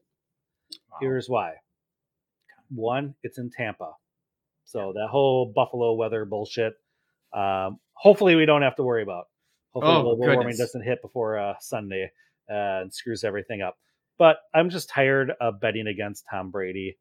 Here's 1.01 1.29
why. 1.29 1.55
One, 2.71 3.15
it's 3.23 3.39
in 3.39 3.51
Tampa. 3.51 3.93
So 4.65 4.93
that 4.95 5.09
whole 5.11 5.51
Buffalo 5.55 5.95
weather 5.95 6.25
bullshit. 6.25 6.75
Um, 7.33 7.79
hopefully 7.95 8.35
we 8.35 8.47
don't 8.47 8.63
have 8.63 8.77
to 8.77 8.83
worry 8.83 9.03
about. 9.03 9.27
Hopefully 9.73 9.97
Oh, 9.97 10.03
global 10.03 10.19
warming 10.19 10.57
doesn't 10.57 10.83
hit 10.83 11.01
before 11.03 11.39
uh, 11.39 11.55
Sunday 11.61 12.11
uh, 12.51 12.83
and 12.83 12.93
screws 12.95 13.25
everything 13.25 13.63
up. 13.63 13.79
But 14.19 14.39
I'm 14.55 14.71
just 14.71 14.91
tired 14.91 15.33
of 15.41 15.61
betting 15.61 15.87
against 15.87 16.25
Tom 16.31 16.51
Brady. 16.51 16.99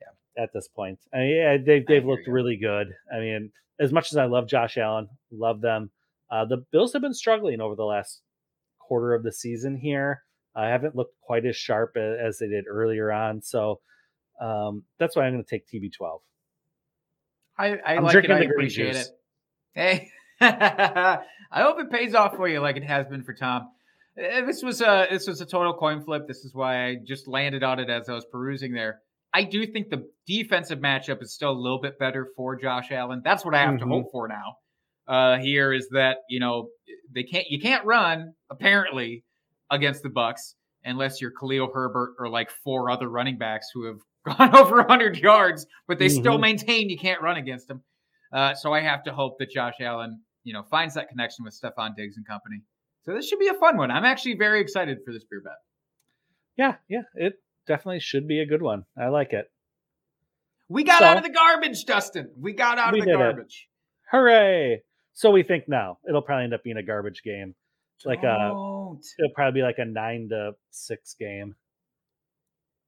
Yeah, 0.00 0.42
at 0.42 0.52
this 0.52 0.68
point, 0.68 1.00
I 1.12 1.18
mean, 1.18 1.36
yeah, 1.36 1.56
they've 1.56 1.86
they've 1.86 2.04
looked 2.04 2.26
you. 2.26 2.32
really 2.32 2.56
good. 2.56 2.88
I 3.12 3.18
mean, 3.18 3.50
as 3.80 3.92
much 3.92 4.12
as 4.12 4.16
I 4.16 4.26
love 4.26 4.46
Josh 4.46 4.76
Allen, 4.78 5.08
love 5.32 5.60
them. 5.60 5.90
Uh, 6.30 6.44
the 6.44 6.64
Bills 6.70 6.92
have 6.92 7.02
been 7.02 7.14
struggling 7.14 7.60
over 7.60 7.74
the 7.74 7.84
last 7.84 8.22
quarter 8.78 9.14
of 9.14 9.22
the 9.22 9.32
season 9.32 9.76
here. 9.76 10.22
I 10.54 10.68
haven't 10.68 10.96
looked 10.96 11.14
quite 11.20 11.44
as 11.44 11.56
sharp 11.56 11.96
as 11.96 12.38
they 12.38 12.48
did 12.48 12.64
earlier 12.68 13.12
on. 13.12 13.42
So 13.42 13.80
um, 14.40 14.82
that's 14.98 15.16
why 15.16 15.24
I'm 15.24 15.32
going 15.32 15.44
to 15.44 15.48
take 15.50 15.66
TB12. 15.68 16.20
I, 17.58 17.66
I 17.68 17.96
I'm 17.96 18.04
like 18.04 18.10
it. 18.14 18.26
drinking 18.26 18.32
I 18.32 18.38
green 18.40 18.50
appreciate 18.50 18.92
juice. 18.94 19.06
it. 19.08 19.12
Hey, 19.74 20.10
I 20.40 21.20
hope 21.62 21.78
it 21.80 21.90
pays 21.90 22.14
off 22.14 22.36
for 22.36 22.48
you 22.48 22.60
like 22.60 22.76
it 22.76 22.84
has 22.84 23.06
been 23.06 23.22
for 23.22 23.34
Tom. 23.34 23.68
Eh, 24.18 24.42
This 24.44 24.62
was 24.62 24.80
a 24.80 25.06
this 25.10 25.26
was 25.26 25.40
a 25.40 25.46
total 25.46 25.74
coin 25.74 26.02
flip. 26.04 26.26
This 26.28 26.38
is 26.44 26.54
why 26.54 26.86
I 26.86 26.96
just 27.06 27.26
landed 27.28 27.62
on 27.62 27.78
it 27.80 27.88
as 27.90 28.08
I 28.08 28.12
was 28.14 28.26
perusing 28.30 28.72
there. 28.72 29.00
I 29.32 29.44
do 29.44 29.66
think 29.66 29.90
the 29.90 30.06
defensive 30.26 30.78
matchup 30.78 31.22
is 31.22 31.34
still 31.34 31.50
a 31.50 31.58
little 31.60 31.80
bit 31.80 31.98
better 31.98 32.28
for 32.36 32.56
Josh 32.56 32.90
Allen. 32.90 33.20
That's 33.24 33.44
what 33.44 33.54
I 33.54 33.58
have 33.62 33.78
to 33.78 33.84
Mhm. 33.84 33.88
hope 33.90 34.06
for 34.12 34.28
now. 34.28 34.56
Uh, 35.06 35.38
here 35.38 35.72
is 35.72 35.88
that 35.90 36.18
you 36.28 36.40
know 36.40 36.68
they 37.14 37.22
can't 37.22 37.46
you 37.48 37.60
can't 37.60 37.84
run 37.84 38.32
apparently 38.50 39.24
against 39.70 40.02
the 40.02 40.08
Bucks 40.10 40.54
unless 40.84 41.20
you're 41.20 41.32
Khalil 41.32 41.70
Herbert 41.72 42.14
or 42.18 42.28
like 42.28 42.50
four 42.64 42.90
other 42.90 43.08
running 43.08 43.38
backs 43.38 43.68
who 43.74 43.84
have 43.86 43.96
gone 44.26 44.54
over 44.56 44.76
100 44.76 45.16
yards, 45.18 45.66
but 45.88 45.98
they 45.98 46.08
still 46.08 46.36
Mhm. 46.38 46.42
maintain 46.42 46.90
you 46.90 46.98
can't 46.98 47.22
run 47.22 47.36
against 47.36 47.68
them. 47.68 47.82
Uh, 48.32 48.54
so 48.54 48.72
I 48.72 48.80
have 48.80 49.04
to 49.04 49.12
hope 49.12 49.38
that 49.38 49.50
Josh 49.50 49.74
Allen, 49.80 50.20
you 50.44 50.52
know, 50.52 50.62
finds 50.64 50.94
that 50.94 51.08
connection 51.08 51.44
with 51.44 51.54
Stefon 51.54 51.94
Diggs 51.96 52.16
and 52.16 52.26
company. 52.26 52.62
So 53.04 53.14
this 53.14 53.28
should 53.28 53.38
be 53.38 53.48
a 53.48 53.54
fun 53.54 53.76
one. 53.76 53.90
I'm 53.90 54.04
actually 54.04 54.34
very 54.36 54.60
excited 54.60 54.98
for 55.04 55.12
this 55.12 55.24
beer 55.24 55.40
bet. 55.44 55.52
Yeah, 56.56 56.74
yeah, 56.88 57.02
it 57.14 57.34
definitely 57.66 58.00
should 58.00 58.26
be 58.26 58.40
a 58.40 58.46
good 58.46 58.62
one. 58.62 58.84
I 58.98 59.08
like 59.08 59.32
it. 59.32 59.50
We 60.68 60.82
got 60.82 60.98
So- 60.98 61.04
out 61.04 61.16
of 61.16 61.22
the 61.22 61.30
garbage, 61.30 61.84
Dustin. 61.84 62.32
We 62.36 62.52
got 62.52 62.78
out 62.78 62.92
We 62.92 62.98
of 63.00 63.04
the 63.04 63.12
did 63.12 63.14
it. 63.20 63.22
garbage. 63.22 63.68
Hooray! 64.10 64.82
So 65.12 65.30
we 65.30 65.42
think 65.44 65.68
now 65.68 65.98
it'll 66.08 66.22
probably 66.22 66.44
end 66.44 66.54
up 66.54 66.62
being 66.64 66.76
a 66.76 66.82
garbage 66.82 67.22
game. 67.22 67.54
Like 68.04 68.18
a, 68.20 68.22
don't, 68.50 69.00
it'll 69.18 69.32
probably 69.34 69.60
be 69.60 69.64
like 69.64 69.78
a 69.78 69.84
nine 69.84 70.28
to 70.30 70.52
six 70.70 71.14
game. 71.14 71.54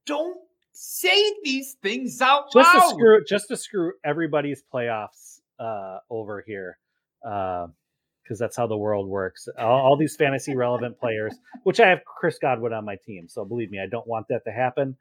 don't 0.05 0.37
say 0.71 1.33
these 1.43 1.75
things 1.81 2.21
out 2.21 2.51
Just 2.53 2.71
to 2.71 2.77
loud. 2.79 2.89
screw, 2.89 3.23
just 3.27 3.47
to 3.49 3.57
screw 3.57 3.93
everybody's 4.03 4.63
playoffs 4.73 5.39
uh, 5.59 5.97
over 6.09 6.41
here, 6.45 6.77
because 7.21 8.39
that's 8.39 8.55
how 8.55 8.67
the 8.67 8.77
world 8.77 9.07
works. 9.07 9.47
All, 9.57 9.79
all 9.81 9.97
these 9.97 10.15
fantasy 10.15 10.55
relevant 10.55 10.99
players, 10.99 11.35
which 11.63 11.79
I 11.79 11.87
have 11.89 11.99
Chris 12.05 12.37
Godwin 12.39 12.73
on 12.73 12.85
my 12.85 12.95
team, 13.05 13.27
so 13.27 13.43
believe 13.45 13.71
me, 13.71 13.79
I 13.79 13.87
don't 13.87 14.07
want 14.07 14.27
that 14.29 14.43
to 14.45 14.51
happen. 14.51 14.95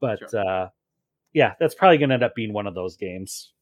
But 0.00 0.32
uh, 0.34 0.68
yeah, 1.32 1.54
that's 1.60 1.74
probably 1.74 1.98
going 1.98 2.08
to 2.08 2.14
end 2.14 2.24
up 2.24 2.34
being 2.34 2.52
one 2.52 2.66
of 2.66 2.74
those 2.74 2.96
games. 2.96 3.52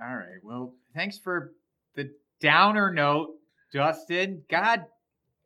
All 0.00 0.14
right. 0.14 0.40
Well, 0.42 0.74
thanks 0.94 1.16
for 1.18 1.52
the 1.94 2.10
downer 2.40 2.92
note, 2.92 3.30
Dustin. 3.72 4.42
God 4.50 4.84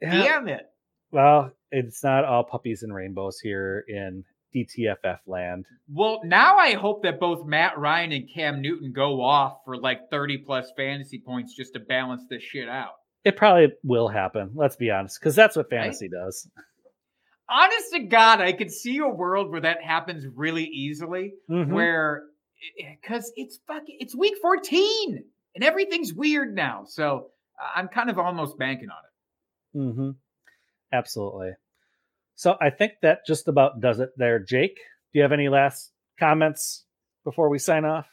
Yeah. 0.00 0.22
damn 0.22 0.48
it. 0.48 0.66
Well, 1.10 1.52
it's 1.70 2.02
not 2.02 2.24
all 2.24 2.42
puppies 2.44 2.82
and 2.82 2.94
rainbows 2.94 3.38
here 3.38 3.84
in 3.86 4.24
DTFF 4.54 5.18
land. 5.26 5.66
Well, 5.88 6.20
now 6.24 6.56
I 6.58 6.74
hope 6.74 7.02
that 7.02 7.20
both 7.20 7.46
Matt 7.46 7.78
Ryan 7.78 8.12
and 8.12 8.28
Cam 8.32 8.62
Newton 8.62 8.92
go 8.94 9.20
off 9.22 9.58
for 9.64 9.76
like 9.76 10.10
30 10.10 10.38
plus 10.38 10.70
fantasy 10.76 11.20
points 11.24 11.54
just 11.54 11.74
to 11.74 11.80
balance 11.80 12.22
this 12.30 12.42
shit 12.42 12.68
out. 12.68 12.92
It 13.24 13.36
probably 13.36 13.72
will 13.82 14.08
happen. 14.08 14.52
Let's 14.54 14.76
be 14.76 14.90
honest, 14.90 15.18
because 15.20 15.34
that's 15.34 15.56
what 15.56 15.68
fantasy 15.68 16.08
does. 16.08 16.48
Honest 17.48 17.92
to 17.92 18.00
God, 18.00 18.40
I 18.40 18.52
could 18.52 18.70
see 18.72 18.98
a 18.98 19.08
world 19.08 19.50
where 19.50 19.60
that 19.60 19.82
happens 19.82 20.24
really 20.34 20.64
easily, 20.64 21.34
Mhm. 21.48 21.68
where 21.72 22.24
because 22.78 23.32
it's 23.36 23.58
fucking 23.66 23.98
it's 24.00 24.16
week 24.16 24.36
14 24.40 25.24
and 25.54 25.64
everything's 25.64 26.12
weird 26.14 26.54
now. 26.54 26.84
So 26.86 27.30
I'm 27.74 27.88
kind 27.88 28.10
of 28.10 28.18
almost 28.18 28.58
banking 28.58 28.88
on 28.90 28.96
it. 29.04 29.78
Mm-hmm. 29.78 30.10
Absolutely. 30.92 31.52
So 32.36 32.56
I 32.60 32.70
think 32.70 32.92
that 33.02 33.20
just 33.26 33.48
about 33.48 33.80
does 33.80 33.98
it 33.98 34.10
there. 34.16 34.38
Jake, 34.38 34.76
do 35.12 35.18
you 35.18 35.22
have 35.22 35.32
any 35.32 35.48
last 35.48 35.92
comments 36.20 36.84
before 37.24 37.48
we 37.48 37.58
sign 37.58 37.84
off? 37.84 38.06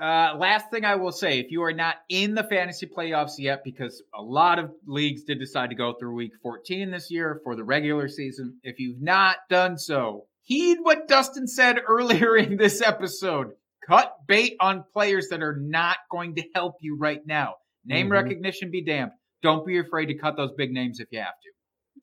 Uh, 0.00 0.34
last 0.38 0.70
thing 0.70 0.84
I 0.86 0.94
will 0.96 1.12
say, 1.12 1.38
if 1.38 1.50
you 1.50 1.62
are 1.62 1.72
not 1.72 1.96
in 2.08 2.34
the 2.34 2.42
fantasy 2.42 2.86
playoffs 2.86 3.34
yet, 3.38 3.62
because 3.62 4.02
a 4.14 4.22
lot 4.22 4.58
of 4.58 4.72
leagues 4.86 5.22
did 5.24 5.38
decide 5.38 5.68
to 5.70 5.76
go 5.76 5.92
through 5.92 6.14
week 6.14 6.32
14 6.42 6.90
this 6.90 7.10
year 7.10 7.40
for 7.44 7.54
the 7.54 7.62
regular 7.62 8.08
season, 8.08 8.58
if 8.62 8.78
you've 8.80 9.02
not 9.02 9.36
done 9.50 9.76
so, 9.76 10.24
heed 10.40 10.78
what 10.82 11.06
Dustin 11.06 11.46
said 11.46 11.78
earlier 11.86 12.36
in 12.36 12.56
this 12.56 12.80
episode. 12.80 13.48
Cut 13.86 14.16
bait 14.26 14.56
on 14.60 14.84
players 14.94 15.28
that 15.30 15.42
are 15.42 15.58
not 15.60 15.98
going 16.10 16.36
to 16.36 16.42
help 16.54 16.76
you 16.80 16.96
right 16.98 17.20
now. 17.26 17.56
Name 17.84 18.08
Mhm. 18.08 18.12
recognition 18.12 18.70
be 18.70 18.82
damned. 18.82 19.12
Don't 19.42 19.66
be 19.66 19.78
afraid 19.78 20.06
to 20.06 20.14
cut 20.14 20.36
those 20.36 20.52
big 20.56 20.72
names 20.72 21.00
if 21.00 21.08
you 21.10 21.18
have 21.18 21.34
to. 21.42 21.50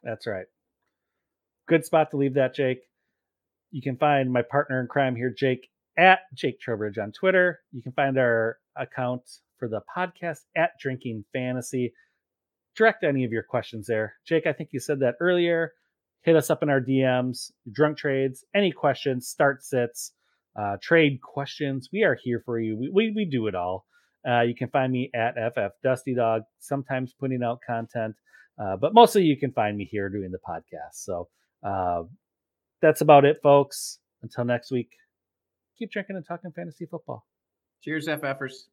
That's 0.03 0.27
right. 0.27 0.45
Good 1.69 1.85
spot 1.85 2.09
to 2.09 2.17
leave 2.17 2.33
that, 2.33 2.55
Jake. 2.55 2.79
You 3.69 3.83
can 3.83 3.95
find 3.95 4.33
my 4.33 4.41
partner 4.41 4.81
in 4.81 4.87
crime 4.87 5.15
here, 5.15 5.29
Jake, 5.29 5.69
at 5.95 6.21
Jake 6.33 6.59
Trowbridge 6.59 6.97
on 6.97 7.11
Twitter. 7.11 7.59
You 7.71 7.83
can 7.83 7.91
find 7.91 8.17
our 8.17 8.57
account 8.75 9.21
for 9.59 9.67
the 9.67 9.81
podcast 9.95 10.39
at 10.57 10.71
Drinking 10.81 11.25
Fantasy. 11.31 11.93
Direct 12.75 13.03
any 13.03 13.23
of 13.23 13.31
your 13.31 13.43
questions 13.43 13.85
there. 13.85 14.15
Jake, 14.25 14.47
I 14.47 14.53
think 14.53 14.69
you 14.71 14.79
said 14.79 15.01
that 15.01 15.17
earlier. 15.19 15.73
Hit 16.23 16.35
us 16.35 16.49
up 16.49 16.63
in 16.63 16.71
our 16.71 16.81
DMs, 16.81 17.51
drunk 17.71 17.99
trades, 17.99 18.43
any 18.55 18.71
questions, 18.71 19.27
start 19.27 19.63
sits, 19.63 20.13
uh, 20.59 20.77
trade 20.81 21.21
questions. 21.21 21.89
We 21.93 22.01
are 22.01 22.17
here 22.19 22.41
for 22.43 22.59
you. 22.59 22.77
We, 22.77 22.89
we, 22.89 23.13
we 23.15 23.25
do 23.25 23.45
it 23.45 23.53
all. 23.53 23.85
Uh, 24.27 24.41
you 24.41 24.55
can 24.55 24.69
find 24.69 24.91
me 24.91 25.11
at 25.13 25.35
FF 25.53 25.73
Dusty 25.83 26.15
Dog, 26.15 26.41
sometimes 26.57 27.13
putting 27.13 27.43
out 27.43 27.59
content. 27.63 28.15
Uh, 28.57 28.75
but 28.75 28.95
mostly 28.95 29.21
you 29.21 29.37
can 29.37 29.51
find 29.51 29.77
me 29.77 29.85
here 29.85 30.09
doing 30.09 30.31
the 30.31 30.39
podcast. 30.39 30.93
So 30.93 31.27
uh, 31.63 32.03
that's 32.81 33.01
about 33.01 33.25
it, 33.25 33.39
folks. 33.41 33.99
Until 34.21 34.45
next 34.45 34.71
week, 34.71 34.89
keep 35.77 35.91
drinking 35.91 36.17
and 36.17 36.25
talking 36.25 36.51
fantasy 36.51 36.85
football. 36.85 37.25
Cheers, 37.81 38.07
FFers. 38.07 38.65